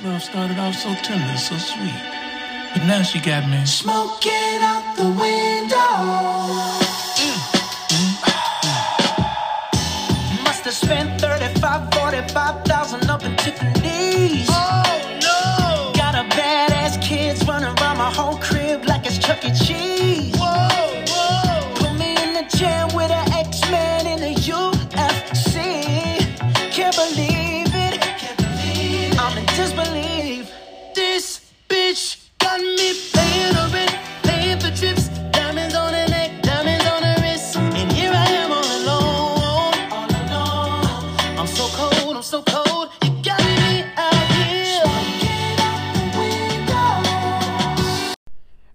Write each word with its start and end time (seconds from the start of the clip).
Love 0.00 0.22
started 0.22 0.58
off 0.58 0.74
so 0.74 0.94
tender, 0.94 1.36
so 1.36 1.56
sweet. 1.58 1.94
But 2.72 2.84
now 2.86 3.02
she 3.02 3.20
got 3.20 3.48
me 3.48 3.64
smoking 3.66 4.58
out 4.62 4.96
the 4.96 5.04
window. 5.04 5.76
Mm, 7.20 7.36
mm, 7.92 8.14
mm. 8.64 10.44
Must 10.44 10.64
have 10.64 10.74
spent 10.74 11.20
35, 11.20 11.92
45,000 11.94 12.71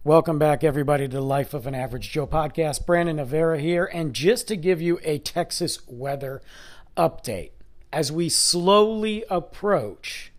Welcome 0.07 0.39
back, 0.39 0.63
everybody, 0.63 1.05
to 1.05 1.17
the 1.17 1.21
Life 1.21 1.53
of 1.53 1.67
an 1.67 1.75
Average 1.75 2.11
Joe 2.11 2.25
podcast. 2.25 2.85
Brandon 2.85 3.17
Navera 3.17 3.59
here, 3.59 3.84
and 3.84 4.13
just 4.13 4.47
to 4.47 4.55
give 4.55 4.81
you 4.81 5.02
a 5.03 5.17
Texas 5.17 5.80
weather 5.85 6.41
update 6.95 7.49
as 7.91 8.09
we 8.09 8.30
slowly 8.30 9.25
approach 9.30 10.31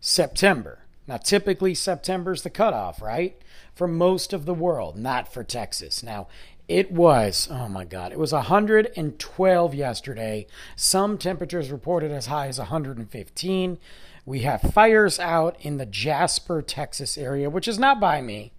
September. 0.00 0.80
Now, 1.06 1.18
typically, 1.18 1.76
September's 1.76 2.42
the 2.42 2.50
cutoff, 2.50 3.00
right? 3.00 3.40
For 3.72 3.86
most 3.86 4.32
of 4.32 4.46
the 4.46 4.52
world, 4.52 4.98
not 4.98 5.32
for 5.32 5.44
Texas. 5.44 6.02
Now, 6.02 6.26
it 6.66 6.90
was, 6.90 7.46
oh 7.48 7.68
my 7.68 7.84
God, 7.84 8.10
it 8.10 8.18
was 8.18 8.32
112 8.32 9.74
yesterday. 9.76 10.48
Some 10.74 11.18
temperatures 11.18 11.70
reported 11.70 12.10
as 12.10 12.26
high 12.26 12.48
as 12.48 12.58
115. 12.58 13.78
We 14.26 14.40
have 14.40 14.60
fires 14.60 15.20
out 15.20 15.56
in 15.60 15.76
the 15.76 15.86
Jasper, 15.86 16.62
Texas 16.62 17.16
area, 17.16 17.48
which 17.48 17.68
is 17.68 17.78
not 17.78 18.00
by 18.00 18.20
me. 18.20 18.53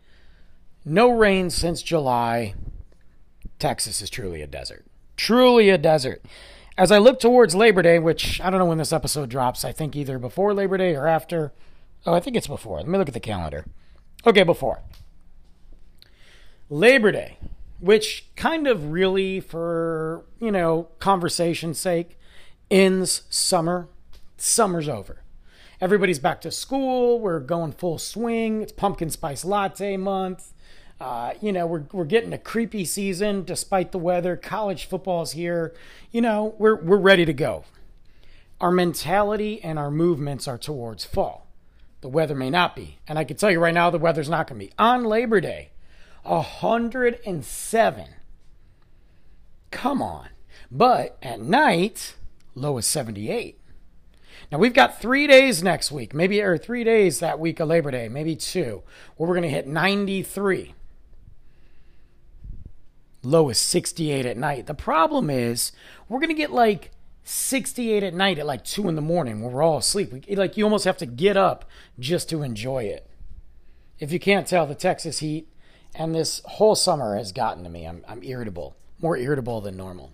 No 0.85 1.09
rain 1.09 1.49
since 1.49 1.81
July. 1.81 2.53
Texas 3.57 4.01
is 4.01 4.09
truly 4.11 4.43
a 4.43 4.47
desert. 4.47 4.85
Truly 5.17 5.69
a 5.69 5.79
desert. 5.79 6.23
As 6.77 6.91
I 6.91 6.99
look 6.99 7.19
towards 7.19 7.55
Labor 7.55 7.81
Day, 7.81 7.97
which 7.97 8.39
I 8.39 8.51
don't 8.51 8.59
know 8.59 8.65
when 8.65 8.77
this 8.77 8.93
episode 8.93 9.29
drops, 9.29 9.65
I 9.65 9.71
think 9.71 9.95
either 9.95 10.19
before 10.19 10.53
Labor 10.53 10.77
Day 10.77 10.95
or 10.95 11.07
after. 11.07 11.53
Oh, 12.05 12.13
I 12.13 12.19
think 12.19 12.35
it's 12.35 12.47
before. 12.47 12.77
Let 12.77 12.87
me 12.87 12.99
look 12.99 13.07
at 13.07 13.15
the 13.15 13.19
calendar. 13.19 13.65
Okay, 14.27 14.43
before. 14.43 14.81
Labor 16.69 17.11
Day, 17.11 17.37
which 17.79 18.27
kind 18.35 18.67
of 18.67 18.91
really, 18.91 19.39
for, 19.39 20.25
you 20.39 20.51
know, 20.51 20.89
conversation's 20.99 21.79
sake, 21.79 22.19
ends 22.69 23.23
summer. 23.29 23.87
Summer's 24.37 24.89
over. 24.89 25.23
Everybody's 25.79 26.19
back 26.19 26.41
to 26.41 26.51
school. 26.51 27.19
We're 27.19 27.39
going 27.39 27.71
full 27.71 27.97
swing. 27.97 28.61
It's 28.61 28.71
pumpkin 28.71 29.09
spice 29.09 29.45
latte 29.45 29.97
month. 29.97 30.53
Uh, 30.99 31.33
you 31.41 31.51
know, 31.51 31.65
we're, 31.65 31.83
we're 31.91 32.05
getting 32.05 32.31
a 32.31 32.37
creepy 32.37 32.85
season 32.85 33.43
despite 33.43 33.91
the 33.91 33.97
weather. 33.97 34.37
College 34.37 34.85
football's 34.85 35.33
here. 35.33 35.73
You 36.11 36.21
know, 36.21 36.55
we're, 36.57 36.75
we're 36.75 36.97
ready 36.97 37.25
to 37.25 37.33
go. 37.33 37.65
Our 38.61 38.71
mentality 38.71 39.61
and 39.61 39.77
our 39.77 39.91
movements 39.91 40.47
are 40.47 40.57
towards 40.57 41.03
fall. 41.03 41.47
The 41.99 42.07
weather 42.07 42.35
may 42.35 42.49
not 42.49 42.75
be. 42.75 42.99
And 43.07 43.19
I 43.19 43.23
can 43.25 43.35
tell 43.35 43.51
you 43.51 43.59
right 43.59 43.73
now, 43.73 43.89
the 43.89 43.97
weather's 43.97 44.29
not 44.29 44.47
going 44.47 44.59
to 44.59 44.67
be. 44.67 44.71
On 44.79 45.03
Labor 45.03 45.41
Day, 45.41 45.71
107. 46.23 48.07
Come 49.71 50.01
on. 50.01 50.29
But 50.71 51.17
at 51.21 51.41
night, 51.41 52.15
low 52.53 52.77
is 52.77 52.85
78. 52.85 53.59
Now 54.51 54.59
we've 54.59 54.73
got 54.73 55.01
three 55.01 55.27
days 55.27 55.63
next 55.63 55.91
week, 55.91 56.13
maybe 56.13 56.41
or 56.41 56.57
three 56.57 56.83
days 56.83 57.19
that 57.19 57.39
week 57.39 57.59
of 57.59 57.67
Labor 57.67 57.91
Day, 57.91 58.07
maybe 58.07 58.35
two, 58.35 58.83
where 59.17 59.27
we're 59.27 59.35
going 59.35 59.43
to 59.43 59.49
hit 59.49 59.67
93. 59.67 60.74
Low 63.25 63.49
is 63.49 63.57
68 63.57 64.25
at 64.25 64.37
night. 64.37 64.67
The 64.67 64.73
problem 64.73 65.29
is 65.29 65.71
we're 66.07 66.19
going 66.19 66.29
to 66.29 66.35
get 66.35 66.51
like 66.51 66.91
68 67.23 68.03
at 68.03 68.13
night 68.13 68.37
at 68.37 68.45
like 68.45 68.63
two 68.63 68.87
in 68.87 68.95
the 68.95 69.01
morning 69.01 69.41
when 69.41 69.51
we're 69.51 69.63
all 69.63 69.77
asleep. 69.77 70.13
We, 70.13 70.35
like 70.35 70.57
you 70.57 70.63
almost 70.63 70.85
have 70.85 70.97
to 70.97 71.05
get 71.05 71.35
up 71.35 71.65
just 71.99 72.29
to 72.29 72.43
enjoy 72.43 72.83
it. 72.83 73.09
If 73.99 74.11
you 74.11 74.19
can't 74.19 74.47
tell, 74.47 74.67
the 74.67 74.75
Texas 74.75 75.19
heat 75.19 75.47
and 75.95 76.13
this 76.13 76.41
whole 76.45 76.75
summer 76.75 77.15
has 77.15 77.31
gotten 77.31 77.63
to 77.63 77.69
me. 77.69 77.87
I'm, 77.87 78.03
I'm 78.07 78.23
irritable, 78.23 78.75
more 79.01 79.17
irritable 79.17 79.61
than 79.61 79.77
normal. 79.77 80.13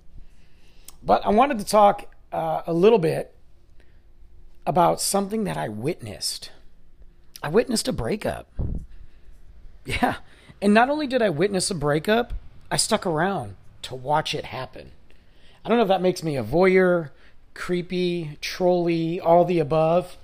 But 1.03 1.25
I 1.25 1.29
wanted 1.29 1.59
to 1.59 1.65
talk 1.65 2.13
uh, 2.31 2.61
a 2.65 2.73
little 2.73 2.99
bit 2.99 3.35
about 4.65 5.01
something 5.01 5.43
that 5.45 5.57
I 5.57 5.67
witnessed. 5.67 6.51
I 7.41 7.49
witnessed 7.49 7.87
a 7.87 7.93
breakup. 7.93 8.51
Yeah. 9.85 10.17
And 10.61 10.73
not 10.73 10.89
only 10.89 11.07
did 11.07 11.23
I 11.23 11.29
witness 11.29 11.71
a 11.71 11.75
breakup, 11.75 12.33
I 12.71 12.77
stuck 12.77 13.05
around 13.05 13.57
to 13.83 13.95
watch 13.95 14.33
it 14.33 14.45
happen. 14.45 14.91
I 15.63 15.69
don't 15.69 15.77
know 15.77 15.83
if 15.83 15.89
that 15.89 16.01
makes 16.01 16.23
me 16.23 16.37
a 16.37 16.43
voyeur, 16.43 17.09
creepy, 17.53 18.37
trolly, 18.39 19.19
all 19.19 19.43
the 19.43 19.59
above. 19.59 20.17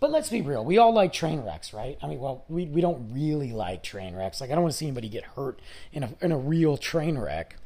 But 0.00 0.12
let's 0.12 0.30
be 0.30 0.40
real. 0.40 0.64
We 0.64 0.78
all 0.78 0.94
like 0.94 1.12
train 1.12 1.40
wrecks, 1.40 1.72
right? 1.72 1.98
I 2.00 2.06
mean, 2.06 2.20
well, 2.20 2.44
we, 2.48 2.66
we 2.66 2.80
don't 2.80 3.12
really 3.12 3.52
like 3.52 3.82
train 3.82 4.14
wrecks. 4.14 4.40
Like, 4.40 4.50
I 4.50 4.54
don't 4.54 4.62
want 4.62 4.72
to 4.72 4.78
see 4.78 4.86
anybody 4.86 5.08
get 5.08 5.24
hurt 5.24 5.60
in 5.92 6.04
a, 6.04 6.10
in 6.20 6.30
a 6.30 6.38
real 6.38 6.76
train 6.76 7.18
wreck. 7.18 7.56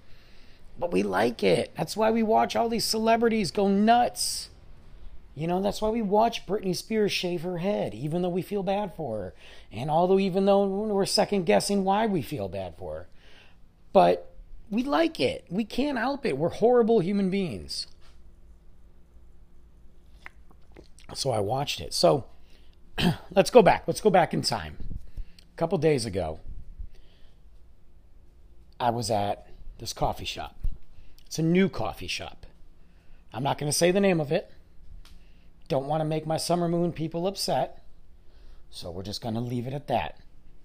But 0.79 0.93
we 0.93 1.03
like 1.03 1.43
it. 1.43 1.73
That's 1.77 1.95
why 1.95 2.11
we 2.11 2.23
watch 2.23 2.57
all 2.57 2.71
these 2.71 2.87
celebrities 2.87 3.51
go 3.51 3.69
nuts. 3.69 4.49
You 5.35 5.47
know, 5.47 5.61
that's 5.61 5.83
why 5.83 5.91
we 5.91 6.01
watch 6.01 6.47
Britney 6.47 6.75
Spears 6.75 7.13
shave 7.13 7.43
her 7.43 7.59
head, 7.59 7.93
even 7.93 8.23
though 8.23 8.31
we 8.31 8.43
feel 8.43 8.63
bad 8.63 8.95
for 8.95 9.19
her. 9.19 9.35
And 9.71 9.91
although, 9.91 10.19
even 10.19 10.47
though 10.47 10.65
we're 10.65 11.05
second 11.05 11.45
guessing 11.45 11.85
why 11.85 12.07
we 12.07 12.23
feel 12.23 12.49
bad 12.49 12.77
for 12.79 12.95
her. 12.95 13.09
But 13.93 14.35
we 14.71 14.83
like 14.83 15.21
it. 15.21 15.45
We 15.51 15.65
can't 15.65 15.99
help 15.99 16.25
it. 16.25 16.39
We're 16.39 16.49
horrible 16.49 17.01
human 17.01 17.31
beings. 17.31 17.87
So 21.15 21.31
I 21.31 21.41
watched 21.41 21.81
it. 21.81 21.93
So 21.93 22.25
let's 23.35 23.51
go 23.51 23.63
back. 23.63 23.85
Let's 23.87 24.01
go 24.01 24.11
back 24.11 24.33
in 24.33 24.43
time. 24.43 24.77
A 25.53 25.57
couple 25.57 25.77
days 25.79 26.07
ago, 26.07 26.41
I 28.81 28.91
was 28.91 29.11
at 29.11 29.47
this 29.79 29.93
coffee 29.93 30.25
shop. 30.25 30.57
It's 31.27 31.39
a 31.39 31.43
new 31.43 31.69
coffee 31.69 32.07
shop. 32.07 32.47
I'm 33.33 33.43
not 33.43 33.59
going 33.59 33.71
to 33.71 33.77
say 33.77 33.91
the 33.91 34.01
name 34.01 34.21
of 34.21 34.33
it. 34.33 34.51
Don't 35.69 35.87
want 35.87 36.01
to 36.01 36.05
make 36.05 36.27
my 36.27 36.37
summer 36.37 36.69
moon 36.69 36.93
people 36.93 37.27
upset. 37.27 37.85
So 38.71 38.91
we're 38.91 39.03
just 39.03 39.23
going 39.23 39.35
to 39.35 39.41
leave 39.41 39.67
it 39.67 39.73
at 39.73 39.87
that. 39.89 40.19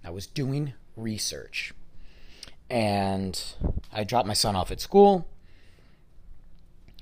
I 0.04 0.10
was 0.10 0.26
doing 0.26 0.72
research. 0.96 1.72
And 2.70 3.42
I 3.92 4.04
dropped 4.04 4.26
my 4.26 4.34
son 4.34 4.56
off 4.56 4.70
at 4.70 4.80
school. 4.80 5.26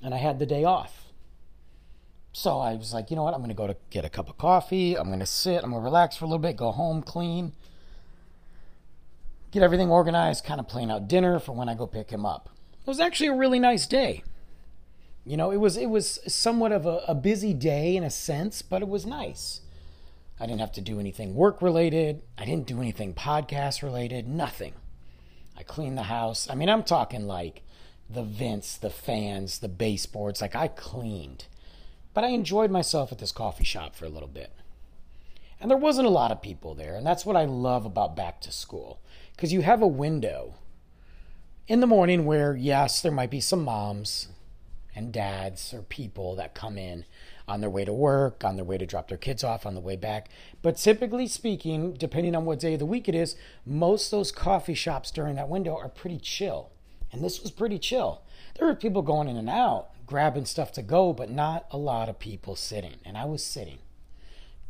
And 0.03 0.13
I 0.13 0.17
had 0.17 0.39
the 0.39 0.45
day 0.45 0.63
off. 0.63 1.07
So 2.31 2.59
I 2.59 2.75
was 2.75 2.93
like, 2.93 3.09
you 3.09 3.15
know 3.15 3.23
what? 3.23 3.33
I'm 3.33 3.39
going 3.39 3.49
to 3.49 3.55
go 3.55 3.65
to 3.65 3.75
get 3.89 4.05
a 4.05 4.09
cup 4.09 4.29
of 4.29 4.37
coffee. 4.37 4.95
I'm 4.95 5.07
going 5.07 5.19
to 5.19 5.25
sit. 5.25 5.63
I'm 5.63 5.71
going 5.71 5.81
to 5.81 5.85
relax 5.85 6.15
for 6.15 6.25
a 6.25 6.27
little 6.27 6.37
bit, 6.37 6.55
go 6.55 6.71
home, 6.71 7.01
clean, 7.01 7.53
get 9.49 9.63
everything 9.63 9.89
organized, 9.89 10.45
kind 10.45 10.59
of 10.59 10.67
plan 10.67 10.91
out 10.91 11.07
dinner 11.07 11.39
for 11.39 11.53
when 11.53 11.67
I 11.67 11.73
go 11.73 11.87
pick 11.87 12.11
him 12.11 12.27
up. 12.27 12.49
It 12.79 12.87
was 12.87 12.99
actually 12.99 13.29
a 13.29 13.33
really 13.33 13.59
nice 13.59 13.87
day. 13.87 14.23
You 15.25 15.35
know, 15.35 15.51
it 15.51 15.57
was 15.57 15.77
it 15.77 15.87
was 15.89 16.19
somewhat 16.27 16.71
of 16.71 16.85
a, 16.85 17.01
a 17.07 17.15
busy 17.15 17.53
day 17.53 17.97
in 17.97 18.03
a 18.03 18.09
sense, 18.09 18.61
but 18.61 18.81
it 18.81 18.87
was 18.87 19.05
nice. 19.05 19.61
I 20.39 20.45
didn't 20.45 20.61
have 20.61 20.71
to 20.73 20.81
do 20.81 20.99
anything 20.99 21.33
work 21.33 21.61
related. 21.61 22.21
I 22.37 22.45
didn't 22.45 22.67
do 22.67 22.79
anything 22.79 23.13
podcast 23.13 23.81
related. 23.81 24.27
Nothing. 24.27 24.73
I 25.57 25.63
cleaned 25.63 25.97
the 25.97 26.03
house. 26.03 26.47
I 26.49 26.55
mean, 26.55 26.69
I'm 26.69 26.83
talking 26.83 27.25
like 27.25 27.63
the 28.09 28.23
vents, 28.23 28.77
the 28.77 28.89
fans, 28.89 29.59
the 29.59 29.67
baseboards. 29.67 30.41
Like 30.41 30.55
I 30.55 30.67
cleaned. 30.67 31.45
But 32.13 32.23
I 32.23 32.29
enjoyed 32.29 32.71
myself 32.71 33.11
at 33.11 33.19
this 33.19 33.31
coffee 33.31 33.63
shop 33.63 33.95
for 33.95 34.05
a 34.05 34.09
little 34.09 34.27
bit. 34.27 34.51
And 35.59 35.69
there 35.69 35.77
wasn't 35.77 36.07
a 36.07 36.11
lot 36.11 36.31
of 36.31 36.41
people 36.41 36.75
there. 36.75 36.95
And 36.95 37.05
that's 37.05 37.25
what 37.25 37.35
I 37.35 37.45
love 37.45 37.85
about 37.85 38.15
back 38.15 38.41
to 38.41 38.51
school. 38.51 38.99
Because 39.35 39.51
you 39.51 39.61
have 39.61 39.81
a 39.81 39.87
window 39.87 40.55
in 41.67 41.79
the 41.79 41.87
morning 41.87 42.25
where, 42.25 42.55
yes, 42.55 43.01
there 43.01 43.11
might 43.11 43.31
be 43.31 43.41
some 43.41 43.63
moms 43.63 44.29
and 44.95 45.11
dads 45.11 45.73
or 45.73 45.81
people 45.81 46.35
that 46.35 46.55
come 46.55 46.77
in 46.77 47.05
on 47.47 47.61
their 47.61 47.69
way 47.69 47.85
to 47.85 47.93
work, 47.93 48.43
on 48.43 48.55
their 48.55 48.65
way 48.65 48.77
to 48.77 48.85
drop 48.85 49.07
their 49.07 49.17
kids 49.17 49.43
off, 49.43 49.65
on 49.65 49.73
the 49.73 49.79
way 49.81 49.95
back. 49.95 50.29
But 50.61 50.77
typically 50.77 51.27
speaking, 51.27 51.93
depending 51.93 52.35
on 52.35 52.45
what 52.45 52.59
day 52.59 52.73
of 52.73 52.79
the 52.79 52.85
week 52.85 53.07
it 53.07 53.15
is, 53.15 53.35
most 53.65 54.11
those 54.11 54.31
coffee 54.31 54.73
shops 54.73 55.11
during 55.11 55.35
that 55.35 55.49
window 55.49 55.75
are 55.75 55.89
pretty 55.89 56.19
chill. 56.19 56.71
And 57.11 57.23
this 57.23 57.41
was 57.41 57.51
pretty 57.51 57.79
chill. 57.79 58.21
There 58.57 58.67
were 58.67 58.75
people 58.75 59.01
going 59.01 59.29
in 59.29 59.37
and 59.37 59.49
out, 59.49 59.89
grabbing 60.05 60.45
stuff 60.45 60.73
to 60.73 60.81
go, 60.81 61.13
but 61.13 61.29
not 61.29 61.65
a 61.71 61.77
lot 61.77 62.09
of 62.09 62.19
people 62.19 62.55
sitting. 62.55 62.95
And 63.05 63.17
I 63.17 63.25
was 63.25 63.43
sitting. 63.43 63.77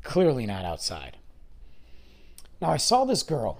Clearly 0.03 0.45
not 0.45 0.65
outside. 0.65 1.17
Now, 2.61 2.69
I 2.69 2.77
saw 2.77 3.05
this 3.05 3.23
girl 3.23 3.59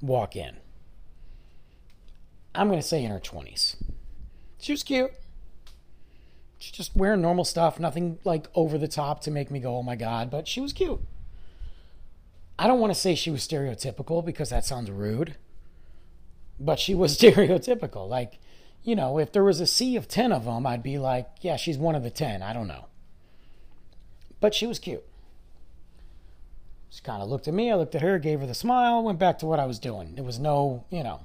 walk 0.00 0.36
in. 0.36 0.56
I'm 2.54 2.68
going 2.68 2.80
to 2.80 2.86
say 2.86 3.04
in 3.04 3.10
her 3.10 3.20
20s. 3.20 3.76
She 4.58 4.72
was 4.72 4.82
cute. 4.82 5.12
She's 6.60 6.72
just 6.72 6.94
wearing 6.94 7.22
normal 7.22 7.46
stuff, 7.46 7.80
nothing 7.80 8.18
like 8.22 8.46
over 8.54 8.76
the 8.76 8.86
top 8.86 9.22
to 9.22 9.30
make 9.30 9.50
me 9.50 9.60
go, 9.60 9.76
oh 9.76 9.82
my 9.82 9.96
God, 9.96 10.30
but 10.30 10.46
she 10.46 10.60
was 10.60 10.74
cute. 10.74 11.00
I 12.58 12.66
don't 12.66 12.80
want 12.80 12.92
to 12.92 13.00
say 13.00 13.14
she 13.14 13.30
was 13.30 13.40
stereotypical 13.40 14.22
because 14.22 14.50
that 14.50 14.66
sounds 14.66 14.90
rude, 14.90 15.36
but 16.60 16.78
she 16.78 16.94
was 16.94 17.16
stereotypical. 17.18 18.06
Like, 18.06 18.38
you 18.84 18.94
know, 18.94 19.18
if 19.18 19.32
there 19.32 19.42
was 19.42 19.58
a 19.58 19.66
sea 19.66 19.96
of 19.96 20.06
10 20.06 20.32
of 20.32 20.44
them, 20.44 20.66
I'd 20.66 20.82
be 20.82 20.98
like, 20.98 21.30
yeah, 21.40 21.56
she's 21.56 21.78
one 21.78 21.94
of 21.94 22.02
the 22.02 22.10
10. 22.10 22.42
I 22.42 22.52
don't 22.52 22.68
know. 22.68 22.84
But 24.38 24.54
she 24.54 24.66
was 24.66 24.78
cute. 24.78 25.04
She 26.90 27.00
kind 27.00 27.22
of 27.22 27.30
looked 27.30 27.48
at 27.48 27.54
me. 27.54 27.70
I 27.70 27.76
looked 27.76 27.94
at 27.94 28.02
her, 28.02 28.18
gave 28.18 28.40
her 28.40 28.46
the 28.46 28.52
smile, 28.52 29.02
went 29.02 29.18
back 29.18 29.38
to 29.38 29.46
what 29.46 29.60
I 29.60 29.64
was 29.64 29.78
doing. 29.78 30.14
There 30.14 30.24
was 30.24 30.38
no, 30.38 30.84
you 30.90 31.02
know, 31.02 31.20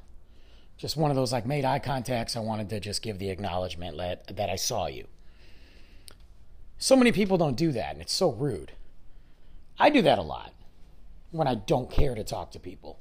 just 0.78 0.96
one 0.96 1.12
of 1.12 1.18
those 1.18 1.34
like 1.34 1.46
made 1.46 1.66
eye 1.66 1.80
contacts. 1.80 2.38
I 2.38 2.40
wanted 2.40 2.70
to 2.70 2.80
just 2.80 3.02
give 3.02 3.20
the 3.20 3.30
acknowledgement 3.30 3.98
that, 3.98 4.38
that 4.38 4.50
I 4.50 4.56
saw 4.56 4.88
you. 4.88 5.08
So 6.78 6.96
many 6.96 7.12
people 7.12 7.38
don't 7.38 7.56
do 7.56 7.72
that, 7.72 7.94
and 7.94 8.02
it's 8.02 8.14
so 8.14 8.32
rude. 8.32 8.74
I 9.80 9.90
do 9.90 10.02
that 10.02 10.20
a 10.20 10.24
lot 10.24 10.54
when 11.32 11.48
I 11.48 11.56
don't 11.56 11.92
care 11.92 12.16
to 12.16 12.24
talk 12.24 12.52
to 12.52 12.60
people. 12.60 13.00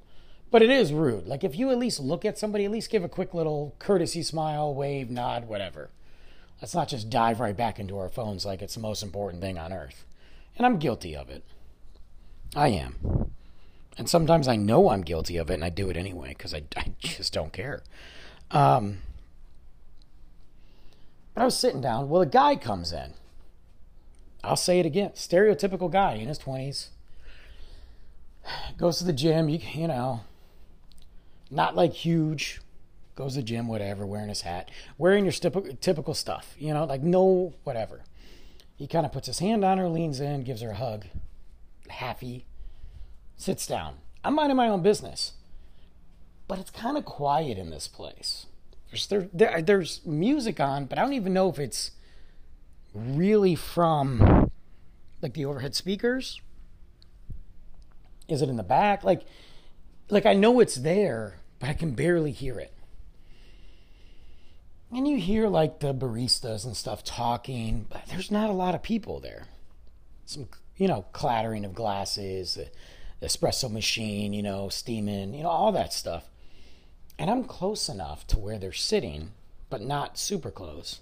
But 0.50 0.62
it 0.62 0.71
is 0.71 0.93
rude. 0.93 1.26
Like 1.26 1.43
if 1.43 1.56
you 1.56 1.71
at 1.71 1.79
least 1.79 2.00
look 2.00 2.25
at 2.25 2.38
somebody, 2.38 2.65
at 2.65 2.71
least 2.71 2.91
give 2.91 3.05
a 3.05 3.09
quick 3.09 3.35
little 3.35 3.75
courtesy 3.79 4.23
smile, 4.23 4.73
wave, 4.73 5.11
nod, 5.11 5.49
whatever. 5.49 5.91
Let's 6.61 6.75
not 6.75 6.88
just 6.88 7.11
dive 7.11 7.41
right 7.41 7.56
back 7.56 7.79
into 7.79 7.99
our 7.99 8.09
phones 8.09 8.47
like 8.47 8.62
it's 8.62 8.75
the 8.75 8.81
most 8.81 9.03
important 9.03 9.43
thing 9.43 9.59
on 9.59 9.73
earth. 9.73 10.05
And 10.56 10.65
I'm 10.65 10.79
guilty 10.79 11.17
of 11.17 11.29
it. 11.29 11.44
I 12.55 12.69
am. 12.69 13.31
And 13.99 14.09
sometimes 14.09 14.49
I 14.49 14.56
know 14.56 14.91
I'm 14.91 15.03
guilty 15.03 15.37
of 15.37 15.50
it 15.50 15.55
and 15.55 15.65
I 15.65 15.71
do 15.71 15.91
it 15.91 15.97
anyway 15.97 16.29
because 16.29 16.55
I, 16.55 16.62
I 16.76 16.93
just 16.99 17.32
don't 17.32 17.53
care. 17.53 17.82
Um, 18.50 18.99
but 21.35 21.43
I 21.43 21.44
was 21.44 21.59
sitting 21.59 21.81
down. 21.81 22.09
Well, 22.09 22.23
a 22.23 22.26
guy 22.26 22.55
comes 22.56 22.93
in. 22.93 23.15
I'll 24.44 24.56
say 24.56 24.81
it 24.81 24.87
again 24.87 25.11
stereotypical 25.11 25.91
guy 25.91 26.14
in 26.14 26.29
his 26.29 26.38
20s. 26.38 26.88
Goes 28.76 28.99
to 28.99 29.05
the 29.05 29.12
gym, 29.12 29.49
you, 29.49 29.58
you 29.73 29.88
know, 29.88 30.20
not 31.50 31.75
like 31.75 31.93
huge, 31.93 32.61
goes 33.14 33.35
to 33.35 33.41
the 33.41 33.44
gym, 33.44 33.69
whatever, 33.69 34.05
wearing 34.05 34.29
his 34.29 34.43
hat, 34.43 34.70
wearing 34.99 35.25
your 35.25 35.32
typical, 35.32 35.75
typical 35.81 36.14
stuff, 36.14 36.55
you 36.58 36.75
know, 36.75 36.85
like 36.85 37.02
no 37.02 37.55
whatever. 37.64 38.02
He 38.76 38.87
kind 38.87 39.06
of 39.06 39.12
puts 39.12 39.29
his 39.29 39.38
hand 39.38 39.64
on 39.64 39.79
her, 39.79 39.88
leans 39.88 40.20
in, 40.20 40.43
gives 40.43 40.61
her 40.61 40.70
a 40.70 40.76
hug, 40.76 41.06
happy, 41.88 42.44
sits 43.37 43.67
down. 43.67 43.97
I'm 44.23 44.35
minding 44.35 44.56
my 44.56 44.69
own 44.69 44.82
business, 44.82 45.32
but 46.49 46.58
it's 46.58 46.70
kind 46.70 46.97
of 46.97 47.05
quiet 47.05 47.56
in 47.56 47.70
this 47.70 47.88
place. 47.88 48.47
There's 48.90 49.06
there, 49.06 49.29
there 49.32 49.62
there's 49.62 50.05
music 50.05 50.61
on, 50.61 50.87
but 50.87 50.99
I 50.99 51.02
don't 51.02 51.14
even 51.14 51.32
know 51.32 51.49
if 51.49 51.58
it's 51.58 51.93
really 52.94 53.55
from 53.55 54.50
like 55.20 55.35
the 55.35 55.44
overhead 55.44 55.75
speakers. 55.75 56.41
Is 58.29 58.41
it 58.41 58.49
in 58.49 58.56
the 58.56 58.62
back? 58.62 59.05
Like, 59.05 59.23
like 60.08 60.25
I 60.25 60.35
know 60.35 60.61
it's 60.61 60.76
there, 60.76 61.41
but 61.58 61.69
I 61.69 61.75
can 61.75 61.93
barely 61.93 62.32
hear 62.32 62.58
it. 62.58 62.73
And 64.91 65.08
you 65.08 65.19
hear 65.19 65.49
like 65.49 65.81
the 65.81 65.93
baristas 65.93 66.64
and 66.64 66.76
stuff 66.76 67.02
talking, 67.02 67.87
but 67.91 68.02
there's 68.08 68.31
not 68.31 68.49
a 68.49 68.55
lot 68.55 68.75
of 68.75 68.82
people 68.82 69.19
there. 69.19 69.47
Some, 70.25 70.49
you 70.76 70.88
know, 70.88 71.05
clattering 71.12 71.64
of 71.64 71.75
glasses, 71.75 72.55
the, 72.55 72.69
espresso 73.25 73.70
machine, 73.70 74.32
you 74.32 74.43
know, 74.43 74.69
steaming, 74.69 75.35
you 75.35 75.43
know, 75.43 75.49
all 75.49 75.73
that 75.73 75.93
stuff. 75.93 76.29
And 77.19 77.31
I'm 77.31 77.44
close 77.44 77.88
enough 77.88 78.26
to 78.29 78.38
where 78.38 78.58
they're 78.58 78.73
sitting, 78.73 79.32
but 79.70 79.81
not 79.81 80.19
super 80.19 80.50
close. 80.50 81.00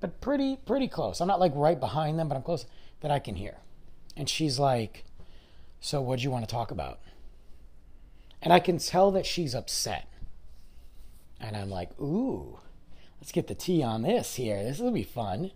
But 0.00 0.20
pretty, 0.20 0.56
pretty 0.56 0.88
close. 0.88 1.20
I'm 1.20 1.28
not 1.28 1.40
like 1.40 1.52
right 1.54 1.78
behind 1.78 2.18
them, 2.18 2.28
but 2.28 2.36
I'm 2.36 2.42
close 2.42 2.66
that 3.00 3.10
I 3.10 3.18
can 3.18 3.34
hear. 3.34 3.58
And 4.16 4.28
she's 4.28 4.58
like, 4.58 5.04
So, 5.80 6.00
what 6.00 6.18
do 6.18 6.22
you 6.24 6.30
want 6.30 6.48
to 6.48 6.52
talk 6.52 6.70
about? 6.70 7.00
And 8.40 8.52
I 8.52 8.60
can 8.60 8.78
tell 8.78 9.10
that 9.12 9.26
she's 9.26 9.54
upset. 9.54 10.08
And 11.40 11.56
I'm 11.56 11.70
like, 11.70 11.98
Ooh, 12.00 12.58
let's 13.20 13.32
get 13.32 13.46
the 13.46 13.54
tea 13.54 13.82
on 13.82 14.02
this 14.02 14.36
here. 14.36 14.62
This 14.62 14.78
will 14.78 14.90
be 14.90 15.02
fun. 15.02 15.52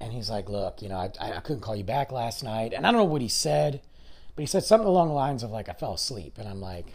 And 0.00 0.12
he's 0.12 0.30
like, 0.30 0.48
Look, 0.48 0.82
you 0.82 0.88
know, 0.88 0.96
I, 0.96 1.10
I 1.20 1.40
couldn't 1.40 1.62
call 1.62 1.76
you 1.76 1.84
back 1.84 2.10
last 2.10 2.42
night. 2.42 2.72
And 2.72 2.86
I 2.86 2.90
don't 2.90 3.00
know 3.00 3.04
what 3.04 3.22
he 3.22 3.28
said, 3.28 3.82
but 4.34 4.42
he 4.42 4.46
said 4.46 4.64
something 4.64 4.86
along 4.88 5.08
the 5.08 5.14
lines 5.14 5.42
of, 5.42 5.50
like, 5.50 5.68
I 5.68 5.72
fell 5.72 5.94
asleep. 5.94 6.38
And 6.38 6.48
I'm 6.48 6.60
like, 6.60 6.94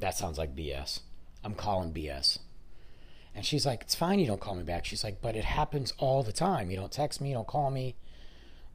That 0.00 0.16
sounds 0.16 0.38
like 0.38 0.56
BS. 0.56 1.00
I'm 1.44 1.54
calling 1.54 1.92
BS. 1.92 2.38
And 3.42 3.46
she's 3.48 3.66
like, 3.66 3.82
It's 3.82 3.96
fine 3.96 4.20
you 4.20 4.26
don't 4.28 4.40
call 4.40 4.54
me 4.54 4.62
back. 4.62 4.84
She's 4.84 5.02
like, 5.02 5.20
But 5.20 5.34
it 5.34 5.44
happens 5.44 5.92
all 5.98 6.22
the 6.22 6.30
time. 6.30 6.70
You 6.70 6.76
don't 6.76 6.92
text 6.92 7.20
me, 7.20 7.30
you 7.30 7.34
don't 7.34 7.48
call 7.48 7.72
me. 7.72 7.96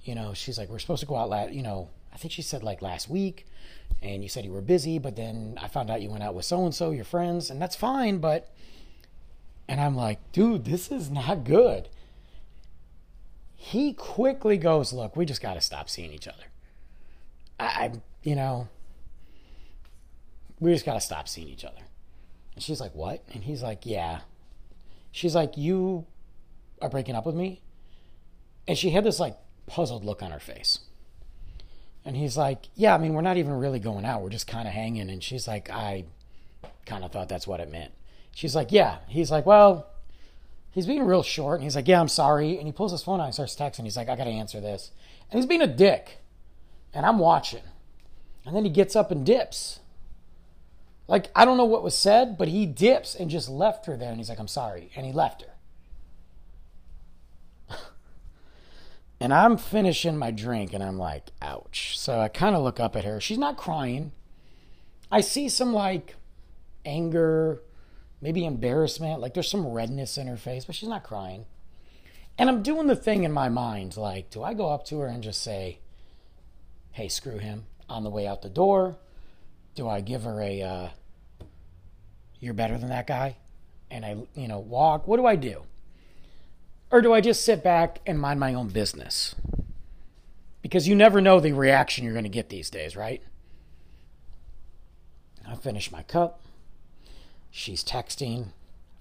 You 0.04 0.14
know, 0.14 0.34
she's 0.34 0.58
like, 0.58 0.68
We're 0.68 0.80
supposed 0.80 1.00
to 1.00 1.06
go 1.06 1.16
out, 1.16 1.30
la-, 1.30 1.46
you 1.46 1.64
know, 1.64 1.90
I 2.14 2.18
think 2.18 2.34
she 2.34 2.42
said 2.42 2.64
like 2.64 2.82
last 2.82 3.10
week, 3.10 3.46
and 4.02 4.24
you 4.24 4.28
said 4.28 4.44
you 4.44 4.52
were 4.52 4.60
busy, 4.60 5.00
but 5.00 5.16
then 5.16 5.58
I 5.62 5.70
found 5.70 5.90
out 5.90 6.02
you 6.02 6.10
went 6.10 6.22
out 6.22 6.36
with 6.36 6.44
so 6.44 6.66
and 6.66 6.76
so, 6.76 6.92
your 6.92 7.06
friends, 7.06 7.50
and 7.50 7.62
that's 7.62 7.78
fine, 7.78 8.18
but. 8.18 8.54
And 9.70 9.80
I'm 9.80 9.96
like, 9.96 10.20
Dude, 10.34 10.66
this 10.66 10.92
is 10.92 11.10
not 11.10 11.46
good. 11.46 11.88
He 13.56 13.94
quickly 13.94 14.58
goes, 14.58 14.92
Look, 14.92 15.16
we 15.16 15.26
just 15.26 15.42
got 15.42 15.54
to 15.54 15.62
stop 15.62 15.90
seeing 15.90 16.12
each 16.12 16.28
other. 16.28 16.44
I, 17.58 17.64
I, 17.64 17.92
you 18.22 18.36
know, 18.36 18.68
we 20.60 20.74
just 20.74 20.86
got 20.86 20.96
to 20.96 21.02
stop 21.02 21.30
seeing 21.30 21.48
each 21.48 21.64
other. 21.64 21.84
And 22.54 22.62
she's 22.62 22.82
like, 22.82 22.94
What? 22.96 23.24
And 23.34 23.46
he's 23.46 23.64
like, 23.64 23.86
Yeah. 23.86 24.20
She's 25.18 25.34
like, 25.34 25.58
You 25.58 26.06
are 26.80 26.90
breaking 26.90 27.16
up 27.16 27.26
with 27.26 27.34
me? 27.34 27.64
And 28.68 28.78
she 28.78 28.92
had 28.92 29.04
this 29.04 29.20
like 29.20 29.36
puzzled 29.66 30.06
look 30.06 30.22
on 30.22 30.30
her 30.30 30.40
face. 30.40 30.82
And 32.06 32.16
he's 32.16 32.38
like, 32.38 32.68
Yeah, 32.76 32.94
I 32.94 33.00
mean, 33.00 33.16
we're 33.16 33.22
not 33.22 33.38
even 33.38 33.54
really 33.54 33.80
going 33.80 34.06
out. 34.06 34.22
We're 34.22 34.30
just 34.30 34.46
kind 34.46 34.68
of 34.68 34.76
hanging. 34.76 35.10
And 35.10 35.24
she's 35.24 35.48
like, 35.48 35.72
I 35.72 36.06
kind 36.86 37.04
of 37.04 37.12
thought 37.12 37.30
that's 37.30 37.48
what 37.48 37.60
it 37.60 37.72
meant. 37.72 37.94
She's 38.36 38.56
like, 38.56 38.72
Yeah. 38.72 39.00
He's 39.08 39.32
like, 39.32 39.48
Well, 39.48 39.88
he's 40.70 40.86
being 40.86 41.04
real 41.04 41.24
short. 41.24 41.56
And 41.56 41.64
he's 41.64 41.76
like, 41.76 41.88
Yeah, 41.88 42.00
I'm 42.00 42.10
sorry. 42.10 42.56
And 42.60 42.68
he 42.68 42.72
pulls 42.72 42.92
his 42.92 43.02
phone 43.02 43.20
out 43.20 43.26
and 43.26 43.34
starts 43.34 43.56
texting. 43.56 43.86
He's 43.86 43.98
like, 43.98 44.10
I 44.10 44.16
got 44.16 44.26
to 44.26 44.30
answer 44.30 44.62
this. 44.62 44.92
And 45.32 45.40
he's 45.40 45.48
being 45.48 45.64
a 45.64 45.68
dick. 45.68 46.20
And 46.94 47.08
I'm 47.08 47.18
watching. 47.18 47.64
And 48.46 48.56
then 48.56 48.66
he 48.66 48.70
gets 48.70 48.96
up 48.96 49.10
and 49.10 49.26
dips. 49.26 49.80
Like, 51.08 51.32
I 51.36 51.46
don't 51.46 51.58
know 51.58 51.66
what 51.66 51.84
was 51.84 51.96
said, 51.96 52.38
but 52.38 52.50
he 52.50 52.66
dips 52.66 53.16
and 53.16 53.30
just 53.30 53.48
left 53.50 53.86
her 53.86 53.96
there. 53.96 54.10
And 54.10 54.18
he's 54.18 54.30
like, 54.30 54.40
I'm 54.40 54.48
sorry. 54.48 54.92
And 54.96 55.06
he 55.06 55.14
left 55.14 55.44
her. 57.70 57.78
and 59.22 59.34
I'm 59.34 59.58
finishing 59.58 60.18
my 60.18 60.32
drink 60.32 60.74
and 60.74 60.84
I'm 60.84 60.98
like, 60.98 61.32
ouch. 61.42 61.98
So 61.98 62.20
I 62.20 62.28
kind 62.28 62.56
of 62.56 62.64
look 62.64 62.80
up 62.80 62.96
at 62.96 63.06
her. 63.06 63.22
She's 63.22 63.38
not 63.38 63.56
crying. 63.56 64.12
I 65.10 65.22
see 65.22 65.48
some 65.48 65.72
like 65.72 66.16
anger, 66.86 67.62
maybe 68.22 68.46
embarrassment. 68.46 69.22
Like 69.22 69.34
there's 69.34 69.50
some 69.50 69.68
redness 69.68 70.18
in 70.18 70.28
her 70.28 70.36
face, 70.36 70.66
but 70.66 70.76
she's 70.76 70.90
not 70.90 71.04
crying. 71.04 71.46
And 72.38 72.50
I'm 72.50 72.62
doing 72.62 72.88
the 72.88 72.96
thing 72.98 73.24
in 73.24 73.32
my 73.32 73.48
mind 73.48 73.96
like, 73.96 74.30
do 74.30 74.44
I 74.44 74.54
go 74.54 74.70
up 74.70 74.86
to 74.88 75.00
her 75.00 75.08
and 75.08 75.24
just 75.24 75.42
say, 75.42 75.80
hey, 76.92 77.08
screw 77.08 77.38
him 77.38 77.66
on 77.88 78.04
the 78.04 78.10
way 78.10 78.28
out 78.28 78.42
the 78.42 78.50
door? 78.50 78.98
Do 79.78 79.88
I 79.88 80.02
give 80.02 80.24
her 80.24 80.42
a 80.42 80.62
uh, 80.62 80.90
you're 82.40 82.56
better 82.56 82.78
than 82.78 82.90
that 82.90 83.08
guy 83.08 83.38
and 83.90 84.04
I 84.04 84.18
you 84.34 84.48
know 84.48 84.60
walk 84.60 85.08
what 85.08 85.18
do 85.18 85.26
I 85.26 85.38
do? 85.38 85.62
Or 86.90 87.02
do 87.02 87.14
I 87.14 87.22
just 87.22 87.46
sit 87.46 87.64
back 87.64 88.00
and 88.06 88.20
mind 88.20 88.40
my 88.40 88.54
own 88.54 88.70
business? 88.70 89.36
Because 90.62 90.88
you 90.88 90.96
never 90.96 91.22
know 91.22 91.40
the 91.40 91.52
reaction 91.52 92.04
you're 92.04 92.14
going 92.14 92.24
to 92.24 92.30
get 92.30 92.50
these 92.50 92.70
days 92.70 92.98
right? 92.98 93.22
I 95.48 95.56
finish 95.56 95.92
my 95.92 96.02
cup. 96.04 96.42
She's 97.52 97.84
texting 97.84 98.48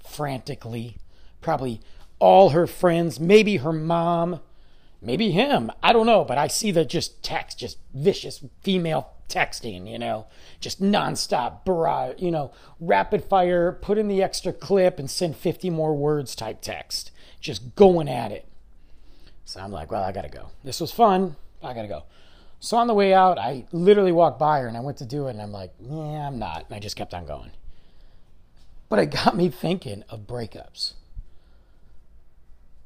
frantically. 0.06 0.98
Probably 1.40 1.80
all 2.18 2.50
her 2.50 2.66
friends 2.66 3.18
maybe 3.18 3.56
her 3.58 3.72
mom 3.72 4.40
maybe 5.00 5.30
him. 5.30 5.72
I 5.82 5.94
don't 5.94 6.06
know 6.06 6.22
but 6.22 6.36
I 6.36 6.48
see 6.48 6.70
the 6.70 6.84
just 6.84 7.22
text 7.22 7.58
just 7.58 7.78
vicious 7.94 8.44
female 8.62 9.15
texting, 9.28 9.90
you 9.90 9.98
know, 9.98 10.26
just 10.60 10.80
nonstop 10.80 11.64
barrage, 11.64 12.14
you 12.18 12.30
know, 12.30 12.52
rapid 12.80 13.24
fire, 13.24 13.72
put 13.72 13.98
in 13.98 14.08
the 14.08 14.22
extra 14.22 14.52
clip 14.52 14.98
and 14.98 15.10
send 15.10 15.36
50 15.36 15.70
more 15.70 15.94
words 15.94 16.34
type 16.34 16.60
text, 16.60 17.10
just 17.40 17.74
going 17.74 18.08
at 18.08 18.32
it. 18.32 18.46
So 19.44 19.60
I'm 19.60 19.72
like, 19.72 19.90
well, 19.90 20.02
I 20.02 20.12
gotta 20.12 20.28
go. 20.28 20.50
This 20.64 20.80
was 20.80 20.92
fun. 20.92 21.36
I 21.62 21.72
gotta 21.72 21.88
go. 21.88 22.04
So 22.58 22.76
on 22.76 22.86
the 22.86 22.94
way 22.94 23.14
out, 23.14 23.38
I 23.38 23.64
literally 23.70 24.12
walked 24.12 24.38
by 24.38 24.60
her 24.60 24.66
and 24.66 24.76
I 24.76 24.80
went 24.80 24.98
to 24.98 25.06
do 25.06 25.26
it, 25.26 25.30
and 25.30 25.42
I'm 25.42 25.52
like, 25.52 25.72
yeah, 25.80 26.26
I'm 26.26 26.38
not. 26.38 26.66
And 26.66 26.74
I 26.74 26.78
just 26.78 26.96
kept 26.96 27.14
on 27.14 27.26
going. 27.26 27.52
But 28.88 28.98
it 28.98 29.06
got 29.06 29.36
me 29.36 29.48
thinking 29.50 30.04
of 30.08 30.26
breakups. 30.26 30.94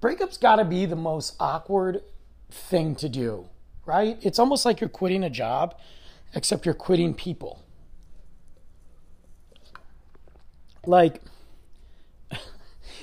Breakups 0.03 0.41
gotta 0.41 0.65
be 0.65 0.87
the 0.87 0.97
most 0.97 1.37
awkward 1.39 2.03
thing 2.51 2.95
to 2.97 3.09
do, 3.09 3.49
right? 3.87 4.19
It's 4.23 4.39
almost 4.39 4.65
like 4.65 4.81
you're 4.81 4.89
quitting 4.89 5.23
a 5.23 5.31
job, 5.31 5.79
except 6.35 6.65
you're 6.65 6.75
quitting 6.75 7.15
people. 7.15 7.63
Like, 10.87 11.21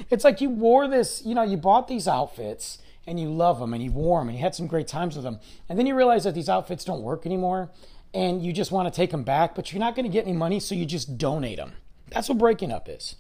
it's 0.09 0.23
like 0.23 0.41
you 0.41 0.49
wore 0.49 0.87
this, 0.87 1.21
you 1.25 1.35
know, 1.35 1.43
you 1.43 1.57
bought 1.57 1.87
these 1.87 2.07
outfits 2.07 2.79
and 3.05 3.19
you 3.19 3.29
love 3.29 3.59
them 3.59 3.73
and 3.73 3.83
you 3.83 3.91
wore 3.91 4.19
them 4.19 4.29
and 4.29 4.37
you 4.37 4.43
had 4.43 4.55
some 4.55 4.67
great 4.67 4.87
times 4.87 5.15
with 5.15 5.23
them. 5.23 5.39
And 5.69 5.77
then 5.77 5.85
you 5.85 5.95
realize 5.95 6.23
that 6.23 6.33
these 6.33 6.49
outfits 6.49 6.83
don't 6.83 7.01
work 7.01 7.25
anymore 7.25 7.69
and 8.13 8.43
you 8.43 8.53
just 8.53 8.71
want 8.71 8.91
to 8.91 8.95
take 8.95 9.11
them 9.11 9.23
back, 9.23 9.55
but 9.55 9.71
you're 9.71 9.79
not 9.79 9.95
going 9.95 10.05
to 10.05 10.11
get 10.11 10.25
any 10.25 10.35
money, 10.35 10.59
so 10.59 10.75
you 10.75 10.85
just 10.85 11.17
donate 11.17 11.57
them. 11.57 11.73
That's 12.09 12.29
what 12.29 12.37
breaking 12.37 12.71
up 12.71 12.87
is. 12.89 13.15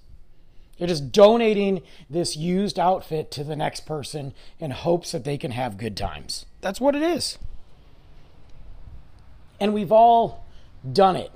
You're 0.77 0.87
just 0.87 1.11
donating 1.11 1.81
this 2.09 2.37
used 2.37 2.77
outfit 2.79 3.31
to 3.31 3.43
the 3.43 3.55
next 3.55 3.85
person 3.85 4.33
in 4.59 4.71
hopes 4.71 5.11
that 5.11 5.23
they 5.23 5.37
can 5.37 5.51
have 5.51 5.77
good 5.77 5.97
times. 5.97 6.45
That's 6.61 6.79
what 6.79 6.95
it 6.95 7.01
is. 7.01 7.37
And 9.59 9.73
we've 9.73 9.91
all 9.91 10.45
done 10.91 11.15
it. 11.15 11.31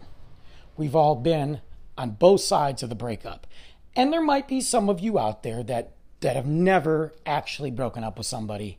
We've 0.78 0.96
all 0.96 1.16
been 1.16 1.62
on 1.98 2.12
both 2.12 2.42
sides 2.42 2.84
of 2.84 2.90
the 2.90 2.96
breakup. 2.96 3.48
And 3.96 4.12
there 4.12 4.22
might 4.22 4.48
be 4.48 4.62
some 4.62 4.90
of 4.90 5.00
you 5.00 5.20
out 5.20 5.44
there 5.44 5.63
that 5.63 5.92
that 6.22 6.36
have 6.36 6.46
never 6.46 7.13
actually 7.25 7.72
broken 7.72 8.04
up 8.04 8.18
with 8.18 8.28
somebody. 8.28 8.78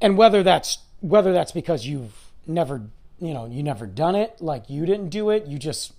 And 0.00 0.16
whether 0.16 0.42
that's 0.42 0.78
whether 1.00 1.32
that's 1.32 1.52
because 1.52 1.86
you've 1.86 2.12
never, 2.46 2.82
you 3.18 3.34
know, 3.34 3.46
you 3.46 3.62
never 3.62 3.86
done 3.86 4.14
it, 4.14 4.40
like 4.40 4.68
you 4.70 4.86
didn't 4.86 5.08
do 5.08 5.30
it, 5.30 5.46
you 5.46 5.58
just 5.58 5.92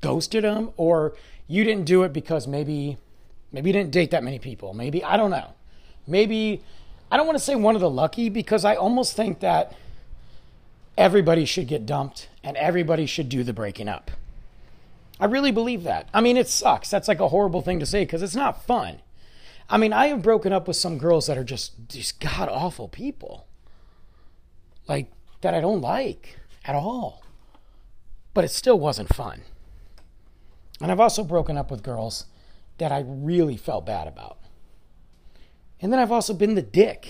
ghosted 0.00 0.44
them 0.44 0.70
or 0.76 1.14
you 1.46 1.64
didn't 1.64 1.84
do 1.84 2.02
it 2.02 2.12
because 2.12 2.46
maybe 2.46 2.96
maybe 3.52 3.70
you 3.70 3.72
didn't 3.72 3.92
date 3.92 4.10
that 4.10 4.24
many 4.24 4.38
people. 4.38 4.74
Maybe 4.74 5.04
I 5.04 5.16
don't 5.16 5.30
know. 5.30 5.54
Maybe 6.06 6.62
I 7.10 7.16
don't 7.16 7.26
want 7.26 7.38
to 7.38 7.44
say 7.44 7.54
one 7.54 7.74
of 7.74 7.80
the 7.80 7.90
lucky 7.90 8.28
because 8.28 8.64
I 8.64 8.74
almost 8.74 9.14
think 9.14 9.40
that 9.40 9.74
everybody 10.96 11.44
should 11.44 11.68
get 11.68 11.86
dumped 11.86 12.28
and 12.42 12.56
everybody 12.56 13.06
should 13.06 13.28
do 13.28 13.42
the 13.42 13.52
breaking 13.52 13.88
up. 13.88 14.10
I 15.18 15.26
really 15.26 15.50
believe 15.50 15.82
that. 15.84 16.08
I 16.12 16.20
mean, 16.20 16.36
it 16.36 16.48
sucks. 16.48 16.90
That's 16.90 17.08
like 17.08 17.20
a 17.20 17.28
horrible 17.28 17.62
thing 17.62 17.80
to 17.80 17.86
say 17.86 18.04
because 18.04 18.22
it's 18.22 18.36
not 18.36 18.64
fun. 18.64 19.00
I 19.68 19.78
mean, 19.78 19.92
I 19.92 20.08
have 20.08 20.22
broken 20.22 20.52
up 20.52 20.68
with 20.68 20.76
some 20.76 20.98
girls 20.98 21.26
that 21.26 21.38
are 21.38 21.44
just 21.44 21.88
just 21.88 22.20
god 22.20 22.48
awful 22.48 22.88
people. 22.88 23.46
Like 24.88 25.10
that 25.40 25.54
I 25.54 25.60
don't 25.60 25.80
like 25.80 26.38
at 26.64 26.74
all. 26.74 27.22
But 28.34 28.44
it 28.44 28.50
still 28.50 28.78
wasn't 28.78 29.14
fun. 29.14 29.42
And 30.80 30.92
I've 30.92 31.00
also 31.00 31.24
broken 31.24 31.56
up 31.56 31.70
with 31.70 31.82
girls 31.82 32.26
that 32.78 32.92
I 32.92 33.02
really 33.06 33.56
felt 33.56 33.86
bad 33.86 34.06
about. 34.06 34.38
And 35.80 35.92
then 35.92 35.98
I've 35.98 36.12
also 36.12 36.34
been 36.34 36.54
the 36.54 36.62
dick 36.62 37.08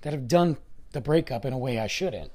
that 0.00 0.12
have 0.12 0.28
done 0.28 0.56
the 0.92 1.00
breakup 1.00 1.44
in 1.44 1.52
a 1.52 1.58
way 1.58 1.78
I 1.78 1.86
shouldn't. 1.86 2.32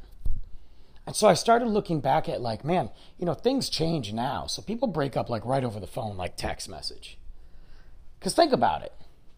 And 1.12 1.15
so 1.18 1.27
I 1.27 1.34
started 1.34 1.68
looking 1.68 2.00
back 2.00 2.30
at 2.30 2.39
like, 2.39 2.63
man, 2.63 2.89
you 3.18 3.25
know, 3.25 3.34
things 3.34 3.68
change 3.68 4.13
now. 4.13 4.48
So 4.48 4.62
people 4.62 4.88
break 4.88 5.18
up 5.18 5.30
like 5.30 5.46
right 5.46 5.65
over 5.65 5.77
the 5.77 5.86
phone, 5.86 6.15
like 6.15 6.38
text 6.38 6.70
message. 6.70 7.18
Because 8.18 8.34
think 8.34 8.53
about 8.53 8.84
it. 8.84 8.94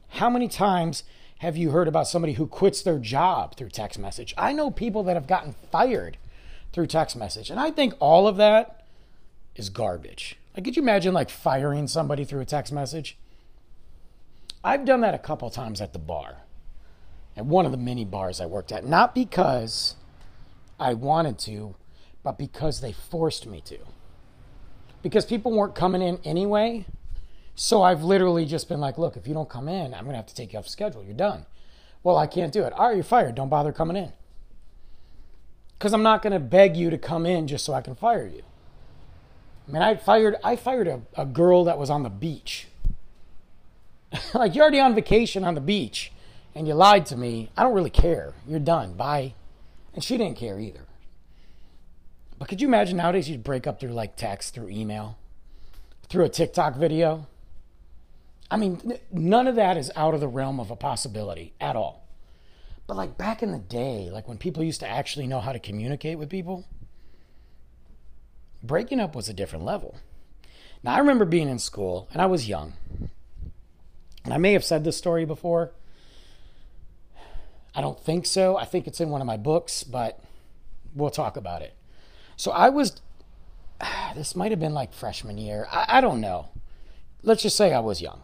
How 0.09 0.29
many 0.29 0.47
times 0.47 1.03
have 1.39 1.57
you 1.57 1.71
heard 1.71 1.87
about 1.87 2.07
somebody 2.07 2.33
who 2.33 2.45
quits 2.45 2.83
their 2.83 2.99
job 2.99 3.55
through 3.55 3.69
text 3.69 3.97
message? 3.97 4.35
I 4.37 4.53
know 4.53 4.69
people 4.69 5.01
that 5.05 5.15
have 5.15 5.25
gotten 5.25 5.55
fired 5.71 6.17
through 6.73 6.85
text 6.85 7.15
message. 7.15 7.49
And 7.49 7.59
I 7.59 7.71
think 7.71 7.95
all 7.99 8.27
of 8.27 8.37
that 8.37 8.85
is 9.55 9.71
garbage. 9.71 10.37
Like, 10.55 10.65
could 10.65 10.75
you 10.75 10.83
imagine 10.83 11.15
like 11.15 11.31
firing 11.31 11.87
somebody 11.87 12.23
through 12.23 12.41
a 12.41 12.45
text 12.45 12.71
message? 12.71 13.17
I've 14.63 14.85
done 14.85 15.01
that 15.01 15.15
a 15.15 15.17
couple 15.17 15.49
times 15.49 15.81
at 15.81 15.91
the 15.91 15.97
bar, 15.97 16.43
at 17.35 17.47
one 17.47 17.65
of 17.65 17.71
the 17.71 17.79
many 17.79 18.05
bars 18.05 18.39
I 18.39 18.45
worked 18.45 18.71
at. 18.71 18.85
Not 18.85 19.15
because 19.15 19.95
I 20.79 20.93
wanted 20.93 21.39
to, 21.39 21.75
but 22.23 22.37
because 22.37 22.81
they 22.81 22.91
forced 22.91 23.45
me 23.45 23.61
to. 23.61 23.79
Because 25.01 25.25
people 25.25 25.51
weren't 25.51 25.75
coming 25.75 26.01
in 26.01 26.19
anyway. 26.23 26.85
So 27.55 27.83
I've 27.83 28.03
literally 28.03 28.45
just 28.45 28.67
been 28.67 28.79
like, 28.79 28.97
look, 28.97 29.15
if 29.15 29.27
you 29.27 29.33
don't 29.33 29.49
come 29.49 29.67
in, 29.67 29.93
I'm 29.93 30.03
going 30.03 30.13
to 30.13 30.17
have 30.17 30.25
to 30.27 30.35
take 30.35 30.53
you 30.53 30.59
off 30.59 30.67
schedule. 30.67 31.03
You're 31.03 31.13
done. 31.13 31.45
Well, 32.01 32.17
I 32.17 32.27
can't 32.27 32.51
do 32.51 32.63
it. 32.63 32.73
All 32.73 32.87
right, 32.87 32.95
you're 32.95 33.03
fired. 33.03 33.35
Don't 33.35 33.49
bother 33.49 33.71
coming 33.71 33.95
in. 33.95 34.11
Because 35.77 35.93
I'm 35.93 36.03
not 36.03 36.21
going 36.21 36.33
to 36.33 36.39
beg 36.39 36.75
you 36.75 36.89
to 36.89 36.97
come 36.97 37.25
in 37.25 37.47
just 37.47 37.65
so 37.65 37.73
I 37.73 37.81
can 37.81 37.95
fire 37.95 38.25
you. 38.25 38.43
I 39.67 39.71
mean, 39.71 39.81
I 39.81 39.95
fired 39.95 40.35
I 40.43 40.55
fired 40.55 40.87
a, 40.87 41.01
a 41.15 41.25
girl 41.25 41.63
that 41.65 41.77
was 41.77 41.89
on 41.89 42.03
the 42.03 42.09
beach. 42.09 42.67
like 44.33 44.55
you're 44.55 44.63
already 44.63 44.79
on 44.79 44.93
vacation 44.93 45.43
on 45.43 45.55
the 45.55 45.61
beach 45.61 46.11
and 46.55 46.67
you 46.67 46.73
lied 46.73 47.05
to 47.07 47.17
me. 47.17 47.49
I 47.57 47.63
don't 47.63 47.73
really 47.73 47.89
care. 47.89 48.33
You're 48.47 48.59
done. 48.59 48.93
Bye. 48.93 49.33
And 49.93 50.03
she 50.03 50.17
didn't 50.17 50.37
care 50.37 50.59
either. 50.59 50.87
But 52.39 52.47
could 52.47 52.61
you 52.61 52.67
imagine 52.67 52.97
nowadays 52.97 53.29
you'd 53.29 53.43
break 53.43 53.67
up 53.67 53.79
through 53.79 53.91
like 53.91 54.15
text, 54.15 54.53
through 54.53 54.69
email, 54.69 55.17
through 56.09 56.25
a 56.25 56.29
TikTok 56.29 56.75
video? 56.75 57.27
I 58.49 58.57
mean, 58.57 58.99
none 59.11 59.47
of 59.47 59.55
that 59.55 59.77
is 59.77 59.91
out 59.95 60.13
of 60.13 60.19
the 60.19 60.27
realm 60.27 60.59
of 60.59 60.71
a 60.71 60.75
possibility 60.75 61.53
at 61.61 61.75
all. 61.75 62.07
But 62.85 62.97
like 62.97 63.17
back 63.17 63.41
in 63.41 63.51
the 63.51 63.59
day, 63.59 64.09
like 64.11 64.27
when 64.27 64.37
people 64.37 64.63
used 64.63 64.81
to 64.81 64.87
actually 64.87 65.27
know 65.27 65.39
how 65.39 65.53
to 65.53 65.59
communicate 65.59 66.17
with 66.17 66.29
people, 66.29 66.65
breaking 68.61 68.99
up 68.99 69.15
was 69.15 69.29
a 69.29 69.33
different 69.33 69.65
level. 69.65 69.95
Now, 70.83 70.95
I 70.95 70.99
remember 70.99 71.25
being 71.25 71.47
in 71.47 71.59
school 71.59 72.09
and 72.11 72.21
I 72.21 72.25
was 72.25 72.49
young. 72.49 72.73
And 74.25 74.33
I 74.33 74.37
may 74.37 74.53
have 74.53 74.63
said 74.63 74.83
this 74.83 74.97
story 74.97 75.25
before. 75.25 75.71
I 77.75 77.81
don't 77.81 77.99
think 77.99 78.25
so. 78.25 78.57
I 78.57 78.65
think 78.65 78.87
it's 78.87 79.01
in 79.01 79.09
one 79.09 79.21
of 79.21 79.27
my 79.27 79.37
books, 79.37 79.83
but 79.83 80.19
we'll 80.93 81.09
talk 81.09 81.37
about 81.37 81.61
it. 81.61 81.73
So 82.35 82.51
I 82.51 82.69
was, 82.69 83.01
this 84.15 84.35
might 84.35 84.51
have 84.51 84.59
been 84.59 84.73
like 84.73 84.93
freshman 84.93 85.37
year. 85.37 85.67
I, 85.71 85.85
I 85.97 86.01
don't 86.01 86.21
know. 86.21 86.49
Let's 87.21 87.43
just 87.43 87.57
say 87.57 87.73
I 87.73 87.79
was 87.79 88.01
young. 88.01 88.21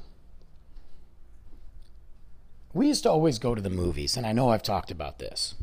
We 2.73 2.87
used 2.87 3.03
to 3.03 3.09
always 3.09 3.39
go 3.39 3.55
to 3.55 3.61
the 3.61 3.69
movies, 3.69 4.15
and 4.15 4.27
I 4.27 4.31
know 4.31 4.49
I've 4.49 4.61
talked 4.61 4.91
about 4.91 5.17
this. 5.17 5.55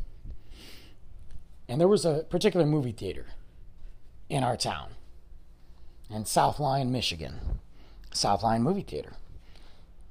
And 1.68 1.80
there 1.80 1.88
was 1.88 2.04
a 2.04 2.26
particular 2.28 2.66
movie 2.66 2.92
theater 2.92 3.26
in 4.28 4.42
our 4.42 4.56
town 4.56 4.90
in 6.10 6.24
South 6.24 6.58
Lyon, 6.58 6.90
Michigan. 6.90 7.60
South 8.16 8.42
Lyon 8.42 8.62
Movie 8.62 8.82
Theater. 8.82 9.12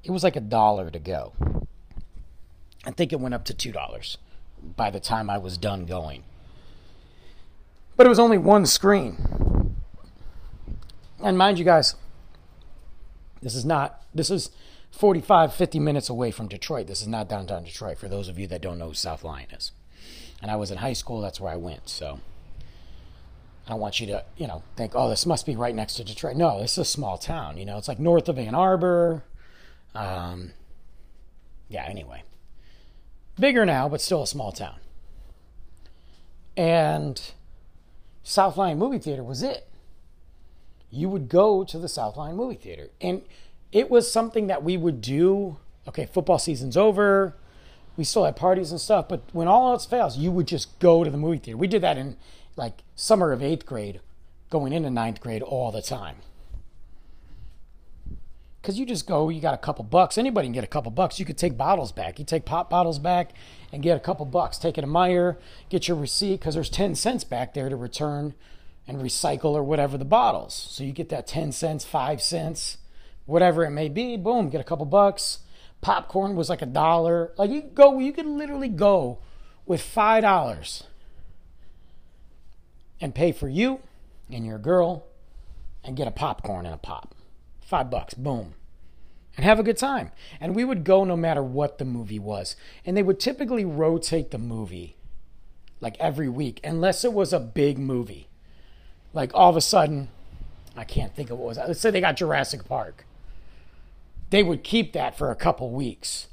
It 0.04 0.12
was 0.12 0.24
like 0.24 0.36
a 0.36 0.42
dollar 0.42 0.90
to 0.92 1.00
go. 1.00 1.34
I 2.86 2.92
think 2.92 3.12
it 3.12 3.20
went 3.20 3.34
up 3.34 3.46
to 3.46 3.54
$2 3.54 4.18
by 4.76 4.90
the 4.90 5.00
time 5.00 5.30
I 5.30 5.38
was 5.38 5.58
done 5.58 5.86
going. 5.86 6.24
But 7.98 8.06
it 8.06 8.10
was 8.10 8.20
only 8.20 8.38
one 8.38 8.66
screen. 8.66 9.76
And 11.24 11.38
mind 11.38 11.58
you 11.58 11.66
guys, 11.66 11.96
this 13.42 13.56
is 13.56 13.66
not, 13.66 14.04
this 14.14 14.30
is 14.30 14.52
45, 14.92 15.54
50 15.54 15.80
minutes 15.80 16.10
away 16.10 16.32
from 16.32 16.48
Detroit. 16.48 16.88
This 16.88 17.02
is 17.02 17.08
not 17.08 17.30
downtown 17.30 17.64
Detroit, 17.64 17.98
for 17.98 18.08
those 18.08 18.28
of 18.28 18.38
you 18.38 18.48
that 18.48 18.62
don't 18.62 18.78
know 18.78 18.90
who 18.90 18.94
South 18.94 19.24
Lyon 19.24 19.50
is. 19.52 19.72
And 20.42 20.52
I 20.52 20.56
was 20.56 20.72
in 20.72 20.78
high 20.78 20.94
school, 20.94 21.22
that's 21.22 21.40
where 21.40 21.52
I 21.52 21.56
went. 21.56 21.90
So 21.90 22.20
I 23.66 23.72
don't 23.72 23.80
want 23.80 24.00
you 24.00 24.08
to, 24.08 24.24
you 24.38 24.48
know, 24.48 24.64
think, 24.76 24.92
oh, 24.94 25.10
this 25.10 25.26
must 25.26 25.46
be 25.46 25.56
right 25.56 25.74
next 25.74 25.96
to 25.96 26.04
Detroit. 26.04 26.36
No, 26.36 26.60
this 26.62 26.74
is 26.74 26.80
a 26.80 26.86
small 26.86 27.18
town. 27.18 27.58
You 27.58 27.66
know, 27.66 27.78
it's 27.78 27.88
like 27.88 28.00
north 28.00 28.30
of 28.30 28.38
Ann 28.38 28.54
Arbor. 28.54 29.24
Um, 29.96 30.52
yeah, 31.70 31.86
anyway. 31.88 32.24
Bigger 33.40 33.66
now, 33.66 33.90
but 33.90 34.02
still 34.02 34.24
a 34.24 34.28
small 34.28 34.52
town. 34.52 34.76
And 36.56 37.22
South 38.24 38.58
Lyon 38.58 38.78
Movie 38.78 39.00
Theater 39.00 39.24
was 39.24 39.44
it. 39.44 39.68
You 40.90 41.10
would 41.10 41.28
go 41.28 41.64
to 41.64 41.78
the 41.78 41.90
South 41.90 42.16
Lyon 42.16 42.36
Movie 42.36 42.56
Theater. 42.56 42.90
And 43.02 43.22
it 43.72 43.90
was 43.90 44.10
something 44.10 44.48
that 44.48 44.64
we 44.64 44.78
would 44.78 45.02
do. 45.02 45.58
Okay, 45.88 46.06
football 46.06 46.40
season's 46.40 46.78
over. 46.78 47.36
We 47.98 48.04
still 48.04 48.26
had 48.26 48.36
parties 48.36 48.72
and 48.72 48.80
stuff, 48.80 49.08
but 49.08 49.22
when 49.32 49.48
all 49.48 49.72
else 49.72 49.86
fails, 49.86 50.18
you 50.18 50.32
would 50.32 50.48
just 50.48 50.80
go 50.80 51.04
to 51.04 51.10
the 51.10 51.18
movie 51.18 51.38
theater. 51.38 51.58
We 51.58 51.68
did 51.68 51.82
that 51.82 51.98
in 51.98 52.18
like 52.58 52.84
summer 52.96 53.32
of 53.32 53.42
eighth 53.42 53.66
grade, 53.66 54.02
going 54.50 54.74
into 54.74 54.90
ninth 54.90 55.22
grade 55.22 55.42
all 55.42 55.72
the 55.72 55.82
time. 55.82 56.18
Because 58.66 58.80
you 58.80 58.88
just 58.88 59.06
go, 59.06 59.30
you 59.30 59.42
got 59.42 59.54
a 59.54 59.60
couple 59.60 59.86
bucks. 59.86 60.18
Anybody 60.18 60.48
can 60.48 60.54
get 60.54 60.64
a 60.64 60.68
couple 60.68 60.90
bucks. 60.90 61.20
You 61.20 61.26
could 61.26 61.38
take 61.38 61.56
bottles 61.56 61.92
back. 61.92 62.18
You 62.18 62.26
take 62.26 62.46
pop 62.46 62.68
bottles 62.68 62.98
back 62.98 63.34
and 63.72 63.84
get 63.84 63.96
a 63.96 64.00
couple 64.00 64.26
bucks. 64.26 64.58
Take 64.58 64.80
it 64.80 64.82
to 64.82 64.88
Meijer, 64.88 65.38
get 65.70 65.88
your 65.88 65.96
receipt, 65.98 66.40
because 66.40 66.56
there's 66.56 66.72
10 66.72 66.96
cents 66.96 67.24
back 67.24 67.54
there 67.54 67.70
to 67.70 67.76
return 67.76 68.34
and 68.88 68.98
recycle 68.98 69.52
or 69.52 69.64
whatever 69.64 70.00
the 70.00 70.04
bottles. 70.04 70.56
So 70.56 70.84
you 70.84 70.94
get 70.94 71.10
that 71.10 71.28
10 71.28 71.52
cents, 71.52 71.86
5 71.86 72.20
cents, 72.24 72.80
whatever 73.28 73.64
it 73.66 73.70
may 73.70 73.88
be. 73.88 74.18
Boom, 74.18 74.50
get 74.50 74.62
a 74.62 74.64
couple 74.64 74.88
bucks. 74.88 75.42
Popcorn 75.82 76.36
was 76.36 76.50
like 76.50 76.64
a 76.64 76.66
dollar. 76.66 77.34
Like 77.38 77.52
you 77.52 77.62
go, 77.62 78.00
you 78.00 78.14
could 78.14 78.26
literally 78.26 78.70
go 78.70 79.20
with 79.68 79.80
$5 79.80 80.84
and 83.00 83.14
pay 83.14 83.32
for 83.32 83.48
you 83.48 83.82
and 84.32 84.44
your 84.44 84.58
girl 84.58 85.06
and 85.84 85.96
get 85.96 86.08
a 86.08 86.12
popcorn 86.12 86.66
and 86.66 86.74
a 86.74 86.80
pop. 86.80 87.15
Five 87.66 87.90
bucks, 87.90 88.14
boom. 88.14 88.54
and 89.36 89.44
have 89.44 89.60
a 89.60 89.64
good 89.64 89.78
time. 89.78 90.12
And 90.40 90.56
we 90.56 90.64
would 90.64 90.84
go 90.84 91.04
no 91.04 91.18
matter 91.18 91.44
what 91.44 91.78
the 91.80 91.84
movie 91.86 92.20
was. 92.20 92.56
And 92.86 92.96
they 92.96 93.04
would 93.04 93.20
typically 93.20 93.66
rotate 93.66 94.32
the 94.32 94.38
movie 94.38 94.96
like 95.82 95.98
every 96.00 96.30
week, 96.30 96.62
unless 96.64 97.04
it 97.04 97.12
was 97.12 97.34
a 97.34 97.40
big 97.40 97.78
movie. 97.78 98.30
Like 99.14 99.32
all 99.34 99.50
of 99.50 99.58
a 99.58 99.62
sudden, 99.62 100.10
I 100.78 100.84
can't 100.84 101.14
think 101.16 101.30
of 101.32 101.40
what 101.40 101.48
was. 101.48 101.58
Let's 101.58 101.80
say 101.80 101.90
they 101.92 102.02
got 102.02 102.18
Jurassic 102.18 102.66
Park. 102.66 103.06
They 104.30 104.44
would 104.44 104.64
keep 104.64 104.94
that 104.94 105.18
for 105.18 105.32
a 105.32 105.36
couple 105.36 105.70
weeks. 105.72 106.28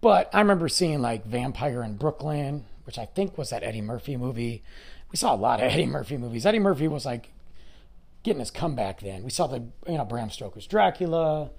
But 0.00 0.30
I 0.32 0.40
remember 0.40 0.68
seeing 0.68 1.00
like 1.02 1.26
Vampire 1.26 1.82
in 1.82 1.96
Brooklyn, 1.96 2.64
which 2.84 2.98
I 2.98 3.04
think 3.04 3.36
was 3.36 3.50
that 3.50 3.62
Eddie 3.62 3.82
Murphy 3.82 4.16
movie. 4.16 4.62
We 5.10 5.16
saw 5.16 5.34
a 5.34 5.36
lot 5.36 5.60
of 5.60 5.66
Eddie 5.72 5.86
Murphy 5.86 6.16
movies. 6.16 6.46
Eddie 6.46 6.58
Murphy 6.60 6.88
was 6.88 7.04
like 7.04 7.30
getting 8.22 8.40
his 8.40 8.50
comeback 8.50 9.00
then. 9.00 9.22
We 9.22 9.30
saw 9.30 9.46
the 9.46 9.64
you 9.86 9.96
know 9.96 10.04
Bram 10.04 10.30
Stoker's 10.30 10.66
Dracula, 10.66 11.50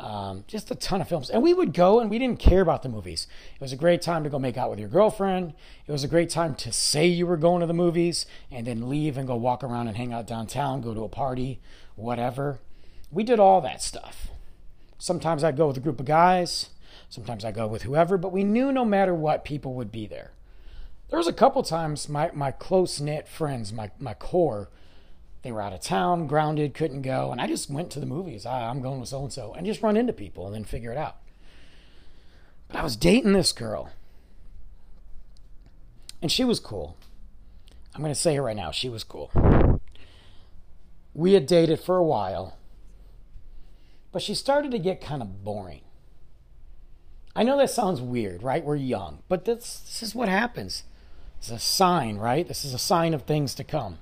um, 0.00 0.44
just 0.46 0.70
a 0.70 0.74
ton 0.74 1.00
of 1.00 1.08
films, 1.08 1.30
and 1.30 1.42
we 1.42 1.52
would 1.52 1.74
go 1.74 2.00
and 2.00 2.08
we 2.08 2.18
didn't 2.18 2.38
care 2.38 2.60
about 2.60 2.82
the 2.82 2.88
movies. 2.88 3.26
It 3.54 3.60
was 3.60 3.72
a 3.72 3.76
great 3.76 4.00
time 4.00 4.24
to 4.24 4.30
go 4.30 4.38
make 4.38 4.56
out 4.56 4.70
with 4.70 4.78
your 4.78 4.88
girlfriend. 4.88 5.54
It 5.86 5.92
was 5.92 6.04
a 6.04 6.08
great 6.08 6.30
time 6.30 6.54
to 6.56 6.72
say 6.72 7.06
you 7.06 7.26
were 7.26 7.36
going 7.36 7.60
to 7.60 7.66
the 7.66 7.74
movies 7.74 8.26
and 8.50 8.66
then 8.66 8.88
leave 8.88 9.16
and 9.16 9.26
go 9.26 9.36
walk 9.36 9.64
around 9.64 9.88
and 9.88 9.96
hang 9.96 10.12
out 10.12 10.26
downtown, 10.26 10.80
go 10.80 10.94
to 10.94 11.04
a 11.04 11.08
party, 11.08 11.60
whatever. 11.96 12.60
We 13.10 13.24
did 13.24 13.40
all 13.40 13.60
that 13.62 13.82
stuff. 13.82 14.28
Sometimes 14.98 15.42
I'd 15.42 15.56
go 15.56 15.68
with 15.68 15.76
a 15.76 15.80
group 15.80 16.00
of 16.00 16.06
guys. 16.06 16.70
Sometimes 17.08 17.44
I 17.44 17.52
go 17.52 17.66
with 17.66 17.82
whoever, 17.82 18.18
but 18.18 18.32
we 18.32 18.44
knew 18.44 18.70
no 18.70 18.84
matter 18.84 19.14
what, 19.14 19.44
people 19.44 19.74
would 19.74 19.90
be 19.90 20.06
there. 20.06 20.32
There 21.08 21.18
was 21.18 21.28
a 21.28 21.32
couple 21.32 21.62
times 21.62 22.08
my, 22.08 22.30
my 22.34 22.50
close 22.50 23.00
knit 23.00 23.26
friends, 23.26 23.72
my, 23.72 23.90
my 23.98 24.12
core, 24.14 24.68
they 25.42 25.52
were 25.52 25.62
out 25.62 25.72
of 25.72 25.80
town, 25.80 26.26
grounded, 26.26 26.74
couldn't 26.74 27.02
go, 27.02 27.30
and 27.30 27.40
I 27.40 27.46
just 27.46 27.70
went 27.70 27.90
to 27.92 28.00
the 28.00 28.06
movies. 28.06 28.44
I, 28.44 28.68
I'm 28.68 28.82
going 28.82 29.00
with 29.00 29.08
so 29.08 29.22
and 29.22 29.32
so, 29.32 29.54
and 29.54 29.66
just 29.66 29.82
run 29.82 29.96
into 29.96 30.12
people 30.12 30.46
and 30.46 30.54
then 30.54 30.64
figure 30.64 30.92
it 30.92 30.98
out. 30.98 31.16
But 32.66 32.76
I 32.76 32.82
was 32.82 32.96
dating 32.96 33.32
this 33.32 33.52
girl, 33.52 33.90
and 36.20 36.30
she 36.30 36.44
was 36.44 36.60
cool. 36.60 36.96
I'm 37.94 38.02
going 38.02 38.14
to 38.14 38.20
say 38.20 38.34
it 38.34 38.40
right 38.40 38.56
now. 38.56 38.70
She 38.70 38.88
was 38.88 39.04
cool. 39.04 39.80
We 41.14 41.32
had 41.32 41.46
dated 41.46 41.80
for 41.80 41.96
a 41.96 42.04
while, 42.04 42.56
but 44.12 44.22
she 44.22 44.34
started 44.34 44.70
to 44.72 44.78
get 44.78 45.00
kind 45.00 45.22
of 45.22 45.42
boring. 45.44 45.82
I 47.34 47.44
know 47.44 47.56
that 47.58 47.70
sounds 47.70 48.00
weird, 48.00 48.42
right? 48.42 48.64
We're 48.64 48.76
young, 48.76 49.22
but 49.28 49.44
this, 49.44 49.80
this 49.80 50.02
is 50.02 50.14
what 50.14 50.28
happens. 50.28 50.82
It's 51.38 51.50
a 51.50 51.58
sign, 51.58 52.18
right? 52.18 52.46
This 52.46 52.64
is 52.64 52.74
a 52.74 52.78
sign 52.78 53.14
of 53.14 53.22
things 53.22 53.54
to 53.54 53.64
come. 53.64 53.98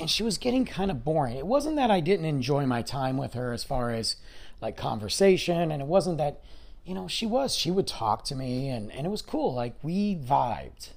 And 0.00 0.10
she 0.10 0.22
was 0.22 0.38
getting 0.38 0.64
kind 0.64 0.90
of 0.90 1.04
boring. 1.04 1.36
It 1.36 1.46
wasn't 1.46 1.76
that 1.76 1.90
I 1.90 2.00
didn't 2.00 2.24
enjoy 2.24 2.66
my 2.66 2.82
time 2.82 3.18
with 3.18 3.34
her 3.34 3.52
as 3.52 3.62
far 3.62 3.90
as 3.90 4.16
like 4.60 4.76
conversation, 4.76 5.70
and 5.70 5.82
it 5.82 5.86
wasn't 5.86 6.18
that, 6.18 6.40
you 6.84 6.94
know, 6.94 7.06
she 7.06 7.26
was. 7.26 7.54
She 7.54 7.70
would 7.70 7.86
talk 7.86 8.24
to 8.24 8.34
me, 8.34 8.68
and, 8.68 8.90
and 8.92 9.06
it 9.06 9.10
was 9.10 9.22
cool. 9.22 9.54
Like 9.54 9.74
we 9.82 10.16
vibed. 10.16 10.90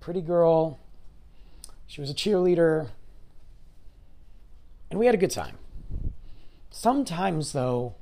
Pretty 0.00 0.22
girl. 0.22 0.78
She 1.86 2.00
was 2.00 2.10
a 2.10 2.14
cheerleader. 2.14 2.88
And 4.90 4.98
we 4.98 5.06
had 5.06 5.14
a 5.14 5.18
good 5.18 5.30
time. 5.30 5.58
Sometimes, 6.70 7.52
though, 7.52 7.94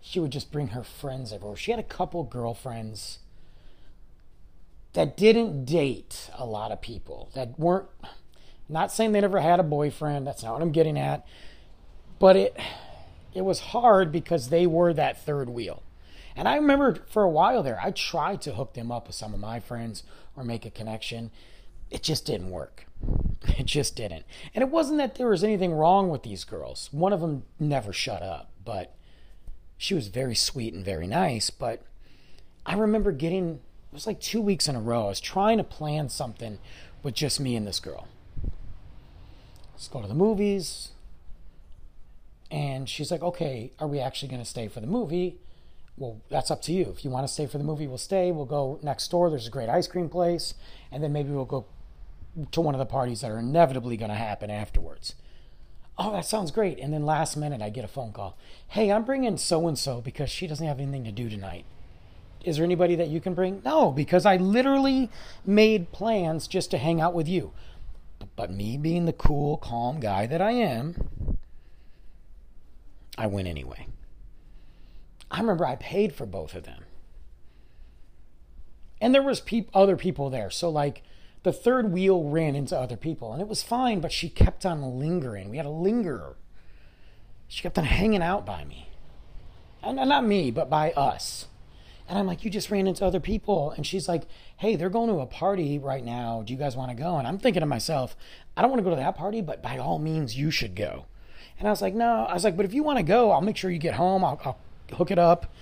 she 0.00 0.18
would 0.18 0.32
just 0.32 0.50
bring 0.50 0.68
her 0.68 0.82
friends 0.82 1.32
over. 1.32 1.54
She 1.54 1.70
had 1.70 1.80
a 1.80 1.84
couple 1.84 2.24
girlfriends 2.24 3.18
that 4.92 5.16
didn't 5.16 5.66
date 5.66 6.30
a 6.36 6.44
lot 6.44 6.72
of 6.72 6.80
people, 6.80 7.30
that 7.34 7.58
weren't, 7.58 7.86
not 8.70 8.92
saying 8.92 9.12
they 9.12 9.20
never 9.20 9.40
had 9.40 9.60
a 9.60 9.64
boyfriend, 9.64 10.26
that's 10.26 10.42
not 10.42 10.54
what 10.54 10.62
I'm 10.62 10.72
getting 10.72 10.98
at, 10.98 11.26
but 12.18 12.36
it, 12.36 12.56
it 13.34 13.42
was 13.42 13.60
hard 13.60 14.12
because 14.12 14.48
they 14.48 14.66
were 14.66 14.92
that 14.92 15.24
third 15.24 15.48
wheel. 15.48 15.82
And 16.36 16.48
I 16.48 16.56
remember 16.56 16.94
for 17.08 17.22
a 17.22 17.28
while 17.28 17.62
there, 17.62 17.80
I 17.82 17.90
tried 17.90 18.40
to 18.42 18.54
hook 18.54 18.74
them 18.74 18.92
up 18.92 19.06
with 19.06 19.16
some 19.16 19.34
of 19.34 19.40
my 19.40 19.60
friends 19.60 20.04
or 20.36 20.44
make 20.44 20.64
a 20.64 20.70
connection. 20.70 21.30
It 21.90 22.02
just 22.02 22.24
didn't 22.26 22.50
work. 22.50 22.86
It 23.58 23.64
just 23.64 23.96
didn't. 23.96 24.26
And 24.54 24.62
it 24.62 24.68
wasn't 24.68 24.98
that 24.98 25.14
there 25.14 25.28
was 25.28 25.42
anything 25.42 25.72
wrong 25.72 26.10
with 26.10 26.22
these 26.22 26.44
girls. 26.44 26.90
One 26.92 27.12
of 27.12 27.20
them 27.20 27.44
never 27.58 27.90
shut 27.90 28.22
up, 28.22 28.50
but 28.64 28.94
she 29.78 29.94
was 29.94 30.08
very 30.08 30.34
sweet 30.34 30.74
and 30.74 30.84
very 30.84 31.06
nice. 31.06 31.48
But 31.48 31.82
I 32.66 32.74
remember 32.74 33.12
getting, 33.12 33.54
it 33.54 33.94
was 33.94 34.06
like 34.06 34.20
two 34.20 34.42
weeks 34.42 34.68
in 34.68 34.76
a 34.76 34.80
row, 34.80 35.06
I 35.06 35.08
was 35.08 35.20
trying 35.20 35.56
to 35.56 35.64
plan 35.64 36.10
something 36.10 36.58
with 37.02 37.14
just 37.14 37.40
me 37.40 37.56
and 37.56 37.66
this 37.66 37.80
girl. 37.80 38.08
Let's 39.80 39.88
go 39.88 40.02
to 40.02 40.08
the 40.08 40.14
movies. 40.14 40.90
And 42.50 42.86
she's 42.86 43.10
like, 43.10 43.22
okay, 43.22 43.72
are 43.78 43.88
we 43.88 43.98
actually 43.98 44.28
going 44.28 44.42
to 44.42 44.48
stay 44.48 44.68
for 44.68 44.80
the 44.80 44.86
movie? 44.86 45.38
Well, 45.96 46.20
that's 46.28 46.50
up 46.50 46.60
to 46.62 46.72
you. 46.72 46.92
If 46.94 47.02
you 47.02 47.10
want 47.10 47.26
to 47.26 47.32
stay 47.32 47.46
for 47.46 47.56
the 47.56 47.64
movie, 47.64 47.86
we'll 47.86 47.96
stay. 47.96 48.30
We'll 48.30 48.44
go 48.44 48.78
next 48.82 49.10
door. 49.10 49.30
There's 49.30 49.46
a 49.46 49.50
great 49.50 49.70
ice 49.70 49.86
cream 49.86 50.10
place. 50.10 50.52
And 50.92 51.02
then 51.02 51.14
maybe 51.14 51.30
we'll 51.30 51.46
go 51.46 51.64
to 52.52 52.60
one 52.60 52.74
of 52.74 52.78
the 52.78 52.84
parties 52.84 53.22
that 53.22 53.30
are 53.30 53.38
inevitably 53.38 53.96
going 53.96 54.10
to 54.10 54.16
happen 54.16 54.50
afterwards. 54.50 55.14
Oh, 55.96 56.12
that 56.12 56.26
sounds 56.26 56.50
great. 56.50 56.78
And 56.78 56.92
then 56.92 57.06
last 57.06 57.38
minute, 57.38 57.62
I 57.62 57.70
get 57.70 57.82
a 57.86 57.88
phone 57.88 58.12
call. 58.12 58.36
Hey, 58.68 58.92
I'm 58.92 59.06
bringing 59.06 59.38
so 59.38 59.66
and 59.66 59.78
so 59.78 60.02
because 60.02 60.28
she 60.28 60.46
doesn't 60.46 60.66
have 60.66 60.78
anything 60.78 61.04
to 61.04 61.10
do 61.10 61.30
tonight. 61.30 61.64
Is 62.44 62.56
there 62.56 62.66
anybody 62.66 62.96
that 62.96 63.08
you 63.08 63.22
can 63.22 63.32
bring? 63.32 63.62
No, 63.64 63.92
because 63.92 64.26
I 64.26 64.36
literally 64.36 65.08
made 65.46 65.90
plans 65.90 66.46
just 66.46 66.70
to 66.72 66.76
hang 66.76 67.00
out 67.00 67.14
with 67.14 67.28
you. 67.28 67.52
But 68.40 68.50
me 68.50 68.78
being 68.78 69.04
the 69.04 69.12
cool, 69.12 69.58
calm 69.58 70.00
guy 70.00 70.24
that 70.24 70.40
I 70.40 70.52
am, 70.52 71.36
I 73.18 73.26
went 73.26 73.48
anyway. 73.48 73.86
I 75.30 75.40
remember 75.40 75.66
I 75.66 75.76
paid 75.76 76.14
for 76.14 76.24
both 76.24 76.54
of 76.54 76.62
them. 76.62 76.84
And 78.98 79.14
there 79.14 79.22
was 79.22 79.42
other 79.74 79.94
people 79.94 80.30
there. 80.30 80.48
So 80.48 80.70
like 80.70 81.02
the 81.42 81.52
third 81.52 81.92
wheel 81.92 82.30
ran 82.30 82.56
into 82.56 82.78
other 82.78 82.96
people 82.96 83.30
and 83.34 83.42
it 83.42 83.46
was 83.46 83.62
fine, 83.62 84.00
but 84.00 84.10
she 84.10 84.30
kept 84.30 84.64
on 84.64 84.98
lingering. 84.98 85.50
We 85.50 85.58
had 85.58 85.66
a 85.66 85.68
lingerer. 85.68 86.36
She 87.46 87.60
kept 87.60 87.76
on 87.76 87.84
hanging 87.84 88.22
out 88.22 88.46
by 88.46 88.64
me. 88.64 88.88
And 89.82 89.96
not 89.96 90.24
me, 90.24 90.50
but 90.50 90.70
by 90.70 90.92
us. 90.92 91.46
And 92.10 92.18
I'm 92.18 92.26
like, 92.26 92.44
you 92.44 92.50
just 92.50 92.72
ran 92.72 92.88
into 92.88 93.06
other 93.06 93.20
people. 93.20 93.70
And 93.70 93.86
she's 93.86 94.08
like, 94.08 94.24
hey, 94.56 94.74
they're 94.74 94.90
going 94.90 95.08
to 95.10 95.20
a 95.20 95.26
party 95.26 95.78
right 95.78 96.04
now. 96.04 96.42
Do 96.44 96.52
you 96.52 96.58
guys 96.58 96.76
want 96.76 96.90
to 96.90 96.96
go? 96.96 97.16
And 97.16 97.26
I'm 97.26 97.38
thinking 97.38 97.60
to 97.60 97.66
myself, 97.66 98.16
I 98.56 98.62
don't 98.62 98.70
want 98.70 98.80
to 98.80 98.82
go 98.82 98.90
to 98.90 98.96
that 98.96 99.16
party, 99.16 99.40
but 99.40 99.62
by 99.62 99.78
all 99.78 100.00
means, 100.00 100.36
you 100.36 100.50
should 100.50 100.74
go. 100.74 101.06
And 101.56 101.68
I 101.68 101.70
was 101.70 101.80
like, 101.80 101.94
no. 101.94 102.26
I 102.28 102.34
was 102.34 102.42
like, 102.42 102.56
but 102.56 102.66
if 102.66 102.74
you 102.74 102.82
want 102.82 102.98
to 102.98 103.04
go, 103.04 103.30
I'll 103.30 103.40
make 103.40 103.56
sure 103.56 103.70
you 103.70 103.78
get 103.78 103.94
home. 103.94 104.24
I'll, 104.24 104.40
I'll 104.44 104.58
hook 104.96 105.12
it 105.12 105.20
up. 105.20 105.54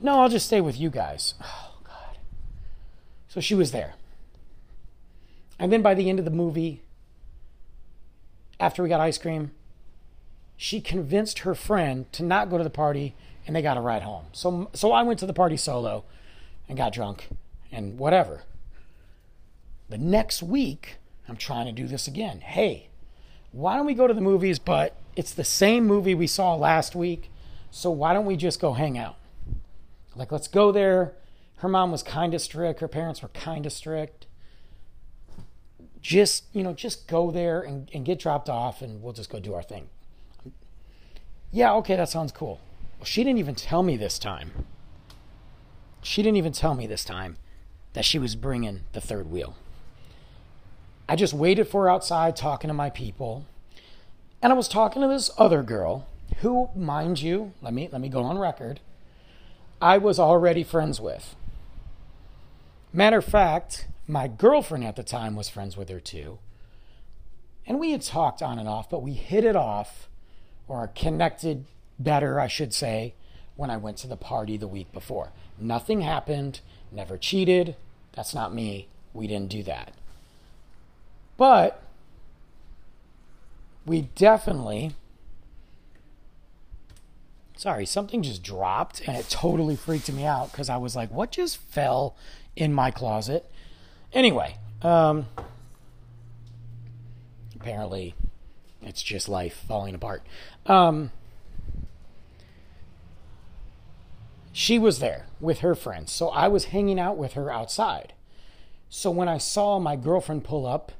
No, 0.00 0.20
I'll 0.20 0.28
just 0.28 0.46
stay 0.46 0.60
with 0.60 0.78
you 0.78 0.90
guys. 0.90 1.34
Oh, 1.44 1.72
God. 1.82 2.18
So 3.26 3.40
she 3.40 3.56
was 3.56 3.72
there. 3.72 3.94
And 5.58 5.72
then 5.72 5.82
by 5.82 5.94
the 5.94 6.08
end 6.08 6.20
of 6.20 6.24
the 6.24 6.30
movie, 6.30 6.82
after 8.60 8.80
we 8.80 8.88
got 8.88 9.00
ice 9.00 9.18
cream, 9.18 9.50
she 10.56 10.80
convinced 10.80 11.40
her 11.40 11.54
friend 11.56 12.10
to 12.12 12.22
not 12.22 12.48
go 12.48 12.58
to 12.58 12.64
the 12.64 12.70
party 12.70 13.14
and 13.46 13.54
they 13.54 13.62
got 13.62 13.76
a 13.76 13.80
ride 13.80 14.02
home. 14.02 14.26
So 14.32 14.70
so 14.72 14.92
I 14.92 15.02
went 15.02 15.18
to 15.20 15.26
the 15.26 15.32
party 15.32 15.56
solo 15.56 16.04
and 16.68 16.76
got 16.76 16.92
drunk 16.92 17.28
and 17.70 17.98
whatever. 17.98 18.42
The 19.88 19.98
next 19.98 20.42
week, 20.42 20.96
I'm 21.28 21.36
trying 21.36 21.66
to 21.66 21.72
do 21.72 21.86
this 21.86 22.08
again. 22.08 22.40
Hey, 22.40 22.88
why 23.52 23.76
don't 23.76 23.86
we 23.86 23.94
go 23.94 24.06
to 24.06 24.14
the 24.14 24.20
movies 24.20 24.58
but 24.58 24.96
it's 25.14 25.32
the 25.32 25.44
same 25.44 25.86
movie 25.86 26.14
we 26.14 26.26
saw 26.26 26.54
last 26.54 26.94
week, 26.94 27.30
so 27.70 27.90
why 27.90 28.12
don't 28.12 28.26
we 28.26 28.36
just 28.36 28.60
go 28.60 28.74
hang 28.74 28.98
out? 28.98 29.16
Like 30.14 30.32
let's 30.32 30.48
go 30.48 30.72
there. 30.72 31.12
Her 31.58 31.68
mom 31.68 31.90
was 31.90 32.02
kind 32.02 32.34
of 32.34 32.42
strict, 32.42 32.80
her 32.80 32.88
parents 32.88 33.22
were 33.22 33.28
kind 33.28 33.64
of 33.64 33.72
strict 33.72 34.26
just 36.06 36.44
you 36.52 36.62
know 36.62 36.72
just 36.72 37.08
go 37.08 37.32
there 37.32 37.60
and, 37.62 37.90
and 37.92 38.04
get 38.04 38.16
dropped 38.16 38.48
off 38.48 38.80
and 38.80 39.02
we'll 39.02 39.12
just 39.12 39.28
go 39.28 39.40
do 39.40 39.54
our 39.54 39.62
thing 39.62 39.88
yeah 41.50 41.74
okay 41.74 41.96
that 41.96 42.08
sounds 42.08 42.30
cool 42.30 42.60
well, 42.98 43.04
she 43.04 43.24
didn't 43.24 43.38
even 43.38 43.54
tell 43.54 43.82
me 43.82 43.96
this 43.96 44.18
time. 44.18 44.52
She 46.02 46.22
didn't 46.22 46.36
even 46.36 46.52
tell 46.52 46.74
me 46.74 46.86
this 46.86 47.04
time 47.04 47.36
that 47.94 48.04
she 48.04 48.18
was 48.18 48.36
bringing 48.36 48.82
the 48.92 49.00
third 49.00 49.30
wheel. 49.30 49.56
I 51.08 51.16
just 51.16 51.34
waited 51.34 51.68
for 51.68 51.84
her 51.84 51.90
outside 51.90 52.36
talking 52.36 52.68
to 52.68 52.74
my 52.74 52.90
people. 52.90 53.46
And 54.42 54.52
i 54.52 54.56
was 54.56 54.68
talking 54.68 55.02
to 55.02 55.08
this 55.08 55.30
other 55.38 55.62
girl 55.62 56.06
who 56.38 56.68
mind 56.76 57.22
you 57.22 57.52
let 57.62 57.72
me 57.72 57.88
let 57.90 58.00
me 58.00 58.08
go 58.08 58.22
on 58.22 58.38
record 58.38 58.80
i 59.80 59.96
was 59.96 60.18
already 60.18 60.62
friends 60.62 61.00
with. 61.00 61.34
Matter 62.92 63.18
of 63.18 63.24
fact 63.24 63.86
my 64.06 64.28
girlfriend 64.28 64.84
at 64.84 64.96
the 64.96 65.02
time 65.02 65.34
was 65.34 65.48
friends 65.48 65.76
with 65.76 65.88
her 65.88 66.00
too. 66.00 66.38
And 67.66 67.80
we 67.80 67.90
had 67.90 68.02
talked 68.02 68.42
on 68.42 68.58
and 68.58 68.68
off, 68.68 68.88
but 68.88 69.02
we 69.02 69.14
hit 69.14 69.44
it 69.44 69.56
off, 69.56 70.08
or 70.68 70.88
connected 70.94 71.64
better, 71.98 72.40
I 72.40 72.48
should 72.48 72.72
say, 72.72 73.14
when 73.56 73.70
I 73.70 73.76
went 73.76 73.96
to 73.98 74.06
the 74.06 74.16
party 74.16 74.56
the 74.56 74.68
week 74.68 74.92
before. 74.92 75.32
Nothing 75.58 76.02
happened, 76.02 76.60
never 76.92 77.16
cheated. 77.16 77.76
That's 78.12 78.34
not 78.34 78.54
me. 78.54 78.88
We 79.12 79.26
didn't 79.26 79.50
do 79.50 79.62
that. 79.64 79.92
But 81.36 81.82
we 83.84 84.02
definitely 84.14 84.94
Sorry, 87.56 87.86
something 87.86 88.22
just 88.22 88.42
dropped 88.42 89.00
and 89.08 89.16
it 89.16 89.30
totally 89.30 89.76
freaked 89.76 90.12
me 90.12 90.26
out 90.26 90.52
because 90.52 90.68
I 90.68 90.76
was 90.76 90.94
like, 90.94 91.10
what 91.10 91.32
just 91.32 91.56
fell 91.56 92.14
in 92.54 92.74
my 92.74 92.90
closet? 92.90 93.50
Anyway, 94.12 94.58
um, 94.82 95.26
apparently 97.54 98.14
it's 98.82 99.02
just 99.02 99.26
life 99.26 99.64
falling 99.66 99.94
apart. 99.94 100.22
Um, 100.66 101.12
she 104.56 104.78
was 104.78 105.00
there 105.00 105.26
with 105.38 105.58
her 105.58 105.74
friends, 105.74 106.10
so 106.10 106.30
I 106.30 106.48
was 106.48 106.66
hanging 106.66 106.98
out 106.98 107.18
with 107.18 107.34
her 107.34 107.52
outside. 107.52 108.14
So 108.88 109.10
when 109.10 109.28
I 109.28 109.36
saw 109.36 109.78
my 109.78 109.96
girlfriend 109.96 110.44
pull 110.44 110.66
up 110.66 110.92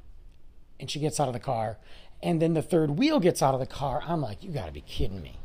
and 0.79 0.91
she 0.91 1.01
gets 1.01 1.19
out 1.19 1.29
of 1.29 1.33
the 1.33 1.41
car, 1.41 1.79
and 2.23 2.43
then 2.43 2.53
the 2.53 2.61
third 2.61 2.99
wheel 2.99 3.19
gets 3.19 3.41
out 3.41 3.55
of 3.55 3.61
the 3.61 3.67
car, 3.67 4.03
I'm 4.07 4.21
like, 4.21 4.45
you 4.45 4.51
gotta 4.51 4.73
be 4.73 4.83
kidding 4.83 5.23
me. 5.23 5.41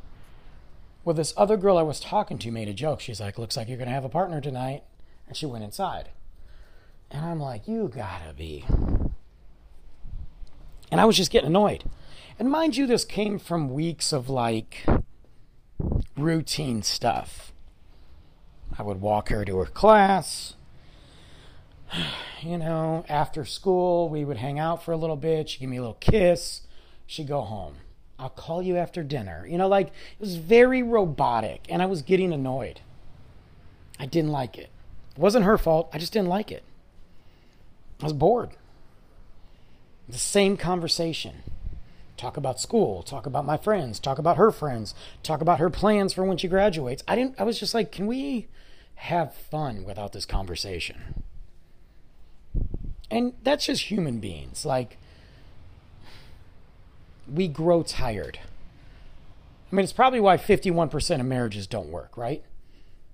Well, 1.06 1.13
this 1.15 1.34
other 1.38 1.56
girl 1.56 1.78
I 1.78 1.84
was 1.84 2.02
talking 2.02 2.38
to 2.39 2.52
made 2.52 2.67
a 2.67 2.74
joke. 2.74 3.00
She's 3.00 3.21
like, 3.21 3.39
looks 3.39 3.56
like 3.56 3.69
you're 3.69 3.78
gonna 3.78 3.91
have 3.91 4.04
a 4.04 4.10
partner 4.10 4.41
tonight. 4.41 4.84
And 5.26 5.38
she 5.38 5.45
went 5.45 5.63
inside. 5.63 6.10
And 7.10 7.24
I'm 7.24 7.39
like, 7.39 7.65
you 7.65 7.88
gotta 7.88 8.34
be. 8.34 8.65
And 10.91 11.00
I 11.00 11.06
was 11.06 11.15
just 11.15 11.32
getting 11.32 11.47
annoyed. 11.47 11.86
And 12.38 12.52
mind 12.52 12.76
you, 12.76 12.86
this 12.86 13.06
came 13.06 13.39
from 13.39 13.69
weeks 13.69 14.12
of 14.12 14.30
like 14.30 14.86
routine 16.17 16.84
stuff. 16.84 17.50
I 18.77 18.84
would 18.84 19.01
walk 19.01 19.29
her 19.29 19.45
to 19.45 19.57
her 19.57 19.65
class. 19.65 20.55
You 22.43 22.57
know, 22.57 23.05
after 23.07 23.45
school, 23.45 24.10
we 24.10 24.25
would 24.25 24.38
hang 24.38 24.57
out 24.57 24.84
for 24.84 24.93
a 24.93 24.97
little 24.97 25.15
bit. 25.15 25.47
She'd 25.47 25.60
give 25.60 25.69
me 25.69 25.77
a 25.77 25.81
little 25.81 25.93
kiss. 25.99 26.62
She'd 27.05 27.27
go 27.27 27.41
home. 27.41 27.75
I'll 28.17 28.29
call 28.29 28.63
you 28.63 28.77
after 28.77 29.03
dinner. 29.03 29.45
You 29.47 29.60
know, 29.60 29.67
like 29.67 29.89
it 29.89 30.19
was 30.19 30.38
very 30.38 30.81
robotic, 30.81 31.67
and 31.69 31.84
I 31.84 31.86
was 31.86 32.01
getting 32.01 32.34
annoyed. 32.34 32.81
I 33.99 34.07
didn't 34.07 34.31
like 34.31 34.57
it. 34.57 34.71
It 35.15 35.19
wasn't 35.19 35.45
her 35.45 35.55
fault. 35.60 35.91
I 35.93 35.99
just 35.99 36.13
didn't 36.13 36.29
like 36.29 36.51
it. 36.51 36.63
I 37.99 38.05
was 38.05 38.13
bored. 38.13 38.49
The 40.10 40.17
same 40.17 40.57
conversation. 40.57 41.43
Talk 42.17 42.38
about 42.38 42.60
school, 42.60 43.03
talk 43.03 43.27
about 43.27 43.45
my 43.45 43.57
friends, 43.57 43.99
talk 43.99 44.17
about 44.17 44.38
her 44.38 44.51
friends, 44.51 44.93
talk 45.21 45.41
about 45.41 45.60
her 45.60 45.69
plans 45.69 46.13
for 46.13 46.23
when 46.23 46.38
she 46.38 46.47
graduates. 46.47 47.03
I 47.07 47.15
didn't 47.15 47.39
I 47.39 47.43
was 47.43 47.60
just 47.60 47.73
like, 47.73 47.91
can 47.91 48.07
we 48.07 48.47
have 49.01 49.33
fun 49.33 49.83
without 49.83 50.13
this 50.13 50.27
conversation? 50.27 51.23
And 53.09 53.33
that's 53.41 53.65
just 53.65 53.89
human 53.89 54.19
beings. 54.19 54.63
Like 54.63 54.97
we 57.27 57.47
grow 57.47 57.81
tired. 57.81 58.39
I 59.71 59.75
mean, 59.75 59.83
it's 59.83 59.93
probably 59.93 60.19
why 60.19 60.37
51% 60.37 61.19
of 61.19 61.25
marriages 61.25 61.65
don't 61.65 61.89
work, 61.89 62.15
right? 62.15 62.43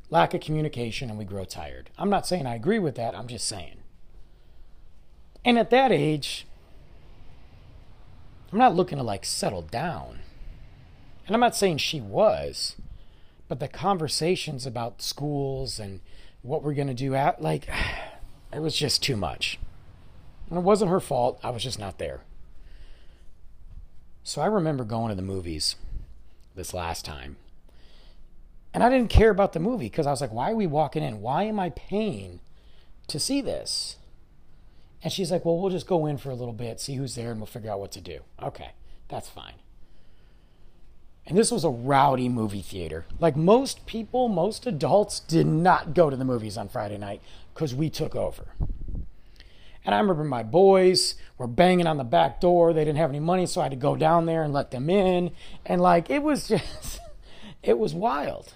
Lack 0.09 0.33
of 0.33 0.41
communication 0.41 1.09
and 1.09 1.17
we 1.17 1.23
grow 1.23 1.45
tired. 1.45 1.89
I'm 1.97 2.09
not 2.09 2.27
saying 2.27 2.45
I 2.45 2.55
agree 2.55 2.79
with 2.79 2.95
that, 2.95 3.15
I'm 3.15 3.27
just 3.27 3.47
saying. 3.47 3.77
And 5.45 5.57
at 5.57 5.69
that 5.69 5.93
age, 5.93 6.47
I'm 8.51 8.57
not 8.57 8.75
looking 8.75 8.97
to 8.97 9.03
like 9.03 9.23
settle 9.23 9.61
down. 9.61 10.19
And 11.25 11.35
I'm 11.35 11.41
not 11.41 11.55
saying 11.55 11.77
she 11.77 12.01
was, 12.01 12.75
but 13.47 13.59
the 13.59 13.67
conversations 13.67 14.65
about 14.65 15.01
schools 15.01 15.79
and 15.79 16.01
what 16.41 16.63
we're 16.63 16.73
going 16.73 16.87
to 16.87 16.93
do 16.93 17.15
at 17.15 17.41
like 17.41 17.67
it 18.53 18.59
was 18.59 18.75
just 18.75 19.03
too 19.03 19.15
much. 19.15 19.59
And 20.49 20.57
it 20.57 20.63
wasn't 20.63 20.91
her 20.91 20.99
fault. 20.99 21.39
I 21.43 21.49
was 21.49 21.63
just 21.63 21.79
not 21.79 21.97
there. 21.97 22.21
So 24.23 24.41
I 24.41 24.45
remember 24.45 24.83
going 24.83 25.09
to 25.09 25.15
the 25.15 25.21
movies 25.21 25.75
this 26.55 26.73
last 26.73 27.05
time. 27.05 27.37
And 28.73 28.83
I 28.83 28.89
didn't 28.89 29.09
care 29.09 29.29
about 29.29 29.53
the 29.53 29.59
movie 29.59 29.85
because 29.85 30.05
I 30.05 30.11
was 30.11 30.21
like, 30.21 30.33
why 30.33 30.51
are 30.51 30.55
we 30.55 30.67
walking 30.67 31.03
in? 31.03 31.21
Why 31.21 31.43
am 31.43 31.59
I 31.59 31.69
paying 31.69 32.41
to 33.07 33.19
see 33.19 33.41
this? 33.41 33.97
And 35.03 35.11
she's 35.11 35.31
like, 35.31 35.45
well, 35.45 35.57
we'll 35.57 35.71
just 35.71 35.87
go 35.87 36.05
in 36.05 36.17
for 36.17 36.29
a 36.29 36.35
little 36.35 36.53
bit, 36.53 36.79
see 36.79 36.95
who's 36.95 37.15
there, 37.15 37.31
and 37.31 37.39
we'll 37.39 37.47
figure 37.47 37.71
out 37.71 37.79
what 37.79 37.91
to 37.93 38.01
do. 38.01 38.19
Okay, 38.41 38.71
that's 39.07 39.29
fine. 39.29 39.53
And 41.27 41.37
this 41.37 41.51
was 41.51 41.65
a 41.65 41.69
rowdy 41.69 42.29
movie 42.29 42.61
theater. 42.61 43.05
Like 43.19 43.35
most 43.35 43.85
people, 43.85 44.29
most 44.29 44.65
adults 44.65 45.19
did 45.19 45.45
not 45.45 45.93
go 45.93 46.09
to 46.09 46.15
the 46.15 46.23
movies 46.23 46.57
on 46.57 46.69
Friday 46.69 46.97
night 46.97 47.21
because 47.53 47.75
we 47.75 47.89
took 47.89 48.15
over. 48.15 48.45
And 49.83 49.93
I 49.93 49.99
remember 49.99 50.23
my 50.23 50.43
boys 50.43 51.15
were 51.37 51.47
banging 51.47 51.85
on 51.85 51.97
the 51.97 52.05
back 52.05 52.39
door. 52.39 52.71
They 52.71 52.85
didn't 52.85 52.97
have 52.97 53.09
any 53.09 53.19
money, 53.19 53.45
so 53.45 53.59
I 53.59 53.65
had 53.65 53.71
to 53.71 53.77
go 53.77 53.95
down 53.97 54.25
there 54.25 54.43
and 54.43 54.53
let 54.53 54.71
them 54.71 54.89
in. 54.89 55.31
And 55.65 55.81
like, 55.81 56.09
it 56.09 56.23
was 56.23 56.47
just, 56.47 56.99
it 57.61 57.77
was 57.77 57.93
wild. 57.93 58.53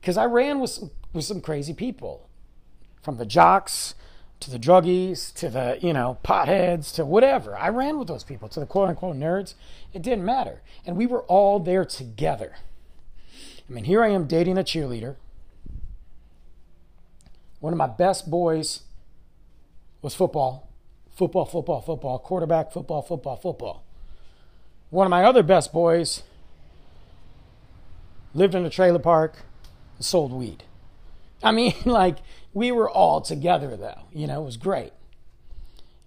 Because 0.00 0.18
I 0.18 0.26
ran 0.26 0.60
with 0.60 0.70
some, 0.70 0.90
with 1.14 1.24
some 1.24 1.40
crazy 1.40 1.72
people 1.72 2.28
from 3.02 3.16
the 3.16 3.26
jocks 3.26 3.94
to 4.44 4.50
the 4.50 4.58
druggies 4.58 5.32
to 5.34 5.48
the, 5.48 5.78
you 5.80 5.92
know, 5.92 6.18
potheads 6.24 6.94
to 6.94 7.04
whatever. 7.04 7.56
I 7.56 7.68
ran 7.68 7.98
with 7.98 8.08
those 8.08 8.24
people 8.24 8.48
to 8.50 8.60
the 8.60 8.66
quote 8.66 8.88
unquote 8.88 9.16
nerds. 9.16 9.54
It 9.92 10.02
didn't 10.02 10.24
matter. 10.24 10.62
And 10.86 10.96
we 10.96 11.06
were 11.06 11.22
all 11.22 11.58
there 11.58 11.84
together. 11.84 12.54
I 13.68 13.72
mean, 13.72 13.84
here 13.84 14.02
I 14.02 14.08
am 14.08 14.26
dating 14.26 14.58
a 14.58 14.62
cheerleader. 14.62 15.16
One 17.60 17.72
of 17.72 17.78
my 17.78 17.86
best 17.86 18.30
boys 18.30 18.80
was 20.02 20.14
football. 20.14 20.68
Football, 21.16 21.46
football, 21.46 21.80
football, 21.80 22.18
quarterback, 22.18 22.72
football, 22.72 23.00
football, 23.00 23.36
football. 23.36 23.84
One 24.90 25.06
of 25.06 25.10
my 25.10 25.24
other 25.24 25.42
best 25.42 25.72
boys 25.72 26.22
lived 28.34 28.54
in 28.54 28.66
a 28.66 28.70
trailer 28.70 28.98
park, 28.98 29.44
and 29.96 30.04
sold 30.04 30.32
weed. 30.32 30.64
I 31.42 31.52
mean, 31.52 31.74
like, 31.84 32.18
we 32.52 32.72
were 32.72 32.90
all 32.90 33.20
together, 33.20 33.76
though. 33.76 34.02
You 34.12 34.26
know, 34.26 34.42
it 34.42 34.44
was 34.44 34.56
great. 34.56 34.92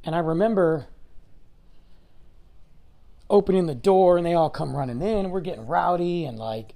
And 0.03 0.15
I 0.15 0.19
remember 0.19 0.87
opening 3.29 3.65
the 3.65 3.75
door 3.75 4.17
and 4.17 4.25
they 4.25 4.33
all 4.33 4.49
come 4.49 4.75
running 4.75 5.01
in. 5.01 5.29
We're 5.29 5.41
getting 5.41 5.67
rowdy 5.67 6.23
and 6.25 6.39
like, 6.39 6.75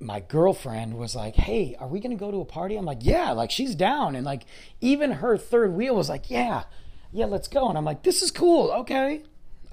my 0.00 0.20
girlfriend 0.20 0.96
was 0.96 1.16
like, 1.16 1.34
"Hey, 1.34 1.76
are 1.80 1.88
we 1.88 2.00
going 2.00 2.16
to 2.16 2.20
go 2.20 2.30
to 2.30 2.40
a 2.40 2.44
party?" 2.44 2.76
I'm 2.76 2.84
like, 2.84 3.00
"Yeah." 3.00 3.32
Like 3.32 3.50
she's 3.50 3.74
down, 3.74 4.14
and 4.14 4.24
like 4.24 4.44
even 4.80 5.12
her 5.12 5.36
third 5.36 5.72
wheel 5.72 5.96
was 5.96 6.08
like, 6.08 6.30
"Yeah, 6.30 6.64
yeah, 7.12 7.26
let's 7.26 7.48
go." 7.48 7.68
And 7.68 7.76
I'm 7.76 7.84
like, 7.84 8.02
"This 8.02 8.22
is 8.22 8.30
cool. 8.30 8.70
Okay, 8.70 9.22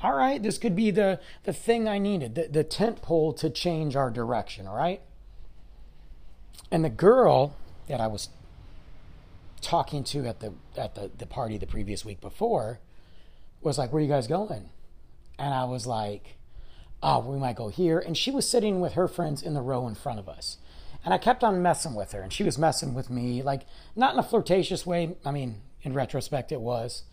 all 0.01 0.15
right. 0.15 0.41
This 0.41 0.57
could 0.57 0.75
be 0.75 0.91
the 0.91 1.19
the 1.43 1.53
thing 1.53 1.87
I 1.87 1.99
needed, 1.99 2.35
the 2.35 2.47
the 2.47 2.63
tent 2.63 3.01
pole 3.01 3.33
to 3.33 3.49
change 3.49 3.95
our 3.95 4.09
direction. 4.09 4.67
All 4.67 4.75
right." 4.75 5.01
And 6.71 6.83
the 6.83 6.89
girl 6.89 7.55
that 7.87 8.01
I 8.01 8.07
was 8.07 8.29
talking 9.61 10.03
to 10.03 10.25
at 10.27 10.39
the 10.39 10.53
at 10.77 10.95
the, 10.95 11.11
the 11.17 11.25
party 11.25 11.57
the 11.57 11.67
previous 11.67 12.03
week 12.05 12.21
before 12.21 12.79
was 13.61 13.77
like, 13.77 13.91
"Where 13.91 13.99
are 13.99 14.03
you 14.03 14.09
guys 14.09 14.27
going?" 14.27 14.69
And 15.37 15.53
I 15.53 15.65
was 15.65 15.85
like 15.87 16.35
oh, 17.05 17.19
we 17.19 17.37
might 17.37 17.55
go 17.55 17.69
here. 17.69 17.99
And 17.99 18.17
she 18.17 18.31
was 18.31 18.49
sitting 18.49 18.79
with 18.79 18.93
her 18.93 19.07
friends 19.07 19.43
in 19.43 19.53
the 19.53 19.61
row 19.61 19.87
in 19.87 19.95
front 19.95 20.19
of 20.19 20.27
us. 20.27 20.57
And 21.05 21.13
I 21.13 21.19
kept 21.19 21.43
on 21.43 21.61
messing 21.61 21.93
with 21.93 22.13
her, 22.13 22.21
and 22.21 22.33
she 22.33 22.43
was 22.43 22.57
messing 22.57 22.95
with 22.95 23.11
me, 23.11 23.43
like 23.43 23.67
not 23.95 24.13
in 24.13 24.19
a 24.19 24.23
flirtatious 24.23 24.87
way. 24.87 25.15
I 25.23 25.29
mean, 25.29 25.61
in 25.83 25.93
retrospect, 25.93 26.51
it 26.51 26.61
was. 26.61 27.03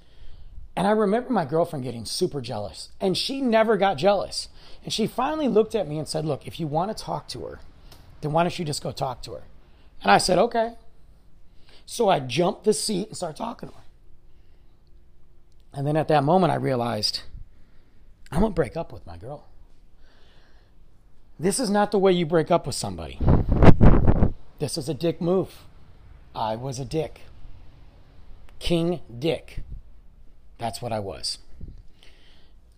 And 0.74 0.86
I 0.86 0.92
remember 0.92 1.30
my 1.30 1.44
girlfriend 1.44 1.84
getting 1.84 2.06
super 2.06 2.40
jealous, 2.40 2.88
and 3.02 3.18
she 3.18 3.42
never 3.42 3.76
got 3.76 3.98
jealous. 3.98 4.48
And 4.82 4.94
she 4.94 5.06
finally 5.06 5.46
looked 5.46 5.74
at 5.74 5.86
me 5.86 5.98
and 5.98 6.08
said, 6.08 6.24
Look, 6.24 6.46
if 6.46 6.58
you 6.58 6.66
want 6.66 6.96
to 6.96 7.04
talk 7.04 7.28
to 7.28 7.40
her, 7.40 7.60
then 8.22 8.32
why 8.32 8.42
don't 8.42 8.58
you 8.58 8.64
just 8.64 8.82
go 8.82 8.92
talk 8.92 9.22
to 9.22 9.32
her? 9.32 9.42
And 10.02 10.10
I 10.10 10.18
said, 10.18 10.38
Okay. 10.38 10.74
So 11.84 12.08
I 12.08 12.20
jumped 12.20 12.64
the 12.64 12.72
seat 12.72 13.08
and 13.08 13.16
started 13.16 13.36
talking 13.36 13.68
to 13.68 13.74
her. 13.74 13.82
And 15.74 15.86
then 15.86 15.96
at 15.96 16.08
that 16.08 16.24
moment, 16.24 16.52
I 16.52 16.56
realized 16.56 17.22
I'm 18.30 18.40
going 18.40 18.52
to 18.52 18.54
break 18.54 18.76
up 18.76 18.92
with 18.92 19.06
my 19.06 19.16
girl. 19.16 19.46
This 21.38 21.58
is 21.58 21.70
not 21.70 21.90
the 21.90 21.98
way 21.98 22.12
you 22.12 22.24
break 22.24 22.50
up 22.50 22.66
with 22.66 22.76
somebody. 22.76 23.18
This 24.58 24.78
is 24.78 24.88
a 24.88 24.94
dick 24.94 25.20
move. 25.20 25.64
I 26.34 26.56
was 26.56 26.78
a 26.78 26.84
dick. 26.84 27.22
King 28.58 29.00
Dick. 29.18 29.60
That's 30.58 30.80
what 30.80 30.92
I 30.92 31.00
was. 31.00 31.38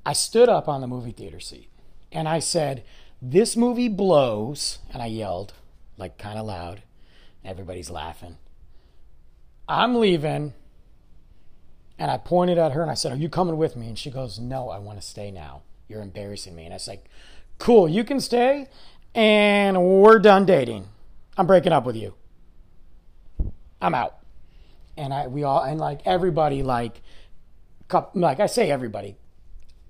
I 0.06 0.14
stood 0.14 0.48
up 0.48 0.66
on 0.66 0.80
the 0.80 0.86
movie 0.86 1.12
theater 1.12 1.40
seat 1.40 1.68
and 2.10 2.28
I 2.28 2.38
said, 2.38 2.84
This 3.26 3.56
movie 3.56 3.88
blows. 3.88 4.80
And 4.92 5.02
I 5.02 5.06
yelled, 5.06 5.54
like 5.96 6.18
kind 6.18 6.38
of 6.38 6.44
loud. 6.44 6.82
Everybody's 7.42 7.88
laughing. 7.88 8.36
I'm 9.66 9.94
leaving. 9.94 10.52
And 11.98 12.10
I 12.10 12.18
pointed 12.18 12.58
at 12.58 12.72
her 12.72 12.82
and 12.82 12.90
I 12.90 12.94
said, 12.94 13.12
Are 13.12 13.16
you 13.16 13.30
coming 13.30 13.56
with 13.56 13.76
me? 13.76 13.86
And 13.86 13.98
she 13.98 14.10
goes, 14.10 14.38
No, 14.38 14.68
I 14.68 14.78
want 14.78 15.00
to 15.00 15.06
stay 15.06 15.30
now. 15.30 15.62
You're 15.88 16.02
embarrassing 16.02 16.54
me. 16.54 16.64
And 16.64 16.74
I 16.74 16.76
was 16.76 16.86
like, 16.86 17.06
Cool, 17.58 17.88
you 17.88 18.04
can 18.04 18.20
stay, 18.20 18.68
and 19.14 19.82
we're 19.82 20.18
done 20.18 20.44
dating. 20.44 20.88
I'm 21.38 21.46
breaking 21.46 21.72
up 21.72 21.86
with 21.86 21.96
you. 21.96 22.14
I'm 23.80 23.94
out. 23.94 24.18
And 24.98 25.14
I 25.14 25.28
we 25.28 25.44
all 25.44 25.62
and 25.62 25.80
like 25.80 26.00
everybody 26.04 26.62
like 26.62 27.00
like 28.12 28.40
I 28.40 28.46
say 28.46 28.70
everybody. 28.70 29.16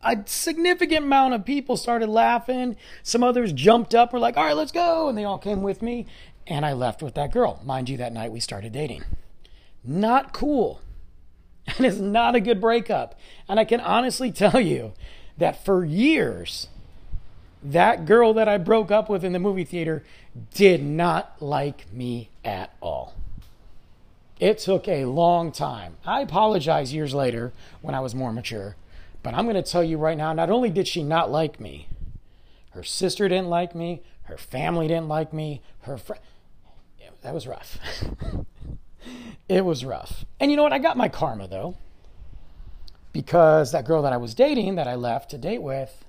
A 0.04 0.22
significant 0.26 1.04
amount 1.04 1.34
of 1.34 1.44
people 1.44 1.76
started 1.76 2.08
laughing. 2.08 2.76
Some 3.02 3.22
others 3.22 3.52
jumped 3.52 3.94
up, 3.94 4.12
were 4.12 4.18
like, 4.18 4.36
all 4.36 4.44
right, 4.44 4.56
let's 4.56 4.72
go. 4.72 5.08
And 5.08 5.16
they 5.16 5.24
all 5.24 5.38
came 5.38 5.62
with 5.62 5.82
me. 5.82 6.06
And 6.46 6.66
I 6.66 6.72
left 6.72 7.02
with 7.02 7.14
that 7.14 7.32
girl. 7.32 7.60
Mind 7.64 7.88
you, 7.88 7.96
that 7.96 8.12
night 8.12 8.32
we 8.32 8.40
started 8.40 8.72
dating. 8.72 9.04
Not 9.82 10.32
cool. 10.32 10.80
And 11.78 11.86
it's 11.86 11.96
not 11.96 12.34
a 12.34 12.40
good 12.40 12.60
breakup. 12.60 13.18
And 13.48 13.58
I 13.58 13.64
can 13.64 13.80
honestly 13.80 14.30
tell 14.30 14.60
you 14.60 14.92
that 15.38 15.64
for 15.64 15.82
years, 15.82 16.68
that 17.62 18.04
girl 18.04 18.34
that 18.34 18.48
I 18.48 18.58
broke 18.58 18.90
up 18.90 19.08
with 19.08 19.24
in 19.24 19.32
the 19.32 19.38
movie 19.38 19.64
theater 19.64 20.04
did 20.52 20.82
not 20.82 21.40
like 21.40 21.90
me 21.90 22.28
at 22.44 22.74
all. 22.82 23.14
It 24.38 24.58
took 24.58 24.86
a 24.86 25.06
long 25.06 25.52
time. 25.52 25.96
I 26.04 26.20
apologize 26.20 26.92
years 26.92 27.14
later 27.14 27.52
when 27.80 27.94
I 27.94 28.00
was 28.00 28.14
more 28.14 28.32
mature, 28.32 28.76
but 29.24 29.34
I'm 29.34 29.46
going 29.46 29.56
to 29.56 29.62
tell 29.62 29.82
you 29.82 29.96
right 29.96 30.16
now 30.16 30.32
not 30.34 30.50
only 30.50 30.70
did 30.70 30.87
she 30.87 31.02
not 31.02 31.32
like 31.32 31.58
me, 31.58 31.88
her 32.70 32.84
sister 32.84 33.28
didn't 33.28 33.48
like 33.48 33.74
me, 33.74 34.02
her 34.24 34.37
family 34.37 34.87
didn't 34.87 35.08
like 35.08 35.32
me, 35.32 35.62
her 35.80 35.96
friend. 35.96 36.22
That 37.22 37.32
was 37.32 37.46
rough. 37.46 37.78
it 39.48 39.64
was 39.64 39.82
rough. 39.82 40.26
And 40.38 40.50
you 40.50 40.58
know 40.58 40.62
what? 40.62 40.74
I 40.74 40.78
got 40.78 40.98
my 40.98 41.08
karma 41.08 41.48
though. 41.48 41.78
Because 43.12 43.72
that 43.72 43.87
girl 43.87 44.02
that 44.02 44.12
I 44.12 44.18
was 44.18 44.34
dating, 44.34 44.74
that 44.74 44.87
I 44.87 44.94
left 44.94 45.30
to 45.30 45.38
date 45.38 45.62
with, 45.62 46.04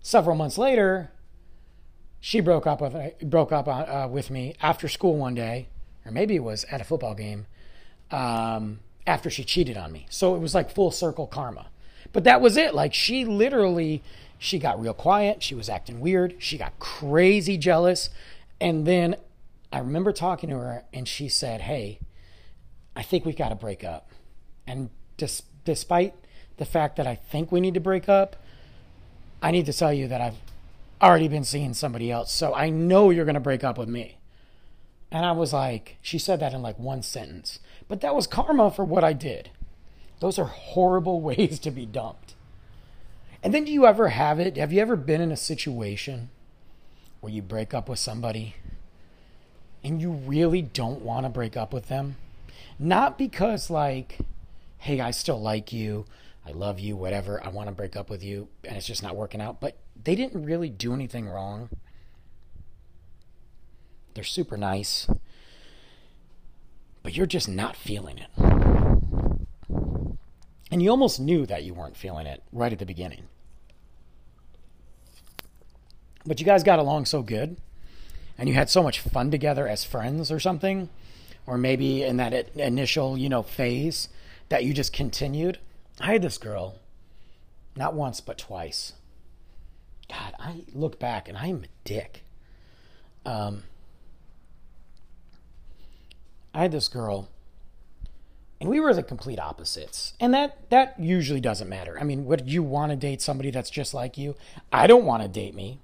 several 0.00 0.36
months 0.36 0.56
later, 0.56 1.10
she 2.20 2.40
broke 2.40 2.66
up 2.66 2.80
with 2.80 3.18
broke 3.22 3.50
up 3.50 3.66
uh, 3.66 4.06
with 4.08 4.30
me 4.30 4.54
after 4.62 4.86
school 4.86 5.16
one 5.16 5.34
day, 5.34 5.66
or 6.04 6.12
maybe 6.12 6.36
it 6.36 6.44
was 6.44 6.64
at 6.70 6.80
a 6.80 6.84
football 6.84 7.14
game, 7.14 7.46
um, 8.12 8.80
after 9.04 9.30
she 9.30 9.42
cheated 9.42 9.76
on 9.76 9.90
me. 9.90 10.06
So 10.10 10.36
it 10.36 10.38
was 10.38 10.54
like 10.54 10.70
full 10.70 10.92
circle 10.92 11.26
karma. 11.26 11.70
But 12.16 12.24
that 12.24 12.40
was 12.40 12.56
it. 12.56 12.74
Like 12.74 12.94
she 12.94 13.26
literally, 13.26 14.02
she 14.38 14.58
got 14.58 14.80
real 14.80 14.94
quiet. 14.94 15.42
She 15.42 15.54
was 15.54 15.68
acting 15.68 16.00
weird. 16.00 16.36
She 16.38 16.56
got 16.56 16.78
crazy 16.78 17.58
jealous, 17.58 18.08
and 18.58 18.86
then 18.86 19.16
I 19.70 19.80
remember 19.80 20.12
talking 20.12 20.48
to 20.48 20.56
her, 20.56 20.84
and 20.94 21.06
she 21.06 21.28
said, 21.28 21.60
"Hey, 21.60 21.98
I 22.96 23.02
think 23.02 23.26
we 23.26 23.34
got 23.34 23.50
to 23.50 23.54
break 23.54 23.84
up." 23.84 24.08
And 24.66 24.88
dis- 25.18 25.42
despite 25.66 26.14
the 26.56 26.64
fact 26.64 26.96
that 26.96 27.06
I 27.06 27.16
think 27.16 27.52
we 27.52 27.60
need 27.60 27.74
to 27.74 27.80
break 27.80 28.08
up, 28.08 28.36
I 29.42 29.50
need 29.50 29.66
to 29.66 29.74
tell 29.74 29.92
you 29.92 30.08
that 30.08 30.22
I've 30.22 30.40
already 31.02 31.28
been 31.28 31.44
seeing 31.44 31.74
somebody 31.74 32.10
else. 32.10 32.32
So 32.32 32.54
I 32.54 32.70
know 32.70 33.10
you're 33.10 33.26
going 33.26 33.34
to 33.34 33.40
break 33.40 33.62
up 33.62 33.76
with 33.76 33.90
me. 33.90 34.16
And 35.10 35.26
I 35.26 35.32
was 35.32 35.52
like, 35.52 35.98
she 36.00 36.18
said 36.18 36.40
that 36.40 36.54
in 36.54 36.62
like 36.62 36.78
one 36.78 37.02
sentence. 37.02 37.58
But 37.88 38.00
that 38.00 38.14
was 38.14 38.26
karma 38.26 38.70
for 38.70 38.86
what 38.86 39.04
I 39.04 39.12
did. 39.12 39.50
Those 40.20 40.38
are 40.38 40.46
horrible 40.46 41.20
ways 41.28 41.58
to 41.60 41.70
be 41.70 41.86
dumped. 41.86 42.34
And 43.42 43.54
then 43.54 43.64
do 43.64 43.72
you 43.72 43.86
ever 43.86 44.08
have 44.08 44.40
it? 44.40 44.56
Have 44.56 44.72
you 44.72 44.80
ever 44.80 44.96
been 44.96 45.20
in 45.20 45.30
a 45.30 45.36
situation 45.36 46.30
where 47.20 47.32
you 47.32 47.42
break 47.42 47.74
up 47.74 47.88
with 47.88 47.98
somebody 47.98 48.56
and 49.84 50.00
you 50.00 50.10
really 50.10 50.62
don't 50.62 51.02
want 51.02 51.26
to 51.26 51.30
break 51.30 51.56
up 51.56 51.72
with 51.72 51.88
them? 51.88 52.16
Not 52.78 53.16
because, 53.16 53.70
like, 53.70 54.18
hey, 54.78 55.00
I 55.00 55.10
still 55.10 55.40
like 55.40 55.72
you, 55.72 56.04
I 56.46 56.52
love 56.52 56.78
you, 56.78 56.96
whatever, 56.96 57.44
I 57.44 57.48
want 57.48 57.68
to 57.68 57.74
break 57.74 57.96
up 57.96 58.10
with 58.10 58.22
you, 58.22 58.48
and 58.64 58.76
it's 58.76 58.86
just 58.86 59.02
not 59.02 59.16
working 59.16 59.40
out, 59.40 59.60
but 59.60 59.76
they 60.02 60.14
didn't 60.14 60.44
really 60.44 60.68
do 60.68 60.92
anything 60.92 61.28
wrong. 61.28 61.70
They're 64.14 64.24
super 64.24 64.56
nice, 64.56 65.08
but 67.02 67.16
you're 67.16 67.26
just 67.26 67.48
not 67.48 67.76
feeling 67.76 68.18
it. 68.18 68.85
And 70.70 70.82
you 70.82 70.90
almost 70.90 71.20
knew 71.20 71.46
that 71.46 71.62
you 71.62 71.74
weren't 71.74 71.96
feeling 71.96 72.26
it 72.26 72.42
right 72.52 72.72
at 72.72 72.78
the 72.78 72.86
beginning. 72.86 73.24
But 76.24 76.40
you 76.40 76.46
guys 76.46 76.64
got 76.64 76.80
along 76.80 77.06
so 77.06 77.22
good, 77.22 77.56
and 78.36 78.48
you 78.48 78.54
had 78.56 78.68
so 78.68 78.82
much 78.82 78.98
fun 78.98 79.30
together 79.30 79.68
as 79.68 79.84
friends 79.84 80.32
or 80.32 80.40
something, 80.40 80.88
or 81.46 81.56
maybe 81.56 82.02
in 82.02 82.16
that 82.16 82.56
initial, 82.56 83.16
you 83.16 83.28
know, 83.28 83.42
phase 83.42 84.08
that 84.48 84.64
you 84.64 84.74
just 84.74 84.92
continued. 84.92 85.58
I 86.00 86.12
had 86.12 86.22
this 86.22 86.36
girl, 86.36 86.80
not 87.76 87.94
once, 87.94 88.20
but 88.20 88.38
twice. 88.38 88.94
God, 90.08 90.34
I 90.38 90.64
look 90.74 90.98
back 90.98 91.28
and 91.28 91.38
I'm 91.38 91.64
a 91.64 91.68
dick. 91.84 92.24
Um, 93.24 93.62
I 96.52 96.62
had 96.62 96.72
this 96.72 96.88
girl, 96.88 97.28
and 98.60 98.70
we 98.70 98.80
were 98.80 98.94
the 98.94 99.02
complete 99.02 99.38
opposites. 99.38 100.14
And 100.18 100.32
that 100.34 100.70
that 100.70 100.98
usually 100.98 101.40
doesn't 101.40 101.68
matter. 101.68 101.98
I 102.00 102.04
mean, 102.04 102.24
would 102.26 102.50
you 102.50 102.62
want 102.62 102.90
to 102.90 102.96
date 102.96 103.20
somebody 103.20 103.50
that's 103.50 103.70
just 103.70 103.94
like 103.94 104.16
you? 104.16 104.34
I 104.72 104.86
don't 104.86 105.04
want 105.04 105.22
to 105.22 105.28
date 105.28 105.54
me. 105.54 105.80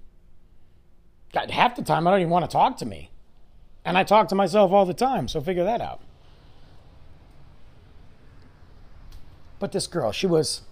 God, 1.32 1.50
half 1.50 1.76
the 1.76 1.82
time 1.82 2.06
I 2.06 2.10
don't 2.10 2.20
even 2.20 2.30
want 2.30 2.44
to 2.44 2.50
talk 2.50 2.76
to 2.78 2.86
me. 2.86 3.10
And 3.84 3.98
I 3.98 4.04
talk 4.04 4.28
to 4.28 4.34
myself 4.34 4.70
all 4.70 4.86
the 4.86 4.94
time, 4.94 5.28
so 5.28 5.40
figure 5.40 5.64
that 5.64 5.80
out. 5.80 6.00
But 9.58 9.72
this 9.72 9.86
girl, 9.86 10.12
she 10.12 10.26
was 10.26 10.62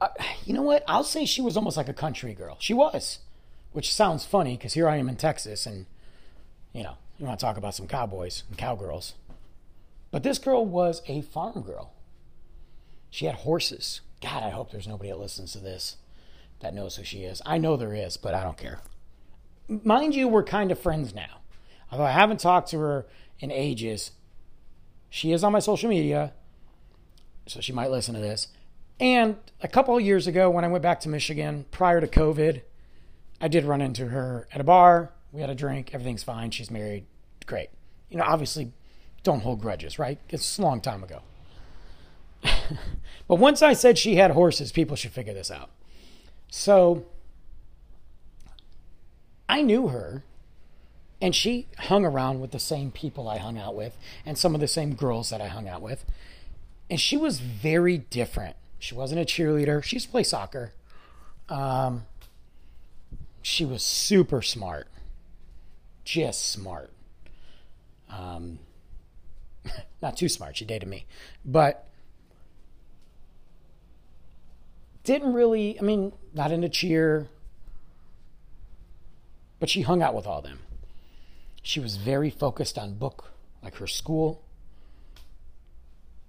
uh, 0.00 0.08
you 0.44 0.52
know 0.52 0.62
what? 0.62 0.84
I'll 0.86 1.04
say 1.04 1.24
she 1.24 1.40
was 1.40 1.56
almost 1.56 1.76
like 1.76 1.88
a 1.88 1.94
country 1.94 2.34
girl. 2.34 2.56
She 2.60 2.74
was, 2.74 3.20
which 3.72 3.94
sounds 3.94 4.24
funny 4.24 4.56
because 4.56 4.74
here 4.74 4.88
I 4.88 4.96
am 4.96 5.08
in 5.08 5.16
Texas 5.16 5.66
and, 5.66 5.86
you 6.72 6.82
know, 6.82 6.96
you 7.18 7.26
want 7.26 7.38
to 7.38 7.44
talk 7.44 7.56
about 7.56 7.74
some 7.74 7.86
cowboys 7.86 8.42
and 8.48 8.58
cowgirls. 8.58 9.14
But 10.14 10.22
this 10.22 10.38
girl 10.38 10.64
was 10.64 11.02
a 11.08 11.22
farm 11.22 11.62
girl. 11.62 11.92
She 13.10 13.26
had 13.26 13.34
horses. 13.34 14.00
God, 14.22 14.44
I 14.44 14.50
hope 14.50 14.70
there's 14.70 14.86
nobody 14.86 15.10
that 15.10 15.18
listens 15.18 15.50
to 15.54 15.58
this 15.58 15.96
that 16.60 16.72
knows 16.72 16.94
who 16.94 17.02
she 17.02 17.24
is. 17.24 17.42
I 17.44 17.58
know 17.58 17.76
there 17.76 17.92
is, 17.92 18.16
but 18.16 18.32
I 18.32 18.44
don't 18.44 18.56
care. 18.56 18.78
Mind 19.66 20.14
you, 20.14 20.28
we're 20.28 20.44
kind 20.44 20.70
of 20.70 20.78
friends 20.78 21.16
now. 21.16 21.40
Although 21.90 22.04
I 22.04 22.12
haven't 22.12 22.38
talked 22.38 22.70
to 22.70 22.78
her 22.78 23.06
in 23.40 23.50
ages, 23.50 24.12
she 25.10 25.32
is 25.32 25.42
on 25.42 25.50
my 25.50 25.58
social 25.58 25.90
media, 25.90 26.32
so 27.48 27.60
she 27.60 27.72
might 27.72 27.90
listen 27.90 28.14
to 28.14 28.20
this. 28.20 28.46
And 29.00 29.34
a 29.62 29.66
couple 29.66 29.96
of 29.96 30.04
years 30.04 30.28
ago, 30.28 30.48
when 30.48 30.64
I 30.64 30.68
went 30.68 30.82
back 30.84 31.00
to 31.00 31.08
Michigan 31.08 31.64
prior 31.72 32.00
to 32.00 32.06
COVID, 32.06 32.62
I 33.40 33.48
did 33.48 33.64
run 33.64 33.80
into 33.80 34.06
her 34.06 34.46
at 34.52 34.60
a 34.60 34.64
bar. 34.64 35.10
We 35.32 35.40
had 35.40 35.50
a 35.50 35.56
drink. 35.56 35.92
Everything's 35.92 36.22
fine. 36.22 36.52
She's 36.52 36.70
married. 36.70 37.04
Great. 37.46 37.70
You 38.10 38.18
know, 38.18 38.24
obviously, 38.24 38.70
don't 39.24 39.40
hold 39.40 39.60
grudges, 39.60 39.98
right? 39.98 40.18
It's 40.28 40.58
a 40.58 40.62
long 40.62 40.80
time 40.80 41.02
ago. 41.02 41.22
but 43.28 43.36
once 43.36 43.62
I 43.62 43.72
said 43.72 43.98
she 43.98 44.16
had 44.16 44.30
horses, 44.30 44.70
people 44.70 44.96
should 44.96 45.10
figure 45.10 45.34
this 45.34 45.50
out. 45.50 45.70
So 46.50 47.06
I 49.48 49.62
knew 49.62 49.88
her, 49.88 50.22
and 51.20 51.34
she 51.34 51.66
hung 51.78 52.04
around 52.04 52.40
with 52.40 52.52
the 52.52 52.60
same 52.60 52.92
people 52.92 53.28
I 53.28 53.38
hung 53.38 53.58
out 53.58 53.74
with 53.74 53.96
and 54.24 54.38
some 54.38 54.54
of 54.54 54.60
the 54.60 54.68
same 54.68 54.94
girls 54.94 55.30
that 55.30 55.40
I 55.40 55.48
hung 55.48 55.68
out 55.68 55.82
with. 55.82 56.04
And 56.88 57.00
she 57.00 57.16
was 57.16 57.40
very 57.40 57.98
different 57.98 58.56
she 58.84 58.94
wasn't 58.94 59.18
a 59.18 59.24
cheerleader. 59.24 59.82
She 59.82 59.96
used 59.96 60.06
to 60.06 60.12
play 60.12 60.24
soccer. 60.24 60.74
Um, 61.48 62.04
she 63.40 63.64
was 63.64 63.82
super 63.82 64.42
smart, 64.42 64.88
just 66.04 66.50
smart. 66.50 66.90
Um, 68.10 68.58
not 70.02 70.16
too 70.16 70.28
smart. 70.28 70.56
She 70.56 70.64
dated 70.64 70.88
me, 70.88 71.06
but 71.44 71.88
didn't 75.04 75.32
really. 75.32 75.78
I 75.78 75.82
mean, 75.82 76.12
not 76.32 76.52
into 76.52 76.68
cheer, 76.68 77.28
but 79.60 79.68
she 79.68 79.82
hung 79.82 80.02
out 80.02 80.14
with 80.14 80.26
all 80.26 80.42
them. 80.42 80.60
She 81.62 81.80
was 81.80 81.96
very 81.96 82.30
focused 82.30 82.78
on 82.78 82.94
book, 82.94 83.30
like 83.62 83.76
her 83.76 83.86
school. 83.86 84.42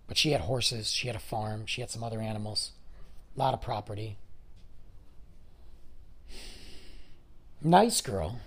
But 0.07 0.17
she 0.17 0.31
had 0.31 0.41
horses, 0.41 0.91
she 0.91 1.07
had 1.07 1.15
a 1.15 1.19
farm, 1.19 1.65
she 1.65 1.81
had 1.81 1.89
some 1.89 2.03
other 2.03 2.21
animals, 2.21 2.71
a 3.35 3.39
lot 3.39 3.53
of 3.53 3.61
property. 3.61 4.17
Nice 7.61 8.01
girl. 8.01 8.39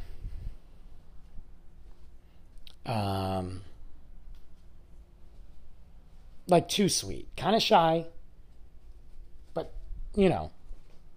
Um, 2.86 3.62
like 6.48 6.68
too 6.68 6.88
sweet, 6.88 7.28
kind 7.36 7.54
of 7.54 7.62
shy, 7.62 8.06
but 9.54 9.72
you 10.14 10.28
know, 10.28 10.50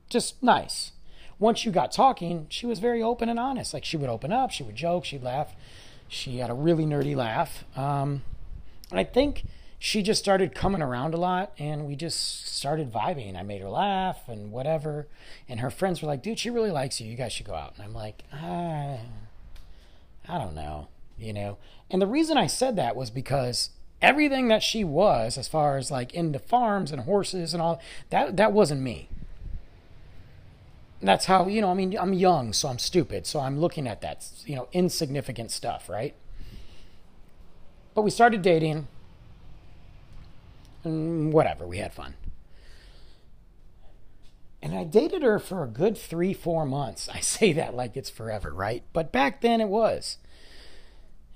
just 0.09 0.41
nice. 0.43 0.91
Once 1.39 1.65
you 1.65 1.71
got 1.71 1.91
talking, 1.91 2.45
she 2.49 2.65
was 2.65 2.79
very 2.79 3.01
open 3.01 3.27
and 3.27 3.39
honest. 3.39 3.73
Like 3.73 3.85
she 3.85 3.97
would 3.97 4.09
open 4.09 4.31
up, 4.31 4.51
she 4.51 4.61
would 4.63 4.75
joke, 4.75 5.05
she'd 5.05 5.23
laugh. 5.23 5.55
She 6.07 6.37
had 6.37 6.49
a 6.49 6.53
really 6.53 6.85
nerdy 6.85 7.15
laugh. 7.15 7.63
Um, 7.75 8.21
and 8.91 8.99
I 8.99 9.05
think 9.05 9.45
she 9.79 10.03
just 10.03 10.21
started 10.21 10.53
coming 10.53 10.81
around 10.81 11.13
a 11.13 11.17
lot 11.17 11.53
and 11.57 11.87
we 11.87 11.95
just 11.95 12.45
started 12.55 12.91
vibing. 12.91 13.35
I 13.35 13.41
made 13.41 13.61
her 13.61 13.69
laugh 13.69 14.27
and 14.27 14.51
whatever. 14.51 15.07
And 15.49 15.61
her 15.61 15.71
friends 15.71 16.01
were 16.01 16.07
like, 16.07 16.21
dude, 16.21 16.37
she 16.37 16.51
really 16.51 16.69
likes 16.69 17.01
you. 17.01 17.09
You 17.09 17.17
guys 17.17 17.33
should 17.33 17.47
go 17.47 17.55
out. 17.55 17.73
And 17.75 17.85
I'm 17.85 17.93
like, 17.93 18.23
ah, 18.33 18.97
I 20.27 20.37
don't 20.37 20.53
know, 20.53 20.89
you 21.17 21.33
know? 21.33 21.57
And 21.89 22.01
the 22.01 22.07
reason 22.07 22.37
I 22.37 22.45
said 22.45 22.75
that 22.75 22.95
was 22.95 23.09
because 23.09 23.69
everything 24.01 24.47
that 24.47 24.63
she 24.63 24.83
was 24.83 25.37
as 25.37 25.47
far 25.47 25.77
as 25.77 25.91
like 25.91 26.13
into 26.13 26.39
farms 26.39 26.91
and 26.91 27.03
horses 27.03 27.53
and 27.53 27.61
all 27.61 27.79
that 28.09 28.37
that 28.37 28.51
wasn't 28.51 28.81
me. 28.81 29.09
That's 31.01 31.25
how 31.25 31.47
you 31.47 31.61
know 31.61 31.71
i 31.71 31.73
mean 31.73 31.97
i'm 31.99 32.13
young 32.13 32.53
so 32.53 32.67
i'm 32.69 32.77
stupid 32.77 33.25
so 33.25 33.39
i'm 33.39 33.59
looking 33.59 33.87
at 33.87 34.01
that 34.01 34.27
you 34.45 34.55
know 34.55 34.67
insignificant 34.71 35.51
stuff 35.51 35.89
right? 35.89 36.15
But 37.93 38.03
we 38.03 38.09
started 38.09 38.41
dating. 38.41 38.87
And 40.83 41.31
whatever 41.31 41.67
we 41.67 41.77
had 41.77 41.93
fun. 41.93 42.15
And 44.63 44.75
i 44.75 44.83
dated 44.83 45.21
her 45.21 45.37
for 45.39 45.63
a 45.63 45.67
good 45.67 45.97
three 45.97 46.33
four 46.33 46.65
months. 46.65 47.09
I 47.13 47.19
say 47.19 47.53
that 47.53 47.75
like 47.75 47.95
it's 47.95 48.09
forever 48.09 48.51
right? 48.51 48.83
But 48.93 49.11
back 49.11 49.41
then 49.41 49.61
it 49.61 49.67
was. 49.67 50.17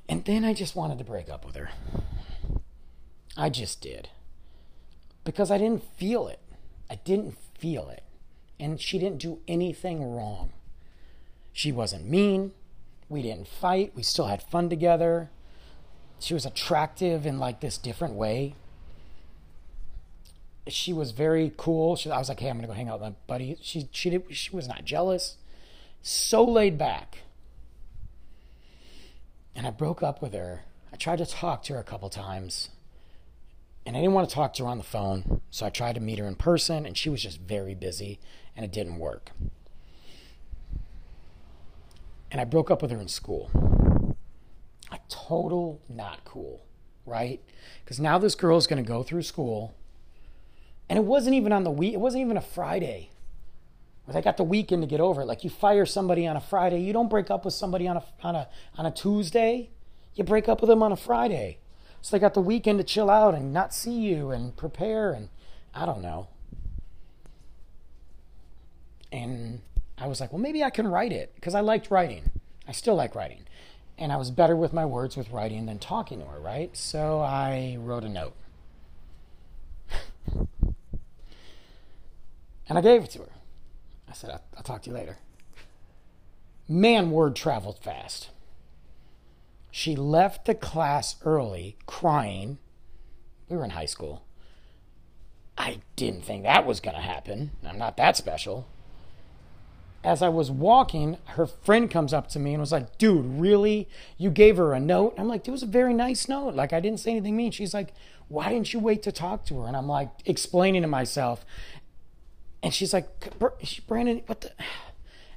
And 0.07 0.25
then 0.25 0.45
i 0.45 0.53
just 0.53 0.75
wanted 0.75 0.99
to 0.99 1.03
break 1.03 1.29
up 1.29 1.45
with 1.45 1.55
her 1.55 1.69
I 3.37 3.49
just 3.49 3.81
did. 3.81 4.09
Because 5.23 5.51
I 5.51 5.57
didn't 5.57 5.83
feel 5.97 6.27
it. 6.27 6.39
I 6.89 6.95
didn't 6.95 7.37
feel 7.57 7.89
it. 7.89 8.03
And 8.59 8.79
she 8.79 8.97
didn't 8.99 9.19
do 9.19 9.39
anything 9.47 10.15
wrong. 10.15 10.53
She 11.51 11.71
wasn't 11.71 12.09
mean. 12.09 12.51
We 13.09 13.21
didn't 13.21 13.47
fight. 13.47 13.93
We 13.95 14.03
still 14.03 14.27
had 14.27 14.41
fun 14.41 14.69
together. 14.69 15.29
She 16.19 16.33
was 16.33 16.45
attractive 16.45 17.25
in 17.25 17.39
like 17.39 17.59
this 17.59 17.77
different 17.77 18.13
way. 18.13 18.55
She 20.67 20.93
was 20.93 21.11
very 21.11 21.53
cool. 21.57 21.95
She, 21.95 22.09
I 22.09 22.17
was 22.17 22.29
like, 22.29 22.39
"Hey, 22.39 22.49
I'm 22.49 22.57
gonna 22.57 22.67
go 22.67 22.73
hang 22.73 22.89
out 22.89 22.99
with 22.99 23.09
my 23.09 23.15
buddy." 23.27 23.57
She 23.61 23.87
she 23.91 24.09
did, 24.09 24.23
she 24.35 24.55
was 24.55 24.67
not 24.67 24.83
jealous. 24.85 25.37
So 26.01 26.43
laid 26.43 26.77
back. 26.77 27.19
And 29.55 29.67
I 29.67 29.69
broke 29.69 30.01
up 30.01 30.21
with 30.21 30.33
her. 30.33 30.63
I 30.91 30.95
tried 30.95 31.17
to 31.17 31.25
talk 31.25 31.63
to 31.63 31.73
her 31.73 31.79
a 31.79 31.83
couple 31.83 32.09
times 32.09 32.69
and 33.85 33.95
I 33.95 33.99
didn't 33.99 34.13
want 34.13 34.27
to 34.27 34.35
talk 34.35 34.53
to 34.55 34.63
her 34.63 34.69
on 34.69 34.77
the 34.77 34.83
phone, 34.83 35.41
so 35.51 35.65
I 35.65 35.69
tried 35.69 35.95
to 35.95 36.01
meet 36.01 36.19
her 36.19 36.27
in 36.27 36.35
person, 36.35 36.85
and 36.85 36.97
she 36.97 37.09
was 37.09 37.21
just 37.21 37.39
very 37.39 37.75
busy, 37.75 38.19
and 38.55 38.65
it 38.65 38.71
didn't 38.71 38.97
work. 38.97 39.31
And 42.31 42.41
I 42.41 42.43
broke 42.45 42.71
up 42.71 42.81
with 42.81 42.91
her 42.91 42.99
in 42.99 43.07
school. 43.07 43.51
A 44.91 44.99
total 45.07 45.81
not 45.87 46.25
cool, 46.25 46.65
right? 47.05 47.41
Because 47.83 47.99
now 47.99 48.17
this 48.17 48.35
girl 48.35 48.57
is 48.57 48.67
going 48.67 48.83
to 48.83 48.87
go 48.87 49.03
through 49.03 49.21
school, 49.21 49.75
and 50.89 50.97
it 50.97 51.05
wasn't 51.05 51.35
even 51.35 51.51
on 51.51 51.63
the 51.63 51.71
week. 51.71 51.93
It 51.93 51.99
wasn't 51.99 52.21
even 52.21 52.37
a 52.37 52.41
Friday. 52.41 53.11
I 54.13 54.21
got 54.21 54.37
the 54.37 54.43
weekend 54.43 54.83
to 54.83 54.87
get 54.87 54.99
over 54.99 55.21
it. 55.21 55.25
Like 55.25 55.43
you 55.43 55.49
fire 55.49 55.85
somebody 55.85 56.27
on 56.27 56.35
a 56.35 56.41
Friday, 56.41 56.79
you 56.79 56.93
don't 56.93 57.09
break 57.09 57.31
up 57.31 57.43
with 57.43 57.55
somebody 57.55 57.87
on 57.87 57.97
a 57.97 58.03
on 58.21 58.35
a 58.35 58.47
on 58.77 58.85
a 58.85 58.91
Tuesday. 58.91 59.71
You 60.13 60.23
break 60.23 60.47
up 60.47 60.61
with 60.61 60.69
them 60.69 60.83
on 60.83 60.91
a 60.91 60.95
Friday. 60.95 61.57
So 62.05 62.15
they 62.15 62.19
got 62.19 62.35
the 62.35 62.39
weekend 62.39 62.77
to 62.77 62.83
chill 62.83 63.09
out 63.09 63.33
and 63.33 63.51
not 63.51 63.73
see 63.73 63.93
you 63.93 64.29
and 64.29 64.55
prepare 64.55 65.11
and 65.11 65.29
I 65.73 65.87
don't 65.87 66.03
know. 66.03 66.27
And 69.11 69.61
I 69.97 70.05
was 70.05 70.21
like, 70.21 70.31
well, 70.31 70.39
maybe 70.39 70.63
I 70.63 70.69
can 70.69 70.87
write 70.87 71.11
it 71.11 71.33
because 71.33 71.55
I 71.55 71.61
liked 71.61 71.89
writing. 71.89 72.29
I 72.67 72.73
still 72.73 72.93
like 72.93 73.15
writing. 73.15 73.47
And 73.97 74.11
I 74.11 74.17
was 74.17 74.29
better 74.29 74.55
with 74.55 74.71
my 74.71 74.85
words 74.85 75.17
with 75.17 75.31
writing 75.31 75.65
than 75.65 75.79
talking 75.79 76.19
to 76.19 76.25
her, 76.25 76.39
right? 76.39 76.77
So 76.77 77.21
I 77.21 77.75
wrote 77.79 78.03
a 78.03 78.09
note. 78.09 78.35
and 80.29 80.47
I 82.69 82.81
gave 82.81 83.01
it 83.01 83.09
to 83.13 83.19
her. 83.21 83.31
I 84.07 84.13
said, 84.13 84.29
I'll, 84.29 84.43
I'll 84.55 84.63
talk 84.63 84.83
to 84.83 84.91
you 84.91 84.95
later. 84.95 85.17
Man, 86.69 87.09
word 87.09 87.35
traveled 87.35 87.79
fast. 87.79 88.29
She 89.77 89.93
left 89.93 90.45
the 90.45 90.55
class 90.55 91.17
early 91.25 91.75
crying. 91.85 92.59
We 93.49 93.57
were 93.57 93.65
in 93.65 93.71
high 93.71 93.87
school. 93.87 94.23
I 95.57 95.81
didn't 95.97 96.23
think 96.23 96.43
that 96.43 96.65
was 96.65 96.79
going 96.79 96.95
to 96.95 97.01
happen. 97.01 97.51
I'm 97.61 97.77
not 97.77 97.97
that 97.97 98.15
special. 98.15 98.69
As 100.01 100.21
I 100.21 100.29
was 100.29 100.49
walking, 100.49 101.17
her 101.25 101.45
friend 101.45 101.91
comes 101.91 102.13
up 102.13 102.29
to 102.29 102.39
me 102.39 102.53
and 102.53 102.61
was 102.61 102.71
like, 102.71 102.97
Dude, 102.97 103.25
really? 103.25 103.89
You 104.17 104.29
gave 104.29 104.55
her 104.55 104.71
a 104.71 104.79
note? 104.79 105.13
I'm 105.17 105.27
like, 105.27 105.45
It 105.45 105.51
was 105.51 105.61
a 105.61 105.67
very 105.67 105.93
nice 105.93 106.29
note. 106.29 106.55
Like, 106.55 106.71
I 106.71 106.79
didn't 106.79 107.01
say 107.01 107.11
anything 107.11 107.35
mean. 107.35 107.51
She's 107.51 107.73
like, 107.73 107.93
Why 108.29 108.47
didn't 108.47 108.71
you 108.71 108.79
wait 108.79 109.03
to 109.03 109.11
talk 109.11 109.45
to 109.47 109.59
her? 109.59 109.67
And 109.67 109.75
I'm 109.75 109.89
like, 109.89 110.09
explaining 110.25 110.83
to 110.83 110.87
myself. 110.87 111.45
And 112.63 112.73
she's 112.73 112.93
like, 112.93 113.09
Brandon, 113.87 114.23
what 114.27 114.39
the? 114.39 114.51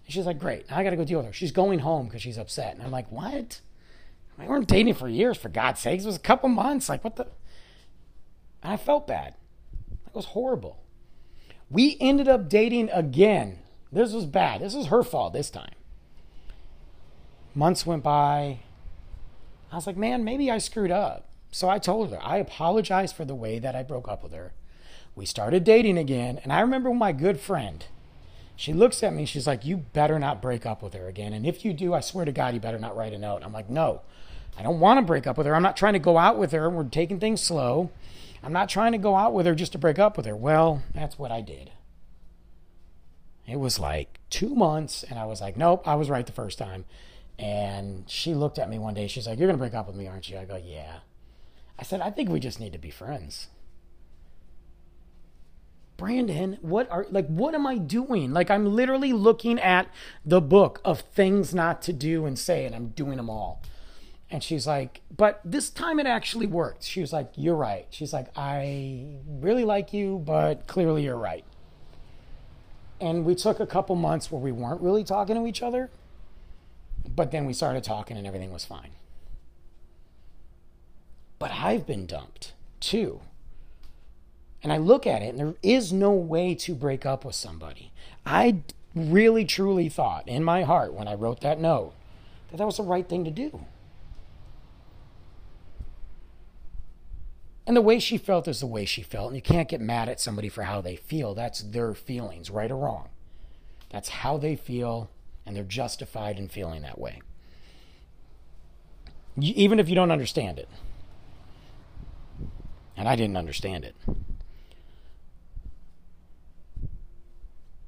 And 0.07 0.15
she's 0.15 0.27
like, 0.27 0.39
Great. 0.39 0.65
I 0.71 0.85
got 0.85 0.91
to 0.91 0.97
go 0.97 1.05
deal 1.05 1.19
with 1.19 1.27
her. 1.27 1.33
She's 1.33 1.51
going 1.51 1.81
home 1.81 2.07
because 2.07 2.23
she's 2.23 2.39
upset. 2.39 2.75
And 2.75 2.85
I'm 2.85 2.93
like, 2.93 3.11
What? 3.11 3.63
We 4.39 4.47
weren't 4.47 4.69
dating 4.69 4.95
for 4.95 5.09
years, 5.09 5.37
for 5.37 5.49
God's 5.49 5.81
sakes. 5.81 6.05
It 6.05 6.07
was 6.07 6.17
a 6.17 6.21
couple 6.21 6.49
months. 6.49 6.89
Like, 6.89 7.03
what 7.03 7.17
the? 7.17 7.27
And 8.63 8.73
I 8.73 8.77
felt 8.77 9.07
bad. 9.07 9.35
It 10.07 10.15
was 10.15 10.27
horrible. 10.27 10.83
We 11.71 11.97
ended 12.01 12.29
up 12.29 12.49
dating 12.49 12.91
again. 12.91 13.59
This 13.93 14.13
was 14.13 14.27
bad. 14.27 14.61
This 14.61 14.75
was 14.75 14.87
her 14.87 15.03
fault 15.03 15.33
this 15.33 15.51
time. 15.51 15.75
Months 17.55 17.85
went 17.85 18.03
by. 18.03 18.61
I 19.73 19.77
was 19.77 19.87
like, 19.87 19.97
man, 19.97 20.25
maybe 20.25 20.51
I 20.51 20.59
screwed 20.59 20.91
up. 20.91 21.29
So 21.51 21.69
I 21.69 21.79
told 21.79 22.11
her, 22.11 22.19
I 22.23 22.37
apologized 22.37 23.17
for 23.17 23.25
the 23.25 23.35
way 23.35 23.59
that 23.59 23.75
I 23.75 23.83
broke 23.83 24.09
up 24.09 24.23
with 24.23 24.33
her. 24.33 24.53
We 25.15 25.27
started 25.27 25.65
dating 25.65 25.99
again. 25.99 26.39
And 26.43 26.53
I 26.53 26.61
remember 26.61 26.93
my 26.95 27.13
good 27.13 27.41
friend, 27.41 27.85
she 28.55 28.73
looks 28.73 29.03
at 29.03 29.15
me, 29.15 29.25
she's 29.25 29.47
like, 29.47 29.65
You 29.65 29.79
better 29.79 30.19
not 30.19 30.43
break 30.43 30.67
up 30.67 30.83
with 30.83 30.95
her 30.95 31.09
again. 31.09 31.33
And 31.33 31.47
if 31.47 31.65
you 31.65 31.73
do, 31.73 31.95
I 31.95 32.01
swear 32.01 32.25
to 32.25 32.33
God, 32.33 32.55
you 32.55 32.61
better 32.61 32.79
not 32.79 32.97
write 32.97 33.13
a 33.13 33.19
note. 33.19 33.43
I'm 33.43 33.53
like, 33.53 33.71
No, 33.71 34.03
I 34.59 34.63
don't 34.63 34.81
want 34.81 34.99
to 34.99 35.07
break 35.07 35.27
up 35.27 35.39
with 35.39 35.47
her. 35.47 35.55
I'm 35.55 35.63
not 35.63 35.77
trying 35.77 35.93
to 35.93 36.01
go 36.01 36.19
out 36.19 36.37
with 36.37 36.51
her. 36.51 36.69
We're 36.69 36.85
taking 36.85 37.21
things 37.21 37.41
slow. 37.41 37.91
I'm 38.43 38.53
not 38.53 38.69
trying 38.69 38.93
to 38.93 38.99
go 38.99 39.15
out 39.15 39.33
with 39.33 39.47
her 39.47 39.55
just 39.55 39.73
to 39.73 39.79
break 39.79 39.99
up 39.99 40.17
with 40.17 40.27
her. 40.27 40.35
Well, 40.35 40.83
that's 40.95 41.19
what 41.19 41.31
I 41.31 41.41
did. 41.41 41.71
It 43.47 43.61
was 43.61 43.79
like 43.79 44.19
two 44.31 44.55
months, 44.55 45.05
and 45.05 45.19
I 45.19 45.27
was 45.27 45.41
like, 45.41 45.57
nope, 45.57 45.87
I 45.87 45.95
was 45.95 46.11
right 46.11 46.27
the 46.27 46.33
first 46.33 46.59
time. 46.59 46.85
And 47.39 48.05
she 48.11 48.35
looked 48.35 48.59
at 48.59 48.69
me 48.69 48.79
one 48.79 48.95
day. 48.95 49.07
She's 49.07 49.29
like, 49.29 49.39
You're 49.39 49.47
going 49.47 49.57
to 49.57 49.63
break 49.63 49.75
up 49.75 49.87
with 49.87 49.95
me, 49.95 50.09
aren't 50.09 50.29
you? 50.29 50.39
I 50.39 50.45
go, 50.45 50.57
Yeah. 50.57 50.99
I 51.79 51.85
said, 51.85 52.01
I 52.01 52.11
think 52.11 52.29
we 52.29 52.41
just 52.41 52.59
need 52.59 52.73
to 52.73 52.79
be 52.79 52.91
friends. 52.91 53.47
Brandon, 55.97 56.59
what 56.61 56.91
are 56.91 57.07
like 57.11 57.27
what 57.27 57.57
am 57.57 57.67
I 57.67 57.77
doing? 57.77 58.33
Like 58.33 58.53
I'm 58.53 58.67
literally 58.67 59.13
looking 59.13 59.59
at 59.59 59.89
the 60.25 60.41
book 60.41 60.81
of 60.85 61.01
things 61.01 61.53
not 61.53 61.83
to 61.83 61.93
do 61.93 62.25
and 62.25 62.39
say 62.39 62.65
and 62.65 62.75
I'm 62.75 62.89
doing 62.91 63.17
them 63.17 63.29
all. 63.29 63.63
And 64.31 64.43
she's 64.43 64.67
like, 64.67 65.01
but 65.15 65.41
this 65.45 65.71
time 65.71 65.99
it 65.99 66.07
actually 66.07 66.47
worked. 66.47 66.85
She 66.85 67.01
was 67.01 67.13
like, 67.13 67.33
you're 67.37 67.57
right. 67.57 67.87
She's 67.91 68.13
like, 68.13 68.29
I 68.37 69.17
really 69.27 69.65
like 69.65 69.93
you, 69.95 70.23
but 70.25 70.67
clearly 70.67 71.05
you're 71.05 71.17
right. 71.17 71.45
And 73.01 73.25
we 73.25 73.35
took 73.35 73.59
a 73.61 73.67
couple 73.67 73.97
months 73.97 74.31
where 74.31 74.41
we 74.41 74.53
weren't 74.53 74.83
really 74.83 75.05
talking 75.05 75.37
to 75.37 75.47
each 75.47 75.63
other, 75.63 75.89
but 77.07 77.31
then 77.31 77.47
we 77.47 77.53
started 77.53 77.85
talking 77.85 78.17
and 78.17 78.27
everything 78.27 78.53
was 78.53 78.65
fine. 78.65 78.91
But 81.39 81.53
I've 81.53 81.87
been 81.87 82.05
dumped 82.05 82.53
too. 82.81 83.21
And 84.63 84.73
I 84.73 84.77
look 84.77 85.07
at 85.07 85.23
it 85.23 85.29
and 85.29 85.39
there 85.39 85.55
is 85.63 85.93
no 85.93 86.11
way 86.11 86.55
to 86.57 86.75
break 86.75 87.07
up 87.07 87.25
with 87.25 87.37
somebody. 87.37 87.93
I 88.27 88.57
really 88.95 89.45
truly 89.45 89.89
thought 89.89 90.29
in 90.29 90.43
my 90.43 90.65
heart 90.65 90.93
when 90.93 91.09
I 91.09 91.15
wrote 91.15 91.41
that 91.41 91.61
note 91.61 91.95
that 92.51 92.57
that 92.59 92.67
was 92.67 92.79
the 92.79 92.83
right 92.83 93.09
thing 93.09 93.25
to 93.25 93.31
do. 93.31 93.65
And 97.69 97.77
the 97.77 97.83
way 97.83 97.99
she 97.99 98.17
felt 98.17 98.49
is 98.49 98.61
the 98.61 98.67
way 98.67 98.87
she 98.87 99.03
felt. 99.03 99.27
And 99.27 99.37
you 99.37 99.43
can't 99.43 99.69
get 99.69 99.83
mad 99.83 100.09
at 100.09 100.21
somebody 100.21 100.49
for 100.49 100.63
how 100.63 100.81
they 100.81 100.97
feel. 100.97 101.35
That's 101.35 101.61
their 101.61 101.93
feelings, 101.93 102.49
right 102.49 102.71
or 102.71 102.79
wrong. 102.79 103.11
That's 103.91 104.09
how 104.09 104.39
they 104.39 104.57
feel, 104.57 105.11
and 105.45 105.55
they're 105.55 105.65
justified 105.65 106.39
in 106.39 106.49
feeling 106.49 106.81
that 106.81 106.99
way. 106.99 107.21
Even 109.39 109.79
if 109.79 109.87
you 109.87 109.95
don't 109.95 110.11
understand 110.11 110.59
it. 110.59 110.69
And 112.97 113.07
I 113.07 113.17
didn't 113.17 113.37
understand 113.37 113.85
it. 113.85 113.97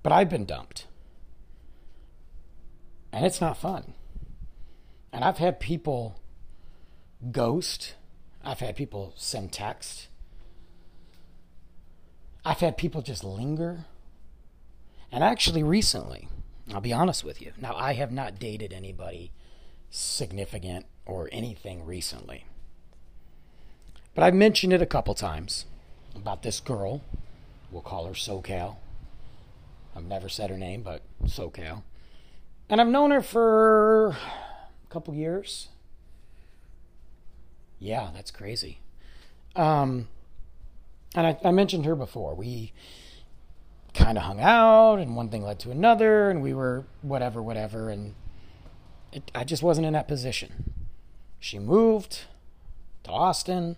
But 0.03 0.13
I've 0.13 0.29
been 0.29 0.45
dumped. 0.45 0.89
And 3.15 3.25
it's 3.25 3.41
not 3.41 3.57
fun. 3.57 3.95
And 5.11 5.25
I've 5.25 5.39
had 5.39 5.59
people 5.59 6.21
ghost 7.33 7.95
I've 8.45 8.61
had 8.61 8.77
people 8.77 9.13
send 9.17 9.53
text. 9.53 10.09
I've 12.45 12.61
had 12.61 12.79
people 12.79 13.03
just 13.03 13.23
linger. 13.23 13.85
And 15.13 15.23
actually, 15.23 15.63
recently, 15.63 16.29
I'll 16.73 16.81
be 16.81 16.93
honest 16.93 17.25
with 17.25 17.43
you. 17.43 17.53
Now, 17.61 17.75
I 17.77 17.95
have 17.95 18.13
not 18.13 18.39
dated 18.39 18.73
anybody 18.73 19.33
significant 19.91 20.87
or 21.05 21.29
anything 21.33 21.85
recently. 21.85 22.45
But 24.15 24.25
I've 24.25 24.35
mentioned 24.35 24.73
it 24.73 24.83
a 24.83 24.87
couple 24.87 25.15
times 25.15 25.67
about 26.15 26.43
this 26.43 26.61
girl. 26.61 27.03
We'll 27.71 27.83
call 27.83 28.07
her 28.07 28.13
SoCal. 28.13 28.77
I've 29.95 30.05
never 30.05 30.29
said 30.29 30.51
her 30.51 30.57
name, 30.57 30.83
but 30.83 31.03
SoCal. 31.25 31.83
And 32.69 32.81
I've 32.81 32.89
known 32.89 33.11
her 33.11 33.23
for 33.23 34.09
a 34.09 34.17
couple 34.89 35.15
years. 35.15 35.69
Yeah, 37.81 38.11
that's 38.15 38.31
crazy. 38.31 38.79
Um, 39.57 40.09
and 41.17 41.27
I, 41.27 41.39
I 41.43 41.51
mentioned 41.51 41.87
her 41.87 41.97
before. 41.97 42.35
We 42.35 42.73
kind 43.95 44.17
of 44.19 44.25
hung 44.25 44.39
out, 44.41 44.97
and 44.97 45.17
one 45.17 45.31
thing 45.31 45.43
led 45.43 45.59
to 45.61 45.71
another, 45.71 46.31
and 46.31 46.43
we 46.43 46.55
were 46.55 46.85
whatever, 47.03 47.43
whatever, 47.43 47.89
and 47.89 48.15
it, 49.13 49.31
I 49.35 49.45
just 49.45 49.63
wasn't 49.63 49.87
in 49.87 49.95
that 49.95 50.07
position. 50.07 50.73
She 51.41 51.59
moved 51.59 52.21
to 53.05 53.11
Austin. 53.11 53.77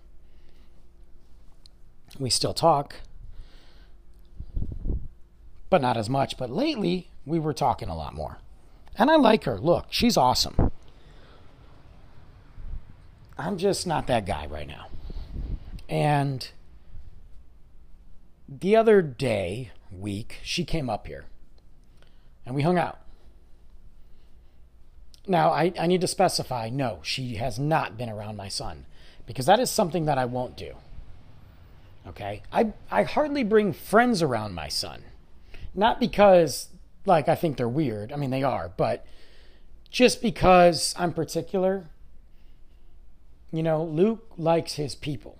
We 2.19 2.29
still 2.29 2.53
talk, 2.53 2.95
but 5.69 5.81
not 5.81 5.97
as 5.97 6.09
much. 6.09 6.37
But 6.37 6.51
lately, 6.51 7.09
we 7.25 7.39
were 7.39 7.53
talking 7.53 7.89
a 7.89 7.95
lot 7.95 8.13
more. 8.13 8.37
And 8.95 9.09
I 9.09 9.15
like 9.15 9.45
her. 9.45 9.57
Look, 9.57 9.87
she's 9.89 10.17
awesome. 10.17 10.62
I'm 13.37 13.57
just 13.57 13.87
not 13.87 14.07
that 14.07 14.25
guy 14.25 14.45
right 14.45 14.67
now. 14.67 14.87
And 15.89 16.47
the 18.47 18.75
other 18.75 19.01
day, 19.01 19.71
week, 19.91 20.39
she 20.43 20.63
came 20.65 20.89
up 20.89 21.07
here 21.07 21.25
and 22.45 22.55
we 22.55 22.61
hung 22.61 22.77
out. 22.77 22.99
Now, 25.25 25.51
I, 25.51 25.71
I 25.79 25.87
need 25.87 26.01
to 26.01 26.07
specify 26.07 26.69
no, 26.69 26.99
she 27.01 27.35
has 27.35 27.57
not 27.57 27.97
been 27.97 28.09
around 28.09 28.35
my 28.35 28.49
son 28.49 28.85
because 29.25 29.45
that 29.45 29.59
is 29.59 29.69
something 29.69 30.05
that 30.05 30.17
I 30.17 30.25
won't 30.25 30.57
do. 30.57 30.75
Okay? 32.05 32.43
I, 32.51 32.73
I 32.91 33.03
hardly 33.03 33.43
bring 33.43 33.71
friends 33.71 34.21
around 34.21 34.53
my 34.53 34.67
son. 34.67 35.03
Not 35.73 35.99
because, 35.99 36.67
like, 37.05 37.29
I 37.29 37.35
think 37.35 37.57
they're 37.57 37.69
weird. 37.69 38.11
I 38.11 38.17
mean, 38.17 38.31
they 38.31 38.43
are, 38.43 38.69
but 38.75 39.05
just 39.89 40.21
because 40.21 40.93
I'm 40.97 41.13
particular. 41.13 41.89
You 43.53 43.61
know, 43.61 43.83
Luke 43.83 44.31
likes 44.35 44.73
his 44.73 44.95
people. 44.95 45.37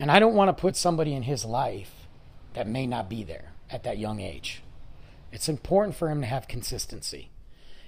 And 0.00 0.10
I 0.10 0.18
don't 0.18 0.34
want 0.34 0.48
to 0.48 0.60
put 0.60 0.74
somebody 0.74 1.14
in 1.14 1.24
his 1.24 1.44
life 1.44 2.08
that 2.54 2.66
may 2.66 2.86
not 2.86 3.10
be 3.10 3.22
there 3.22 3.52
at 3.70 3.84
that 3.84 3.98
young 3.98 4.18
age. 4.18 4.62
It's 5.30 5.48
important 5.48 5.94
for 5.94 6.10
him 6.10 6.22
to 6.22 6.26
have 6.26 6.48
consistency. 6.48 7.30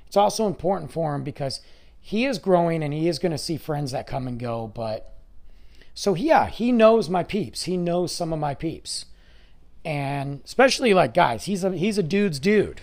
It's 0.07 0.17
also 0.17 0.47
important 0.47 0.93
for 0.93 1.15
him 1.15 1.25
because 1.25 1.63
he 1.99 2.27
is 2.27 2.39
growing 2.39 2.83
and 2.83 2.93
he 2.93 3.09
is 3.09 3.19
going 3.19 3.33
to 3.33 3.39
see 3.39 3.57
friends 3.57 3.93
that 3.93 4.07
come 4.07 4.29
and 4.29 4.39
go. 4.39 4.71
But 4.73 5.17
so, 5.95 6.15
yeah, 6.15 6.47
he 6.47 6.71
knows 6.71 7.09
my 7.09 7.23
peeps. 7.23 7.63
He 7.63 7.79
knows 7.79 8.15
some 8.15 8.33
of 8.33 8.39
my 8.39 8.55
peeps. 8.55 9.07
And 9.87 10.43
especially 10.45 10.93
like 10.93 11.15
guys, 11.15 11.45
he's 11.45 11.65
a 11.65 11.75
he's 11.75 11.99
a 11.99 12.03
dude's 12.03 12.39
dude. 12.39 12.83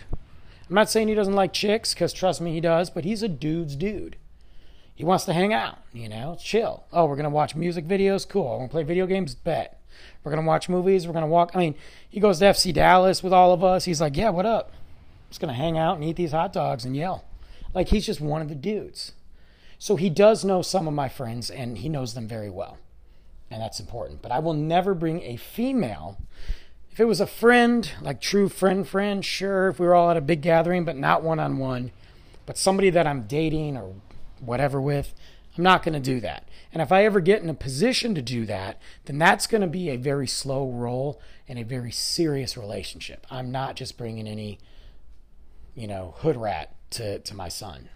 I'm 0.68 0.76
not 0.76 0.90
saying 0.90 1.08
he 1.08 1.16
doesn't 1.16 1.34
like 1.34 1.54
chicks 1.54 1.94
because 1.94 2.14
trust 2.14 2.42
me, 2.42 2.52
he 2.52 2.62
does. 2.62 2.90
But 2.90 3.06
he's 3.06 3.22
a 3.22 3.28
dude's 3.28 3.76
dude. 3.76 4.18
He 5.02 5.06
wants 5.06 5.26
to 5.26 5.34
hang 5.34 5.52
out, 5.52 5.80
you 5.94 6.08
know, 6.08 6.38
chill. 6.40 6.84
Oh, 6.94 7.06
we're 7.06 7.16
gonna 7.16 7.32
watch 7.32 7.56
music 7.56 7.88
videos. 7.88 8.30
Cool. 8.30 8.44
We're 8.44 8.58
gonna 8.58 8.70
play 8.70 8.84
video 8.84 9.08
games. 9.08 9.34
Bet. 9.34 9.82
We're 10.24 10.32
gonna 10.32 10.46
watch 10.46 10.70
movies. 10.70 11.08
We're 11.08 11.14
gonna 11.14 11.26
walk. 11.26 11.54
I 11.56 11.58
mean, 11.58 11.76
he 12.08 12.20
goes 12.20 12.38
to 12.38 12.46
FC 12.46 12.72
Dallas 12.72 13.24
with 13.24 13.34
all 13.34 13.52
of 13.52 13.64
us. 13.64 13.86
He's 13.86 14.00
like, 14.00 14.16
yeah, 14.16 14.30
what 14.30 14.46
up? 14.46 14.74
Just 15.30 15.42
gonna 15.42 15.56
hang 15.56 15.76
out 15.76 15.96
and 15.96 16.04
eat 16.04 16.18
these 16.18 16.34
hot 16.34 16.54
dogs 16.54 16.86
and 16.86 16.96
yell. 16.96 17.26
Like 17.74 17.88
he's 17.88 18.06
just 18.06 18.22
one 18.22 18.44
of 18.44 18.50
the 18.50 18.54
dudes. 18.54 19.14
So 19.80 19.96
he 19.96 20.12
does 20.12 20.46
know 20.46 20.62
some 20.62 20.88
of 20.88 20.94
my 20.94 21.10
friends 21.10 21.50
and 21.50 21.80
he 21.80 21.90
knows 21.90 22.14
them 22.14 22.28
very 22.28 22.52
well. 22.52 22.78
And 23.50 23.60
that's 23.60 23.80
important. 23.80 24.22
But 24.22 24.32
I 24.32 24.38
will 24.38 24.54
never 24.54 24.94
bring 24.94 25.24
a 25.24 25.36
female. 25.36 26.20
If 26.92 27.00
it 27.00 27.06
was 27.06 27.20
a 27.20 27.26
friend, 27.26 27.92
like 28.04 28.22
true 28.22 28.50
friend 28.50 28.88
friend, 28.88 29.26
sure, 29.26 29.70
if 29.70 29.80
we 29.80 29.88
were 29.88 29.96
all 29.96 30.12
at 30.12 30.18
a 30.18 30.22
big 30.22 30.44
gathering, 30.44 30.86
but 30.86 30.96
not 30.96 31.24
one 31.24 31.40
on 31.40 31.58
one. 31.58 31.90
But 32.46 32.56
somebody 32.56 32.92
that 32.92 33.08
I'm 33.08 33.24
dating 33.24 33.78
or 33.78 33.96
whatever 34.42 34.82
with, 34.82 35.14
I'm 35.58 35.64
not 35.64 35.84
going 35.84 35.94
to 35.94 36.00
do 36.00 36.20
that. 36.22 36.48
And 36.74 36.82
if 36.82 36.92
I 36.92 37.04
ever 37.04 37.20
get 37.20 37.42
in 37.42 37.50
a 37.50 37.54
position 37.54 38.16
to 38.16 38.22
do 38.22 38.46
that, 38.46 38.80
then 39.06 39.18
that's 39.18 39.48
going 39.48 39.62
to 39.62 39.68
be 39.68 39.90
a 39.90 39.98
very 39.98 40.28
slow 40.28 40.70
roll 40.70 41.22
and 41.48 41.60
a 41.60 41.64
very 41.64 41.92
serious 41.92 42.56
relationship. 42.56 43.28
I'm 43.30 43.52
not 43.52 43.76
just 43.76 43.98
bringing 43.98 44.28
any, 44.28 44.60
you 45.76 45.88
know, 45.88 46.16
hood 46.20 46.38
rat 46.38 46.74
to, 46.92 47.20
to 47.20 47.36
my 47.36 47.50
son. 47.50 47.90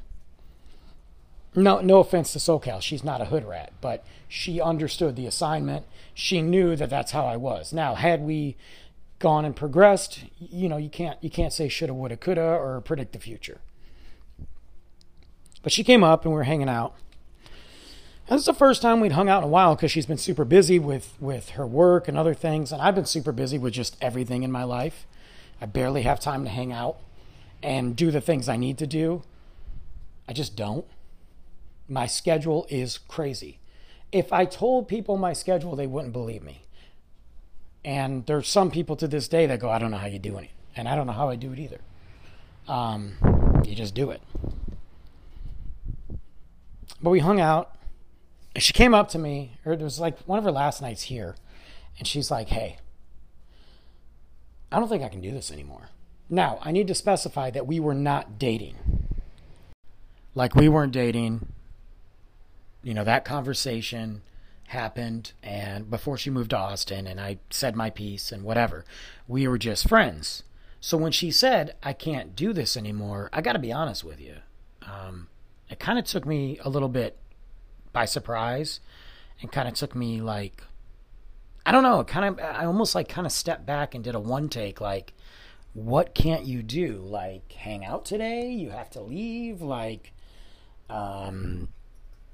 No, 1.55 1.79
no 1.79 1.99
offense 1.99 2.33
to 2.33 2.39
SoCal. 2.39 2.81
She's 2.81 3.03
not 3.03 3.21
a 3.21 3.25
hood 3.25 3.45
rat, 3.45 3.71
but 3.79 4.05
she 4.27 4.59
understood 4.59 5.15
the 5.15 5.25
assignment. 5.25 5.85
She 6.13 6.41
knew 6.41 6.75
that 6.75 6.89
that's 6.89 7.13
how 7.13 7.25
I 7.25 7.37
was. 7.37 7.71
Now, 7.71 7.95
had 7.95 8.21
we 8.21 8.57
gone 9.19 9.45
and 9.45 9.55
progressed, 9.55 10.25
you 10.37 10.67
know, 10.67 10.75
you 10.75 10.89
can't 10.89 11.17
you 11.23 11.29
can't 11.29 11.53
say 11.53 11.69
shoulda, 11.69 11.93
woulda, 11.93 12.17
coulda, 12.17 12.41
or 12.41 12.81
predict 12.81 13.13
the 13.13 13.19
future. 13.19 13.61
But 15.65 15.73
she 15.73 15.83
came 15.83 16.03
up 16.03 16.25
and 16.25 16.31
we 16.31 16.37
were 16.37 16.43
hanging 16.43 16.69
out. 16.69 16.93
And 18.27 18.35
this 18.35 18.41
is 18.41 18.45
the 18.45 18.53
first 18.53 18.83
time 18.83 18.99
we'd 18.99 19.13
hung 19.13 19.29
out 19.29 19.39
in 19.39 19.45
a 19.45 19.51
while 19.51 19.73
because 19.73 19.91
she's 19.91 20.05
been 20.05 20.19
super 20.19 20.45
busy 20.45 20.77
with 20.77 21.15
with 21.19 21.49
her 21.49 21.65
work 21.65 22.07
and 22.07 22.15
other 22.15 22.35
things, 22.35 22.71
and 22.71 22.83
I've 22.83 22.93
been 22.93 23.05
super 23.05 23.31
busy 23.31 23.57
with 23.57 23.73
just 23.73 23.97
everything 23.99 24.43
in 24.43 24.51
my 24.51 24.63
life. 24.63 25.07
I 25.59 25.65
barely 25.65 26.03
have 26.03 26.19
time 26.19 26.43
to 26.43 26.51
hang 26.51 26.71
out 26.71 26.97
and 27.63 27.95
do 27.95 28.11
the 28.11 28.21
things 28.21 28.47
I 28.47 28.57
need 28.57 28.77
to 28.77 28.85
do. 28.85 29.23
I 30.29 30.33
just 30.33 30.55
don't. 30.55 30.85
My 31.89 32.05
schedule 32.05 32.67
is 32.69 32.99
crazy. 32.99 33.57
If 34.11 34.31
I 34.31 34.45
told 34.45 34.87
people 34.87 35.17
my 35.17 35.33
schedule, 35.33 35.75
they 35.75 35.87
wouldn't 35.87 36.13
believe 36.13 36.43
me. 36.43 36.61
And 37.83 38.23
there's 38.27 38.47
some 38.47 38.69
people 38.69 38.95
to 38.97 39.07
this 39.07 39.27
day 39.27 39.47
that 39.47 39.59
go, 39.59 39.71
I 39.71 39.79
don't 39.79 39.89
know 39.89 39.97
how 39.97 40.05
you 40.05 40.19
do 40.19 40.37
it. 40.37 40.49
And 40.75 40.87
I 40.87 40.95
don't 40.95 41.07
know 41.07 41.13
how 41.13 41.29
I 41.29 41.35
do 41.35 41.53
it 41.53 41.57
either. 41.57 41.81
Um, 42.67 43.13
you 43.65 43.73
just 43.73 43.95
do 43.95 44.11
it. 44.11 44.21
But 47.01 47.09
we 47.09 47.19
hung 47.19 47.39
out. 47.39 47.75
She 48.57 48.73
came 48.73 48.93
up 48.93 49.09
to 49.09 49.19
me, 49.19 49.57
or 49.65 49.73
it 49.73 49.81
was 49.81 49.99
like 49.99 50.19
one 50.21 50.39
of 50.39 50.45
her 50.45 50.51
last 50.51 50.81
nights 50.81 51.03
here. 51.03 51.35
And 51.97 52.07
she's 52.07 52.31
like, 52.31 52.49
hey, 52.49 52.77
I 54.71 54.79
don't 54.79 54.89
think 54.89 55.03
I 55.03 55.09
can 55.09 55.21
do 55.21 55.31
this 55.31 55.51
anymore. 55.51 55.89
Now, 56.29 56.59
I 56.61 56.71
need 56.71 56.87
to 56.87 56.95
specify 56.95 57.49
that 57.51 57.67
we 57.67 57.79
were 57.79 57.93
not 57.93 58.39
dating. 58.39 58.75
Like, 60.33 60.55
we 60.55 60.67
weren't 60.67 60.91
dating. 60.91 61.47
You 62.83 62.93
know, 62.93 63.03
that 63.03 63.25
conversation 63.25 64.21
happened 64.67 65.33
and 65.43 65.89
before 65.89 66.17
she 66.17 66.29
moved 66.29 66.49
to 66.49 66.57
Austin 66.57 67.05
and 67.07 67.19
I 67.21 67.37
said 67.49 67.75
my 67.75 67.89
piece 67.89 68.31
and 68.31 68.43
whatever. 68.43 68.83
We 69.27 69.47
were 69.47 69.57
just 69.57 69.87
friends. 69.87 70.43
So 70.81 70.97
when 70.97 71.11
she 71.11 71.31
said, 71.31 71.75
I 71.83 71.93
can't 71.93 72.35
do 72.35 72.53
this 72.53 72.75
anymore, 72.77 73.29
I 73.33 73.41
got 73.41 73.53
to 73.53 73.59
be 73.59 73.71
honest 73.71 74.03
with 74.03 74.19
you. 74.19 74.37
Um, 74.83 75.27
it 75.69 75.79
kind 75.79 75.99
of 75.99 76.05
took 76.05 76.25
me 76.25 76.59
a 76.63 76.69
little 76.69 76.89
bit 76.89 77.17
by 77.91 78.05
surprise 78.05 78.79
and 79.41 79.51
kind 79.51 79.67
of 79.67 79.73
took 79.73 79.95
me 79.95 80.21
like, 80.21 80.63
I 81.65 81.71
don't 81.71 81.83
know, 81.83 82.03
kind 82.03 82.25
of, 82.25 82.39
I 82.39 82.65
almost 82.65 82.93
like 82.93 83.09
kind 83.09 83.25
of 83.25 83.33
stepped 83.33 83.65
back 83.65 83.95
and 83.95 84.03
did 84.03 84.15
a 84.15 84.19
one 84.19 84.49
take, 84.49 84.79
like, 84.79 85.13
what 85.73 86.13
can't 86.13 86.45
you 86.45 86.63
do? 86.63 87.03
Like, 87.05 87.51
hang 87.51 87.83
out 87.83 88.05
today? 88.05 88.49
You 88.51 88.69
have 88.69 88.89
to 88.91 89.01
leave? 89.01 89.61
Like, 89.61 90.13
um, 90.89 91.69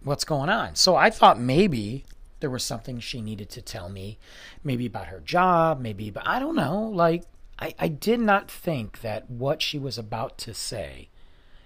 what's 0.04 0.26
going 0.26 0.50
on? 0.50 0.76
So 0.76 0.96
I 0.96 1.10
thought 1.10 1.40
maybe 1.40 2.06
there 2.40 2.50
was 2.50 2.64
something 2.64 3.00
she 3.00 3.22
needed 3.22 3.50
to 3.52 3.62
tell 3.62 3.90
me, 3.90 4.18
maybe 4.64 4.86
about 4.86 5.08
her 5.08 5.20
job, 5.20 5.80
maybe, 5.80 6.10
but 6.10 6.28
I 6.28 6.40
don't 6.40 6.56
know. 6.56 6.90
Like, 6.90 7.24
I, 7.58 7.74
I 7.80 7.88
did 7.88 8.20
not 8.20 8.50
think 8.50 9.02
that 9.02 9.30
what 9.30 9.62
she 9.62 9.80
was 9.80 9.98
about 9.98 10.38
to 10.40 10.54
say 10.54 11.10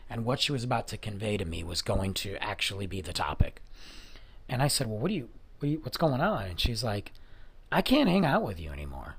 and 0.09 0.25
what 0.25 0.39
she 0.39 0.51
was 0.51 0.63
about 0.63 0.87
to 0.89 0.97
convey 0.97 1.37
to 1.37 1.45
me 1.45 1.63
was 1.63 1.81
going 1.81 2.13
to 2.15 2.35
actually 2.43 2.87
be 2.87 3.01
the 3.01 3.13
topic. 3.13 3.61
And 4.47 4.61
I 4.61 4.67
said, 4.67 4.87
Well, 4.87 4.99
what 4.99 5.09
do 5.09 5.15
you, 5.15 5.29
what 5.59 5.69
you 5.69 5.79
what's 5.83 5.97
going 5.97 6.21
on? 6.21 6.45
And 6.45 6.59
she's 6.59 6.83
like, 6.83 7.11
I 7.71 7.81
can't 7.81 8.09
hang 8.09 8.25
out 8.25 8.43
with 8.43 8.59
you 8.59 8.71
anymore. 8.71 9.15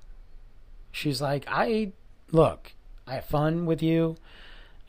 She's 0.92 1.20
like, 1.20 1.44
I, 1.48 1.92
look, 2.32 2.72
I 3.06 3.14
have 3.14 3.26
fun 3.26 3.66
with 3.66 3.82
you. 3.82 4.16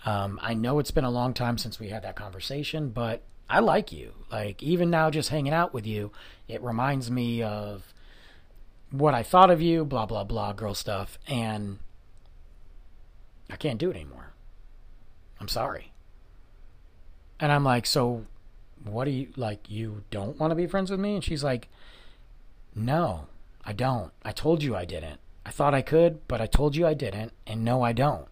Um, 0.05 0.39
I 0.41 0.53
know 0.53 0.79
it's 0.79 0.91
been 0.91 1.03
a 1.03 1.11
long 1.11 1.33
time 1.33 1.57
since 1.57 1.79
we 1.79 1.89
had 1.89 2.03
that 2.03 2.15
conversation, 2.15 2.89
but 2.89 3.23
I 3.49 3.59
like 3.59 3.91
you. 3.91 4.13
Like, 4.31 4.61
even 4.63 4.89
now, 4.89 5.09
just 5.09 5.29
hanging 5.29 5.53
out 5.53 5.73
with 5.73 5.85
you, 5.85 6.11
it 6.47 6.61
reminds 6.61 7.11
me 7.11 7.41
of 7.41 7.93
what 8.91 9.13
I 9.13 9.23
thought 9.23 9.49
of 9.49 9.61
you, 9.61 9.83
blah, 9.83 10.05
blah, 10.05 10.23
blah, 10.23 10.53
girl 10.53 10.73
stuff. 10.73 11.17
And 11.27 11.79
I 13.49 13.55
can't 13.55 13.79
do 13.79 13.89
it 13.89 13.95
anymore. 13.95 14.26
I'm 15.39 15.47
sorry. 15.47 15.91
And 17.39 17.51
I'm 17.51 17.63
like, 17.63 17.85
so 17.85 18.25
what 18.83 19.05
do 19.05 19.11
you 19.11 19.29
like? 19.35 19.69
You 19.69 20.03
don't 20.11 20.39
want 20.39 20.51
to 20.51 20.55
be 20.55 20.67
friends 20.67 20.89
with 20.91 20.99
me? 20.99 21.15
And 21.15 21.23
she's 21.23 21.43
like, 21.43 21.67
no, 22.75 23.27
I 23.65 23.73
don't. 23.73 24.11
I 24.23 24.31
told 24.31 24.63
you 24.63 24.75
I 24.75 24.85
didn't. 24.85 25.19
I 25.45 25.51
thought 25.51 25.73
I 25.73 25.81
could, 25.81 26.27
but 26.27 26.41
I 26.41 26.45
told 26.45 26.75
you 26.75 26.85
I 26.85 26.93
didn't. 26.93 27.33
And 27.45 27.63
no, 27.63 27.81
I 27.81 27.93
don't. 27.93 28.27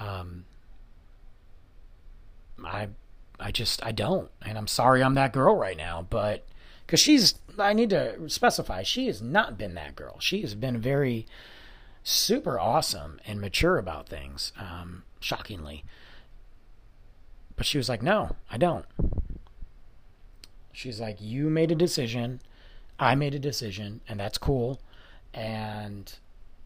Um, 0.00 0.44
I, 2.64 2.88
I 3.38 3.50
just, 3.50 3.84
I 3.84 3.92
don't. 3.92 4.30
And 4.42 4.56
I'm 4.56 4.66
sorry 4.66 5.02
I'm 5.02 5.14
that 5.14 5.32
girl 5.32 5.56
right 5.56 5.76
now, 5.76 6.06
but 6.08 6.46
because 6.86 7.00
she's, 7.00 7.34
I 7.58 7.72
need 7.72 7.90
to 7.90 8.28
specify, 8.28 8.82
she 8.82 9.06
has 9.06 9.20
not 9.20 9.58
been 9.58 9.74
that 9.74 9.96
girl. 9.96 10.16
She 10.20 10.40
has 10.42 10.54
been 10.54 10.78
very 10.78 11.26
super 12.02 12.58
awesome 12.58 13.20
and 13.26 13.40
mature 13.40 13.78
about 13.78 14.08
things. 14.08 14.52
Um, 14.58 15.04
shockingly. 15.20 15.84
But 17.56 17.66
she 17.66 17.78
was 17.78 17.88
like, 17.88 18.02
No, 18.02 18.36
I 18.50 18.56
don't. 18.58 18.86
She's 20.72 21.00
like, 21.00 21.20
You 21.20 21.50
made 21.50 21.70
a 21.70 21.76
decision. 21.76 22.40
I 22.98 23.14
made 23.14 23.34
a 23.34 23.38
decision, 23.38 24.00
and 24.08 24.18
that's 24.18 24.38
cool. 24.38 24.80
And 25.32 26.12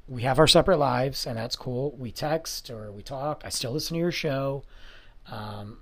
we 0.09 0.23
have 0.23 0.39
our 0.39 0.47
separate 0.47 0.79
lives, 0.79 1.27
and 1.27 1.37
that's 1.37 1.57
cool. 1.57 1.95
We 1.99 2.11
text 2.11 2.71
or 2.71 2.91
we 2.91 3.03
talk. 3.03 3.43
I 3.45 3.51
still 3.51 3.73
listen 3.73 3.95
to 3.95 4.01
your 4.01 4.13
show. 4.13 4.65
Um, 5.31 5.79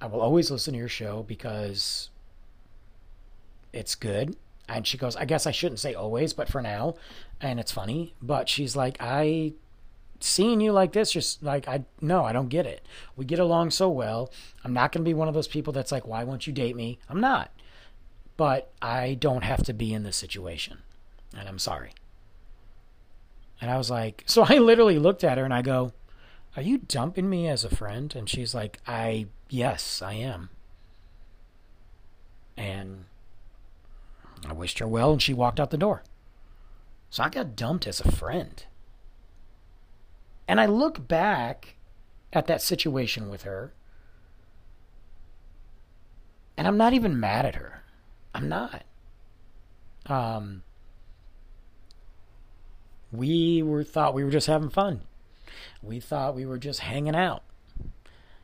I 0.00 0.06
will 0.06 0.20
always 0.20 0.50
listen 0.50 0.74
to 0.74 0.78
your 0.78 0.88
show 0.88 1.22
because 1.22 2.10
it's 3.72 3.94
good. 3.94 4.36
And 4.68 4.86
she 4.86 4.98
goes, 4.98 5.16
I 5.16 5.24
guess 5.24 5.46
I 5.46 5.52
shouldn't 5.52 5.78
say 5.78 5.94
always, 5.94 6.32
but 6.32 6.48
for 6.48 6.60
now. 6.60 6.96
And 7.40 7.60
it's 7.60 7.72
funny. 7.72 8.14
But 8.22 8.48
she's 8.48 8.74
like, 8.76 8.96
I 9.00 9.52
seeing 10.20 10.60
you 10.60 10.72
like 10.72 10.92
this 10.92 11.12
just 11.12 11.42
like 11.42 11.68
i 11.68 11.84
no 12.00 12.24
i 12.24 12.32
don't 12.32 12.48
get 12.48 12.66
it. 12.66 12.84
We 13.16 13.24
get 13.24 13.38
along 13.38 13.70
so 13.70 13.88
well. 13.88 14.30
I'm 14.64 14.72
not 14.72 14.92
going 14.92 15.04
to 15.04 15.08
be 15.08 15.14
one 15.14 15.28
of 15.28 15.34
those 15.34 15.48
people 15.48 15.72
that's 15.72 15.92
like 15.92 16.06
why 16.06 16.24
won't 16.24 16.46
you 16.46 16.52
date 16.52 16.76
me? 16.76 16.98
I'm 17.08 17.20
not. 17.20 17.50
But 18.36 18.72
i 18.80 19.14
don't 19.14 19.44
have 19.44 19.62
to 19.64 19.72
be 19.72 19.92
in 19.92 20.02
this 20.02 20.16
situation 20.16 20.78
and 21.36 21.48
i'm 21.48 21.58
sorry. 21.58 21.92
And 23.60 23.70
i 23.70 23.78
was 23.78 23.90
like 23.90 24.24
so 24.26 24.44
i 24.48 24.58
literally 24.58 24.98
looked 24.98 25.24
at 25.24 25.38
her 25.38 25.44
and 25.44 25.54
i 25.54 25.62
go 25.62 25.92
are 26.56 26.62
you 26.62 26.78
dumping 26.78 27.28
me 27.28 27.48
as 27.48 27.64
a 27.64 27.76
friend? 27.76 28.14
And 28.16 28.28
she's 28.28 28.54
like 28.54 28.80
i 28.86 29.26
yes 29.48 30.00
i 30.02 30.14
am. 30.14 30.48
And 32.56 33.04
i 34.48 34.52
wished 34.52 34.78
her 34.78 34.88
well 34.88 35.12
and 35.12 35.20
she 35.22 35.34
walked 35.34 35.60
out 35.60 35.70
the 35.70 35.78
door 35.78 36.02
so 37.16 37.22
i 37.22 37.28
got 37.28 37.56
dumped 37.56 37.86
as 37.86 38.00
a 38.00 38.12
friend 38.12 38.64
and 40.48 40.60
I 40.60 40.66
look 40.66 41.06
back 41.06 41.76
at 42.32 42.46
that 42.46 42.62
situation 42.62 43.28
with 43.28 43.42
her, 43.42 43.72
and 46.56 46.66
I'm 46.66 46.76
not 46.76 46.92
even 46.92 47.18
mad 47.18 47.44
at 47.44 47.56
her. 47.56 47.82
I'm 48.34 48.48
not. 48.48 48.84
Um, 50.06 50.62
we 53.10 53.62
were 53.62 53.82
thought 53.82 54.14
we 54.14 54.22
were 54.22 54.30
just 54.30 54.46
having 54.46 54.70
fun. 54.70 55.00
We 55.82 56.00
thought 56.00 56.36
we 56.36 56.46
were 56.46 56.58
just 56.58 56.80
hanging 56.80 57.16
out, 57.16 57.42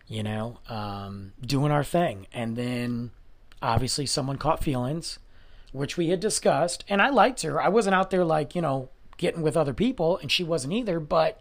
you 0.06 0.22
know, 0.22 0.58
um, 0.68 1.32
doing 1.40 1.70
our 1.70 1.84
thing, 1.84 2.26
and 2.32 2.56
then 2.56 3.12
obviously 3.60 4.06
someone 4.06 4.38
caught 4.38 4.64
feelings, 4.64 5.18
which 5.72 5.96
we 5.96 6.08
had 6.08 6.20
discussed, 6.20 6.84
and 6.88 7.02
I 7.02 7.08
liked 7.10 7.42
her. 7.42 7.60
I 7.60 7.68
wasn't 7.68 7.94
out 7.94 8.10
there 8.10 8.24
like 8.24 8.54
you 8.54 8.62
know 8.62 8.88
getting 9.16 9.42
with 9.42 9.56
other 9.56 9.74
people, 9.74 10.18
and 10.18 10.30
she 10.30 10.44
wasn't 10.44 10.72
either, 10.74 11.00
but 11.00 11.40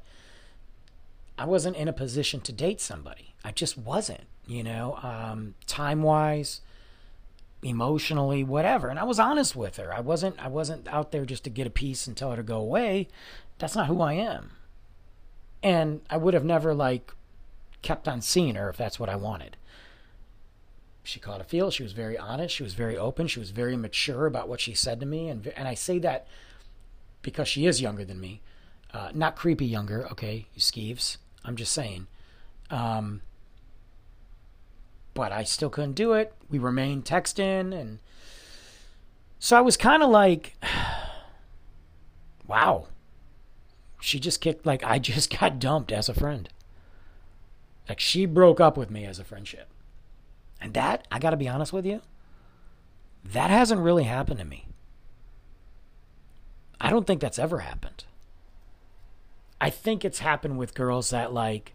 I 1.37 1.45
wasn't 1.45 1.77
in 1.77 1.87
a 1.87 1.93
position 1.93 2.41
to 2.41 2.51
date 2.51 2.79
somebody. 2.81 3.33
I 3.43 3.51
just 3.51 3.77
wasn't, 3.77 4.25
you 4.45 4.63
know, 4.63 4.99
um, 5.01 5.55
time 5.65 6.03
wise, 6.03 6.61
emotionally, 7.63 8.43
whatever. 8.43 8.89
And 8.89 8.99
I 8.99 9.03
was 9.03 9.19
honest 9.19 9.55
with 9.55 9.77
her. 9.77 9.93
I 9.93 9.99
wasn't 9.99 10.39
I 10.39 10.47
wasn't 10.47 10.87
out 10.87 11.11
there 11.11 11.25
just 11.25 11.43
to 11.45 11.49
get 11.49 11.67
a 11.67 11.71
piece 11.71 12.07
and 12.07 12.15
tell 12.15 12.29
her 12.31 12.37
to 12.37 12.43
go 12.43 12.57
away. 12.57 13.07
That's 13.57 13.75
not 13.75 13.87
who 13.87 14.01
I 14.01 14.13
am. 14.13 14.51
And 15.63 16.01
I 16.09 16.17
would 16.17 16.33
have 16.33 16.45
never 16.45 16.73
like 16.73 17.11
kept 17.81 18.07
on 18.07 18.21
seeing 18.21 18.55
her 18.55 18.69
if 18.69 18.77
that's 18.77 18.99
what 18.99 19.09
I 19.09 19.15
wanted. 19.15 19.57
She 21.11 21.19
caught 21.19 21.41
a 21.41 21.43
feel. 21.43 21.71
She 21.71 21.83
was 21.83 21.91
very 21.91 22.17
honest. 22.17 22.55
She 22.55 22.63
was 22.63 22.73
very 22.73 22.97
open. 22.97 23.27
She 23.27 23.39
was 23.39 23.51
very 23.51 23.75
mature 23.75 24.25
about 24.25 24.47
what 24.47 24.61
she 24.61 24.73
said 24.73 25.01
to 25.01 25.05
me. 25.05 25.27
And 25.27 25.45
and 25.57 25.67
I 25.67 25.73
say 25.73 25.99
that 25.99 26.25
because 27.21 27.49
she 27.49 27.65
is 27.65 27.81
younger 27.81 28.05
than 28.05 28.19
me. 28.19 28.41
Uh, 28.93 29.09
not 29.13 29.35
creepy 29.35 29.65
younger, 29.65 30.07
okay, 30.09 30.47
you 30.53 30.61
skeeves. 30.61 31.17
I'm 31.43 31.57
just 31.57 31.73
saying. 31.73 32.07
Um, 32.69 33.21
but 35.13 35.33
I 35.33 35.43
still 35.43 35.69
couldn't 35.69 35.93
do 35.93 36.13
it. 36.13 36.33
We 36.49 36.59
remained 36.59 37.03
texting, 37.03 37.77
and 37.77 37.99
so 39.37 39.57
I 39.57 39.61
was 39.61 39.75
kind 39.75 40.03
of 40.03 40.09
like, 40.09 40.55
wow. 42.47 42.87
She 43.99 44.17
just 44.17 44.39
kicked, 44.39 44.65
like, 44.65 44.83
I 44.83 44.97
just 45.11 45.37
got 45.37 45.59
dumped 45.59 45.91
as 45.91 46.07
a 46.07 46.13
friend. 46.13 46.47
Like, 47.89 47.99
she 47.99 48.25
broke 48.25 48.61
up 48.61 48.77
with 48.77 48.89
me 48.89 49.05
as 49.05 49.19
a 49.19 49.25
friendship. 49.25 49.67
And 50.61 50.73
that, 50.75 51.07
I 51.11 51.19
got 51.19 51.31
to 51.31 51.37
be 51.37 51.49
honest 51.49 51.73
with 51.73 51.85
you, 51.85 52.01
that 53.23 53.49
hasn't 53.49 53.81
really 53.81 54.03
happened 54.03 54.39
to 54.39 54.45
me. 54.45 54.67
I 56.79 56.89
don't 56.89 57.05
think 57.05 57.21
that's 57.21 57.39
ever 57.39 57.59
happened. 57.59 58.05
I 59.59 59.69
think 59.69 60.03
it's 60.03 60.19
happened 60.19 60.57
with 60.57 60.73
girls 60.73 61.11
that 61.11 61.33
like, 61.33 61.73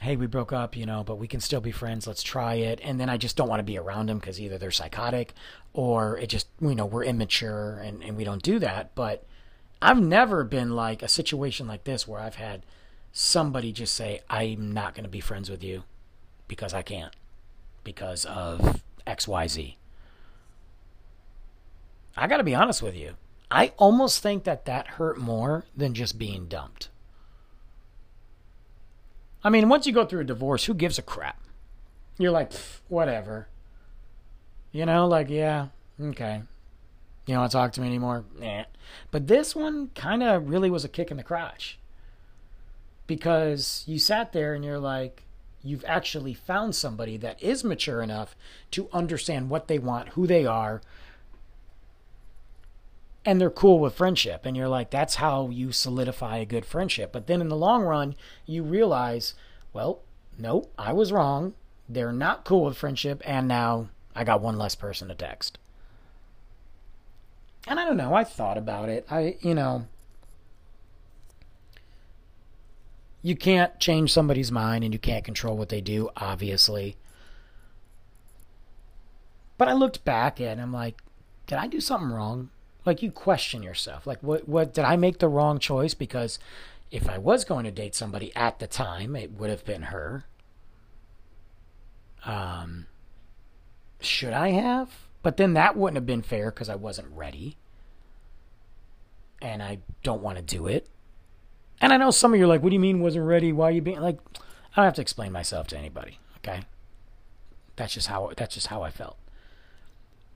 hey, 0.00 0.14
we 0.14 0.26
broke 0.26 0.52
up, 0.52 0.76
you 0.76 0.86
know, 0.86 1.02
but 1.02 1.18
we 1.18 1.26
can 1.26 1.40
still 1.40 1.60
be 1.60 1.72
friends. 1.72 2.06
Let's 2.06 2.22
try 2.22 2.54
it. 2.54 2.78
And 2.82 3.00
then 3.00 3.10
I 3.10 3.16
just 3.16 3.36
don't 3.36 3.48
want 3.48 3.58
to 3.58 3.64
be 3.64 3.78
around 3.78 4.08
them 4.08 4.18
because 4.18 4.40
either 4.40 4.56
they're 4.56 4.70
psychotic 4.70 5.34
or 5.72 6.16
it 6.18 6.28
just, 6.28 6.46
you 6.60 6.76
know, 6.76 6.86
we're 6.86 7.04
immature 7.04 7.80
and, 7.84 8.02
and 8.04 8.16
we 8.16 8.22
don't 8.22 8.42
do 8.42 8.60
that. 8.60 8.94
But 8.94 9.26
I've 9.82 10.00
never 10.00 10.44
been 10.44 10.76
like 10.76 11.02
a 11.02 11.08
situation 11.08 11.66
like 11.66 11.82
this 11.82 12.06
where 12.06 12.20
I've 12.20 12.36
had 12.36 12.64
somebody 13.12 13.72
just 13.72 13.94
say, 13.94 14.20
I'm 14.30 14.70
not 14.72 14.94
going 14.94 15.04
to 15.04 15.10
be 15.10 15.20
friends 15.20 15.50
with 15.50 15.64
you 15.64 15.82
because 16.46 16.72
I 16.72 16.82
can't 16.82 17.14
because 17.88 18.26
of 18.26 18.82
XYZ. 19.06 19.76
I 22.18 22.26
got 22.26 22.36
to 22.36 22.44
be 22.44 22.54
honest 22.54 22.82
with 22.82 22.94
you. 22.94 23.14
I 23.50 23.72
almost 23.78 24.22
think 24.22 24.44
that 24.44 24.66
that 24.66 24.86
hurt 24.86 25.16
more 25.16 25.64
than 25.74 25.94
just 25.94 26.18
being 26.18 26.48
dumped. 26.48 26.90
I 29.42 29.48
mean, 29.48 29.70
once 29.70 29.86
you 29.86 29.94
go 29.94 30.04
through 30.04 30.20
a 30.20 30.24
divorce, 30.24 30.66
who 30.66 30.74
gives 30.74 30.98
a 30.98 31.02
crap? 31.02 31.40
You're 32.18 32.30
like, 32.30 32.52
whatever. 32.88 33.48
You 34.70 34.84
know, 34.84 35.06
like, 35.06 35.30
yeah, 35.30 35.68
okay. 35.98 36.42
You 37.24 37.34
don't 37.34 37.40
want 37.40 37.52
to 37.52 37.56
talk 37.56 37.72
to 37.72 37.80
me 37.80 37.86
anymore? 37.86 38.26
Nah. 38.38 38.64
But 39.10 39.28
this 39.28 39.56
one 39.56 39.88
kind 39.94 40.22
of 40.22 40.50
really 40.50 40.68
was 40.68 40.84
a 40.84 40.90
kick 40.90 41.10
in 41.10 41.16
the 41.16 41.22
crotch. 41.22 41.78
Because 43.06 43.82
you 43.86 43.98
sat 43.98 44.34
there 44.34 44.52
and 44.52 44.62
you're 44.62 44.78
like, 44.78 45.22
you've 45.62 45.84
actually 45.86 46.34
found 46.34 46.74
somebody 46.74 47.16
that 47.16 47.42
is 47.42 47.64
mature 47.64 48.02
enough 48.02 48.36
to 48.70 48.88
understand 48.92 49.50
what 49.50 49.68
they 49.68 49.78
want, 49.78 50.10
who 50.10 50.26
they 50.26 50.46
are, 50.46 50.80
and 53.24 53.40
they're 53.40 53.50
cool 53.50 53.78
with 53.78 53.94
friendship. 53.94 54.46
And 54.46 54.56
you're 54.56 54.68
like 54.68 54.90
that's 54.90 55.16
how 55.16 55.50
you 55.50 55.72
solidify 55.72 56.38
a 56.38 56.46
good 56.46 56.64
friendship. 56.64 57.12
But 57.12 57.26
then 57.26 57.40
in 57.40 57.48
the 57.48 57.56
long 57.56 57.82
run 57.82 58.14
you 58.46 58.62
realize 58.62 59.34
well 59.72 60.00
nope 60.38 60.72
i 60.78 60.92
was 60.92 61.12
wrong. 61.12 61.54
They're 61.88 62.12
not 62.12 62.44
cool 62.44 62.64
with 62.64 62.78
friendship. 62.78 63.22
And 63.24 63.46
now 63.46 63.88
i 64.14 64.24
got 64.24 64.40
one 64.40 64.56
less 64.56 64.74
person 64.74 65.08
to 65.08 65.14
text. 65.14 65.58
And 67.66 67.78
i 67.78 67.84
don't 67.84 67.96
know. 67.98 68.14
I 68.14 68.24
thought 68.24 68.56
about 68.56 68.88
it. 68.88 69.06
I 69.10 69.36
you 69.40 69.54
know 69.54 69.86
you 73.28 73.36
can't 73.36 73.78
change 73.78 74.10
somebody's 74.10 74.50
mind 74.50 74.82
and 74.82 74.94
you 74.94 74.98
can't 74.98 75.24
control 75.24 75.54
what 75.56 75.68
they 75.68 75.82
do 75.82 76.08
obviously. 76.16 76.96
But 79.58 79.68
i 79.68 79.74
looked 79.74 80.04
back 80.04 80.40
and 80.40 80.60
i'm 80.60 80.72
like 80.72 81.02
did 81.46 81.58
i 81.58 81.66
do 81.66 81.80
something 81.80 82.10
wrong? 82.10 82.50
Like 82.86 83.02
you 83.02 83.10
question 83.10 83.62
yourself. 83.62 84.06
Like 84.06 84.22
what 84.22 84.48
what 84.48 84.72
did 84.72 84.84
i 84.84 84.96
make 84.96 85.18
the 85.18 85.28
wrong 85.28 85.58
choice? 85.58 85.92
Because 85.92 86.38
if 86.90 87.08
i 87.08 87.18
was 87.18 87.44
going 87.44 87.64
to 87.64 87.70
date 87.70 87.94
somebody 87.94 88.34
at 88.34 88.60
the 88.60 88.66
time 88.66 89.14
it 89.14 89.32
would 89.32 89.50
have 89.50 89.64
been 89.64 89.82
her. 89.82 90.24
Um 92.24 92.86
should 94.00 94.32
i 94.32 94.50
have? 94.50 94.90
But 95.22 95.36
then 95.36 95.52
that 95.52 95.76
wouldn't 95.76 95.96
have 95.96 96.06
been 96.06 96.22
fair 96.22 96.50
because 96.50 96.70
i 96.70 96.76
wasn't 96.76 97.14
ready. 97.14 97.58
And 99.42 99.62
i 99.62 99.80
don't 100.02 100.22
want 100.22 100.38
to 100.38 100.42
do 100.42 100.66
it 100.66 100.88
and 101.80 101.92
i 101.92 101.96
know 101.96 102.10
some 102.10 102.32
of 102.32 102.38
you 102.38 102.44
are 102.44 102.48
like 102.48 102.62
what 102.62 102.70
do 102.70 102.74
you 102.74 102.80
mean 102.80 103.00
wasn't 103.00 103.24
ready 103.24 103.52
why 103.52 103.68
are 103.68 103.72
you 103.72 103.82
being 103.82 104.00
like 104.00 104.18
i 104.36 104.76
don't 104.76 104.84
have 104.84 104.94
to 104.94 105.02
explain 105.02 105.32
myself 105.32 105.66
to 105.66 105.76
anybody 105.76 106.18
okay 106.36 106.62
that's 107.76 107.94
just 107.94 108.08
how 108.08 108.30
that's 108.36 108.54
just 108.54 108.68
how 108.68 108.82
i 108.82 108.90
felt 108.90 109.16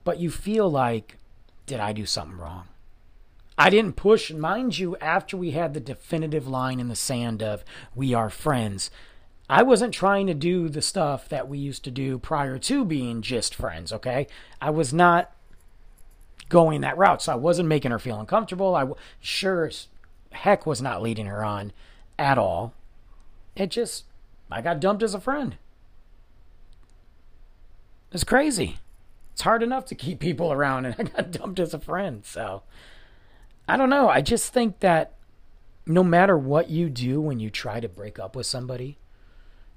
but 0.04 0.18
you 0.18 0.30
feel 0.30 0.70
like 0.70 1.18
did 1.66 1.80
I 1.80 1.92
do 1.92 2.06
something 2.06 2.38
wrong? 2.38 2.68
I 3.56 3.70
didn't 3.70 3.96
push, 3.96 4.30
mind 4.32 4.78
you, 4.78 4.96
after 4.96 5.36
we 5.36 5.52
had 5.52 5.74
the 5.74 5.80
definitive 5.80 6.48
line 6.48 6.80
in 6.80 6.88
the 6.88 6.96
sand 6.96 7.42
of 7.42 7.64
we 7.94 8.14
are 8.14 8.30
friends. 8.30 8.90
I 9.48 9.62
wasn't 9.62 9.92
trying 9.92 10.26
to 10.28 10.34
do 10.34 10.68
the 10.68 10.82
stuff 10.82 11.28
that 11.28 11.48
we 11.48 11.58
used 11.58 11.84
to 11.84 11.90
do 11.90 12.18
prior 12.18 12.58
to 12.58 12.84
being 12.84 13.22
just 13.22 13.54
friends, 13.54 13.92
okay? 13.92 14.26
I 14.60 14.70
was 14.70 14.92
not 14.92 15.32
going 16.48 16.80
that 16.80 16.96
route. 16.96 17.22
So 17.22 17.32
I 17.32 17.36
wasn't 17.36 17.68
making 17.68 17.90
her 17.90 17.98
feel 17.98 18.18
uncomfortable. 18.18 18.74
I 18.74 18.86
sure 19.20 19.66
as 19.66 19.88
heck 20.32 20.66
was 20.66 20.82
not 20.82 21.02
leading 21.02 21.26
her 21.26 21.44
on 21.44 21.72
at 22.18 22.38
all. 22.38 22.74
It 23.54 23.70
just, 23.70 24.04
I 24.50 24.60
got 24.60 24.80
dumped 24.80 25.02
as 25.02 25.14
a 25.14 25.20
friend. 25.20 25.56
It's 28.12 28.24
crazy 28.24 28.78
it's 29.32 29.42
hard 29.42 29.62
enough 29.62 29.86
to 29.86 29.94
keep 29.94 30.20
people 30.20 30.52
around, 30.52 30.86
and 30.86 30.94
I 31.00 31.02
got 31.02 31.32
dumped 31.32 31.58
as 31.58 31.74
a 31.74 31.78
friend. 31.78 32.24
So 32.24 32.62
I 33.68 33.76
don't 33.76 33.90
know. 33.90 34.08
I 34.08 34.20
just 34.20 34.52
think 34.52 34.80
that 34.80 35.14
no 35.86 36.04
matter 36.04 36.36
what 36.36 36.70
you 36.70 36.88
do 36.88 37.20
when 37.20 37.40
you 37.40 37.50
try 37.50 37.80
to 37.80 37.88
break 37.88 38.18
up 38.18 38.36
with 38.36 38.46
somebody, 38.46 38.98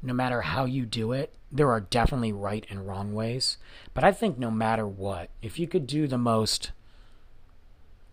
no 0.01 0.13
matter 0.13 0.41
how 0.41 0.65
you 0.65 0.85
do 0.85 1.13
it, 1.13 1.33
there 1.51 1.71
are 1.71 1.79
definitely 1.81 2.31
right 2.31 2.65
and 2.69 2.85
wrong 2.85 3.13
ways. 3.13 3.57
But 3.93 4.03
I 4.03 4.11
think 4.11 4.37
no 4.37 4.51
matter 4.51 4.85
what, 4.85 5.29
if 5.41 5.57
you 5.57 5.67
could 5.67 5.87
do 5.87 6.05
the 6.07 6.17
most 6.17 6.71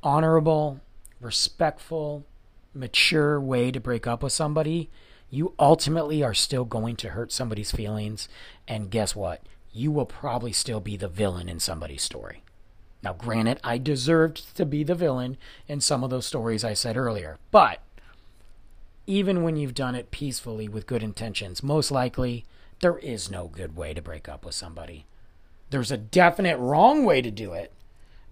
honorable, 0.02 0.80
respectful, 1.20 2.24
mature 2.74 3.40
way 3.40 3.70
to 3.70 3.80
break 3.80 4.06
up 4.06 4.22
with 4.22 4.32
somebody, 4.32 4.90
you 5.30 5.54
ultimately 5.58 6.22
are 6.22 6.34
still 6.34 6.64
going 6.64 6.96
to 6.96 7.10
hurt 7.10 7.32
somebody's 7.32 7.72
feelings. 7.72 8.28
And 8.68 8.90
guess 8.90 9.16
what? 9.16 9.42
You 9.72 9.90
will 9.90 10.06
probably 10.06 10.52
still 10.52 10.80
be 10.80 10.96
the 10.96 11.08
villain 11.08 11.48
in 11.48 11.60
somebody's 11.60 12.02
story. 12.02 12.42
Now, 13.02 13.14
granted, 13.14 13.58
I 13.64 13.78
deserved 13.78 14.56
to 14.56 14.64
be 14.64 14.84
the 14.84 14.94
villain 14.94 15.36
in 15.66 15.80
some 15.80 16.04
of 16.04 16.10
those 16.10 16.26
stories 16.26 16.62
I 16.62 16.74
said 16.74 16.96
earlier, 16.96 17.38
but 17.50 17.80
even 19.06 19.42
when 19.42 19.56
you've 19.56 19.74
done 19.74 19.94
it 19.94 20.10
peacefully 20.10 20.68
with 20.68 20.86
good 20.86 21.02
intentions, 21.02 21.62
most 21.62 21.90
likely 21.90 22.44
there 22.80 22.98
is 22.98 23.30
no 23.30 23.48
good 23.48 23.76
way 23.76 23.94
to 23.94 24.02
break 24.02 24.28
up 24.28 24.44
with 24.44 24.54
somebody. 24.54 25.06
There's 25.70 25.90
a 25.90 25.96
definite 25.96 26.58
wrong 26.58 27.04
way 27.04 27.22
to 27.22 27.30
do 27.30 27.54
it, 27.54 27.72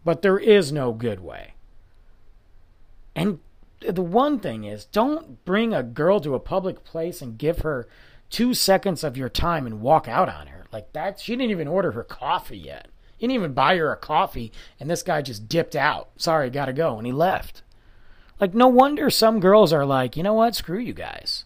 but 0.04 0.22
there 0.22 0.38
is 0.38 0.70
no 0.70 0.92
good 0.92 1.20
way. 1.20 1.54
And 3.16 3.40
the 3.80 4.02
one 4.02 4.38
thing 4.38 4.64
is, 4.64 4.84
don't 4.84 5.44
bring 5.44 5.72
a 5.72 5.82
girl 5.82 6.20
to 6.20 6.34
a 6.34 6.40
public 6.40 6.84
place 6.84 7.22
and 7.22 7.38
give 7.38 7.60
her 7.60 7.88
two 8.28 8.54
seconds 8.54 9.02
of 9.02 9.16
your 9.16 9.28
time 9.28 9.66
and 9.66 9.80
walk 9.80 10.06
out 10.06 10.28
on 10.28 10.48
her. 10.48 10.66
Like 10.72 10.92
that, 10.92 11.20
she 11.20 11.34
didn't 11.34 11.50
even 11.50 11.68
order 11.68 11.92
her 11.92 12.04
coffee 12.04 12.58
yet. 12.58 12.88
He 13.16 13.26
didn't 13.26 13.34
even 13.34 13.52
buy 13.52 13.76
her 13.76 13.92
a 13.92 13.96
coffee, 13.96 14.52
and 14.78 14.88
this 14.88 15.02
guy 15.02 15.20
just 15.20 15.48
dipped 15.48 15.76
out. 15.76 16.10
Sorry, 16.16 16.48
gotta 16.48 16.72
go. 16.72 16.96
And 16.96 17.06
he 17.06 17.12
left. 17.12 17.62
Like, 18.40 18.54
no 18.54 18.68
wonder 18.68 19.10
some 19.10 19.40
girls 19.40 19.72
are 19.72 19.84
like, 19.84 20.16
you 20.16 20.22
know 20.22 20.32
what? 20.32 20.54
Screw 20.54 20.78
you 20.78 20.94
guys. 20.94 21.44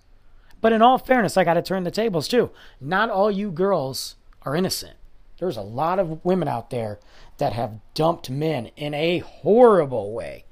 But 0.60 0.72
in 0.72 0.82
all 0.82 0.98
fairness, 0.98 1.36
I 1.36 1.44
gotta 1.44 1.62
turn 1.62 1.84
the 1.84 1.90
tables 1.90 2.28
too. 2.28 2.50
Not 2.80 3.10
all 3.10 3.30
you 3.30 3.50
girls 3.50 4.16
are 4.42 4.54
innocent. 4.54 4.96
There's 5.38 5.56
a 5.56 5.62
lot 5.62 5.98
of 5.98 6.24
women 6.24 6.46
out 6.46 6.70
there 6.70 7.00
that 7.38 7.52
have 7.52 7.80
dumped 7.94 8.30
men 8.30 8.70
in 8.76 8.94
a 8.94 9.18
horrible 9.18 10.12
way 10.12 10.44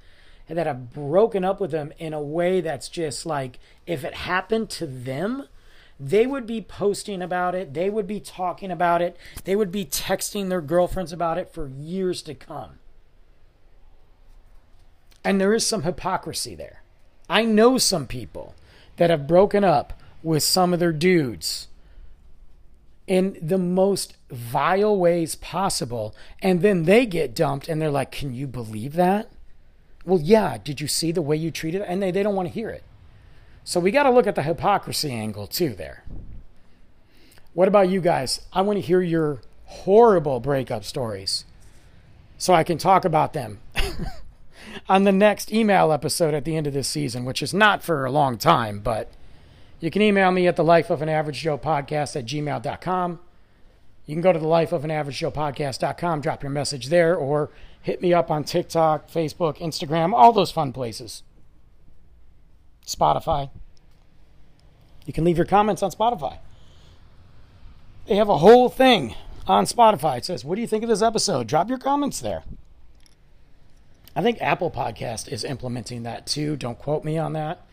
that 0.49 0.67
have 0.67 0.93
broken 0.93 1.45
up 1.45 1.61
with 1.61 1.71
them 1.71 1.93
in 1.99 2.13
a 2.13 2.23
way 2.23 2.61
that's 2.61 2.89
just 2.89 3.25
like, 3.25 3.59
if 3.87 4.05
it 4.05 4.15
happened 4.15 4.71
to 4.71 4.87
them, 4.87 5.49
they 5.99 6.27
would 6.27 6.47
be 6.47 6.61
posting 6.61 7.23
about 7.23 7.55
it. 7.55 7.75
They 7.75 7.89
would 7.89 8.07
be 8.07 8.21
talking 8.21 8.71
about 8.71 9.03
it. 9.03 9.17
They 9.45 9.55
would 9.55 9.71
be 9.71 9.85
texting 9.85 10.49
their 10.49 10.61
girlfriends 10.61 11.13
about 11.13 11.39
it 11.39 11.53
for 11.53 11.69
years 11.69 12.23
to 12.23 12.35
come. 12.35 12.79
And 15.25 15.41
there 15.41 15.55
is 15.55 15.67
some 15.67 15.83
hypocrisy 15.83 16.55
there. 16.55 16.83
I 17.29 17.45
know 17.45 17.79
some 17.79 18.07
people 18.07 18.55
that 18.97 19.11
have 19.11 19.29
broken 19.29 19.65
up 19.65 19.93
with 20.23 20.43
some 20.43 20.73
of 20.73 20.81
their 20.81 20.93
dudes 20.93 21.69
in 23.07 23.37
the 23.41 23.59
most 23.59 24.17
vile 24.31 24.97
ways 24.97 25.35
possible. 25.35 26.15
And 26.41 26.63
then 26.63 26.85
they 26.85 27.07
get 27.07 27.35
dumped 27.35 27.69
and 27.69 27.81
they're 27.81 27.91
like, 27.91 28.11
Can 28.11 28.35
you 28.35 28.47
believe 28.47 28.95
that? 28.95 29.31
Well, 30.05 30.21
yeah. 30.21 30.59
Did 30.63 30.81
you 30.81 30.89
see 30.89 31.13
the 31.13 31.23
way 31.23 31.37
you 31.37 31.51
treated 31.51 31.83
it? 31.83 31.87
And 31.89 32.03
they, 32.03 32.11
they 32.11 32.23
don't 32.23 32.35
want 32.35 32.49
to 32.49 32.55
hear 32.55 32.71
it. 32.71 32.83
So 33.65 33.79
we 33.79 33.91
got 33.91 34.05
to 34.05 34.11
look 34.11 34.27
at 34.27 34.35
the 34.35 34.43
hypocrisy 34.43 35.13
angle 35.13 35.47
too 35.47 35.71
there. 35.71 36.05
What 37.55 37.69
about 37.69 37.89
you 37.89 38.01
guys? 38.01 38.41
I 38.53 38.63
want 38.63 38.79
to 38.79 38.81
hear 38.81 39.03
your 39.03 39.43
horrible 39.67 40.41
breakup 40.41 40.85
stories 40.85 41.45
so 42.39 42.55
I 42.55 42.65
can 42.65 42.79
talk 42.79 43.05
about 43.05 43.35
them 43.35 43.61
on 44.89 45.05
the 45.05 45.13
next 45.13 45.53
email 45.53 45.93
episode 45.93 46.35
at 46.35 46.45
the 46.45 46.57
end 46.57 46.67
of 46.67 46.73
this 46.73 46.89
season, 46.89 47.25
which 47.25 47.43
is 47.43 47.55
not 47.55 47.83
for 47.83 48.05
a 48.05 48.11
long 48.11 48.37
time, 48.37 48.81
but 48.81 49.13
you 49.81 49.91
can 49.91 50.03
email 50.03 50.31
me 50.31 50.47
at 50.47 50.57
the 50.57 50.65
life 50.65 50.91
of 50.91 51.03
an 51.03 51.09
average 51.09 51.41
Joe 51.41 51.59
podcast 51.59 52.17
at 52.17 52.27
gmail.com. 52.27 53.21
You 54.07 54.15
can 54.15 54.23
go 54.23 54.33
to 54.33 54.39
the 54.39 54.49
life 54.49 54.73
of 54.73 54.85
an 54.85 54.91
average 54.91 55.19
Joe 55.19 55.31
podcast.com, 55.31 56.21
drop 56.21 56.43
your 56.43 56.51
message 56.51 56.89
there, 56.89 57.15
or 57.15 57.51
hit 57.83 58.01
me 58.01 58.15
up 58.15 58.31
on 58.31 58.45
TikTok, 58.45 59.11
Facebook, 59.11 59.59
Instagram, 59.59 60.13
all 60.15 60.33
those 60.33 60.51
fun 60.51 60.73
places. 60.73 61.23
Spotify. 62.87 63.51
You 65.05 65.13
can 65.13 65.25
leave 65.25 65.37
your 65.37 65.47
comments 65.47 65.83
on 65.83 65.91
Spotify. 65.91 66.39
They 68.07 68.17
have 68.17 68.29
a 68.29 68.39
whole 68.39 68.69
thing 68.69 69.15
on 69.47 69.65
Spotify. 69.65 70.19
It 70.19 70.25
says, 70.25 70.45
What 70.45 70.57
do 70.57 70.61
you 70.61 70.67
think 70.67 70.83
of 70.83 70.89
this 70.89 71.03
episode? 71.03 71.47
Drop 71.47 71.69
your 71.69 71.79
comments 71.79 72.21
there. 72.21 72.43
I 74.15 74.23
think 74.23 74.41
Apple 74.41 74.71
Podcast 74.71 75.29
is 75.33 75.45
implementing 75.45 76.03
that 76.03 76.27
too. 76.27 76.57
Don't 76.57 76.79
quote 76.79 77.05
me 77.05 77.17
on 77.19 77.33
that. 77.33 77.65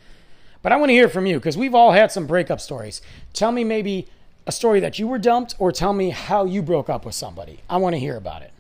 But 0.62 0.72
I 0.72 0.78
want 0.78 0.89
to 0.89 0.93
hear 0.93 1.10
from 1.10 1.26
you 1.26 1.38
because 1.38 1.57
we've 1.57 1.76
all 1.76 1.91
had 1.91 2.12
some 2.12 2.28
breakup 2.28 2.60
stories. 2.60 3.01
Tell 3.34 3.51
me 3.51 3.64
maybe 3.64 4.07
a 4.45 4.51
story 4.51 4.80
that 4.80 4.99
you 4.99 5.07
were 5.07 5.20
dumped 5.20 5.55
or 5.60 5.72
tell 5.72 5.93
me 5.93 6.10
how 6.10 6.45
you 6.45 6.62
broke 6.62 6.89
up 6.89 7.05
with 7.05 7.16
somebody. 7.16 7.60
I 7.70 7.78
want 7.78 7.95
to 7.95 7.99
hear 7.99 8.18
about 8.18 8.41
it. 8.41 8.51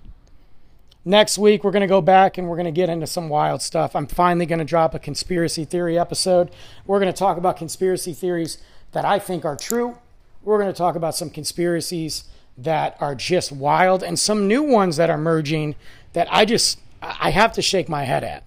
Next 1.09 1.39
week, 1.39 1.63
we're 1.63 1.71
going 1.71 1.81
to 1.81 1.87
go 1.87 2.01
back 2.01 2.37
and 2.37 2.47
we're 2.47 2.55
going 2.55 2.65
to 2.65 2.71
get 2.71 2.87
into 2.87 3.07
some 3.07 3.29
wild 3.29 3.63
stuff. 3.63 3.95
I'm 3.95 4.05
finally 4.05 4.45
going 4.45 4.59
to 4.59 4.63
drop 4.63 4.93
a 4.93 4.99
conspiracy 4.99 5.65
theory 5.65 5.97
episode. 5.97 6.51
We're 6.85 6.99
going 6.99 7.11
to 7.11 7.17
talk 7.17 7.35
about 7.35 7.57
conspiracy 7.57 8.13
theories 8.13 8.59
that 8.91 9.05
I 9.05 9.17
think 9.17 9.43
are 9.43 9.55
true. 9.55 9.97
We're 10.43 10.59
going 10.59 10.71
to 10.71 10.77
talk 10.77 10.95
about 10.95 11.15
some 11.15 11.31
conspiracies 11.31 12.25
that 12.59 12.95
are 12.99 13.15
just 13.15 13.51
wild 13.51 14.03
and 14.03 14.19
some 14.19 14.47
new 14.47 14.61
ones 14.61 14.97
that 14.97 15.09
are 15.09 15.17
merging 15.17 15.73
that 16.13 16.27
I 16.29 16.45
just 16.45 16.79
I 17.01 17.31
have 17.31 17.53
to 17.53 17.61
shake 17.63 17.89
my 17.89 18.03
head 18.03 18.23
at. 18.23 18.43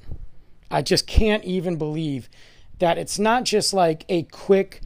I 0.71 0.83
just 0.83 1.09
can't 1.09 1.43
even 1.43 1.75
believe 1.75 2.29
that 2.79 2.97
it's 2.97 3.19
not 3.19 3.43
just 3.43 3.75
like 3.75 4.05
a 4.09 4.23
quick 4.23 4.83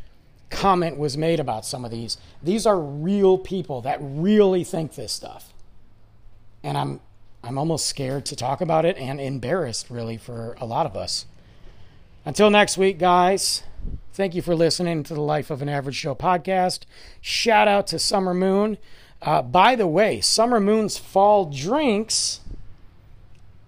comment 0.49 0.97
was 0.97 1.18
made 1.18 1.41
about 1.41 1.66
some 1.66 1.85
of 1.85 1.91
these. 1.91 2.16
These 2.43 2.64
are 2.64 2.81
real 2.81 3.37
people 3.37 3.83
that 3.83 3.99
really 4.01 4.64
think 4.64 4.95
this 4.95 5.12
stuff. 5.12 5.53
And 6.62 6.79
I'm 6.79 7.01
I'm 7.47 7.59
almost 7.59 7.86
scared 7.86 8.26
to 8.26 8.34
talk 8.34 8.61
about 8.61 8.84
it 8.84 8.99
and 8.99 9.20
embarrassed, 9.20 9.88
really, 9.88 10.16
for 10.16 10.57
a 10.61 10.66
lot 10.66 10.84
of 10.84 10.97
us. 10.97 11.26
Until 12.24 12.51
next 12.51 12.76
week, 12.76 12.99
guys, 12.99 13.62
thank 14.12 14.34
you 14.34 14.42
for 14.42 14.57
listening 14.57 15.05
to 15.05 15.14
the 15.14 15.20
Life 15.20 15.49
of 15.49 15.62
an 15.62 15.68
Average 15.68 16.03
Joe 16.03 16.16
podcast. 16.16 16.80
Shout 17.20 17.68
out 17.68 17.86
to 17.86 18.01
Summer 18.01 18.34
Moon. 18.34 18.78
Uh, 19.22 19.42
by 19.42 19.76
the 19.76 19.86
way, 19.86 20.20
Summer 20.20 20.59
Moon's 20.59 20.99
fall 20.99 21.44
drinks 21.44 22.40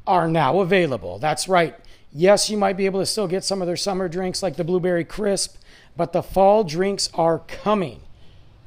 are 0.09 0.26
now 0.26 0.59
available. 0.59 1.20
That's 1.20 1.49
right. 1.49 1.76
Yes, 2.12 2.51
you 2.51 2.57
might 2.57 2.76
be 2.76 2.87
able 2.87 2.99
to 2.99 3.07
still 3.07 3.29
get 3.29 3.45
some 3.45 3.62
of 3.62 3.68
their 3.68 3.76
summer 3.76 4.09
drinks 4.09 4.43
like 4.43 4.57
the 4.57 4.64
Blueberry 4.64 5.05
Crisp, 5.05 5.57
but 5.97 6.12
the 6.12 6.22
fall 6.22 6.64
drinks 6.64 7.11
are 7.14 7.39
coming. 7.47 8.01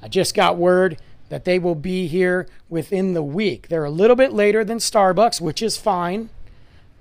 I 0.01 0.07
just 0.07 0.33
got 0.33 0.55
word 0.55 0.99
that 1.31 1.45
they 1.45 1.57
will 1.57 1.75
be 1.75 2.07
here 2.07 2.45
within 2.67 3.13
the 3.13 3.23
week. 3.23 3.69
They're 3.69 3.85
a 3.85 3.89
little 3.89 4.17
bit 4.17 4.33
later 4.33 4.65
than 4.65 4.79
Starbucks, 4.79 5.39
which 5.39 5.61
is 5.61 5.77
fine. 5.77 6.29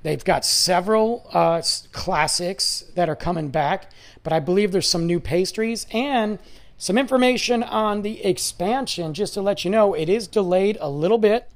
They've 0.04 0.24
got 0.24 0.44
several 0.44 1.28
uh, 1.32 1.60
classics 1.90 2.84
that 2.94 3.08
are 3.08 3.16
coming 3.16 3.48
back, 3.48 3.90
but 4.22 4.32
I 4.32 4.38
believe 4.38 4.70
there's 4.70 4.88
some 4.88 5.04
new 5.04 5.18
pastries 5.18 5.84
and 5.90 6.38
some 6.78 6.96
information 6.96 7.64
on 7.64 8.02
the 8.02 8.24
expansion. 8.24 9.14
Just 9.14 9.34
to 9.34 9.42
let 9.42 9.64
you 9.64 9.70
know, 9.72 9.94
it 9.94 10.08
is 10.08 10.28
delayed 10.28 10.78
a 10.80 10.88
little 10.88 11.18
bit. 11.18 11.50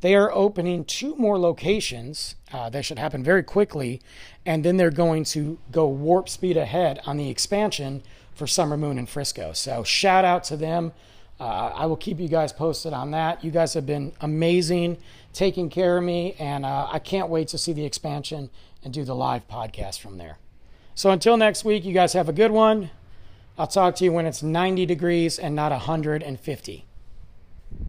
They 0.00 0.14
are 0.14 0.30
opening 0.30 0.84
two 0.84 1.16
more 1.16 1.40
locations. 1.40 2.36
Uh, 2.52 2.70
that 2.70 2.84
should 2.84 3.00
happen 3.00 3.24
very 3.24 3.42
quickly. 3.42 4.00
And 4.46 4.64
then 4.64 4.76
they're 4.76 4.92
going 4.92 5.24
to 5.24 5.58
go 5.72 5.88
warp 5.88 6.28
speed 6.28 6.56
ahead 6.56 7.00
on 7.04 7.16
the 7.16 7.30
expansion 7.30 8.04
for 8.32 8.46
Summer 8.46 8.76
Moon 8.76 8.96
in 8.96 9.06
Frisco. 9.06 9.52
So, 9.54 9.82
shout 9.82 10.24
out 10.24 10.44
to 10.44 10.56
them. 10.56 10.92
Uh, 11.38 11.70
I 11.74 11.86
will 11.86 11.96
keep 11.96 12.18
you 12.18 12.28
guys 12.28 12.52
posted 12.52 12.92
on 12.92 13.10
that. 13.10 13.44
You 13.44 13.50
guys 13.50 13.74
have 13.74 13.84
been 13.84 14.12
amazing 14.20 14.96
taking 15.32 15.68
care 15.68 15.98
of 15.98 16.04
me, 16.04 16.34
and 16.38 16.64
uh, 16.64 16.88
I 16.90 16.98
can't 16.98 17.28
wait 17.28 17.48
to 17.48 17.58
see 17.58 17.74
the 17.74 17.84
expansion 17.84 18.48
and 18.82 18.92
do 18.92 19.04
the 19.04 19.14
live 19.14 19.46
podcast 19.48 20.00
from 20.00 20.16
there. 20.16 20.38
So 20.94 21.10
until 21.10 21.36
next 21.36 21.62
week, 21.64 21.84
you 21.84 21.92
guys 21.92 22.14
have 22.14 22.28
a 22.28 22.32
good 22.32 22.50
one. 22.50 22.90
I'll 23.58 23.66
talk 23.66 23.96
to 23.96 24.04
you 24.04 24.12
when 24.12 24.24
it's 24.24 24.42
90 24.42 24.86
degrees 24.86 25.38
and 25.38 25.54
not 25.54 25.72
150. 25.72 26.86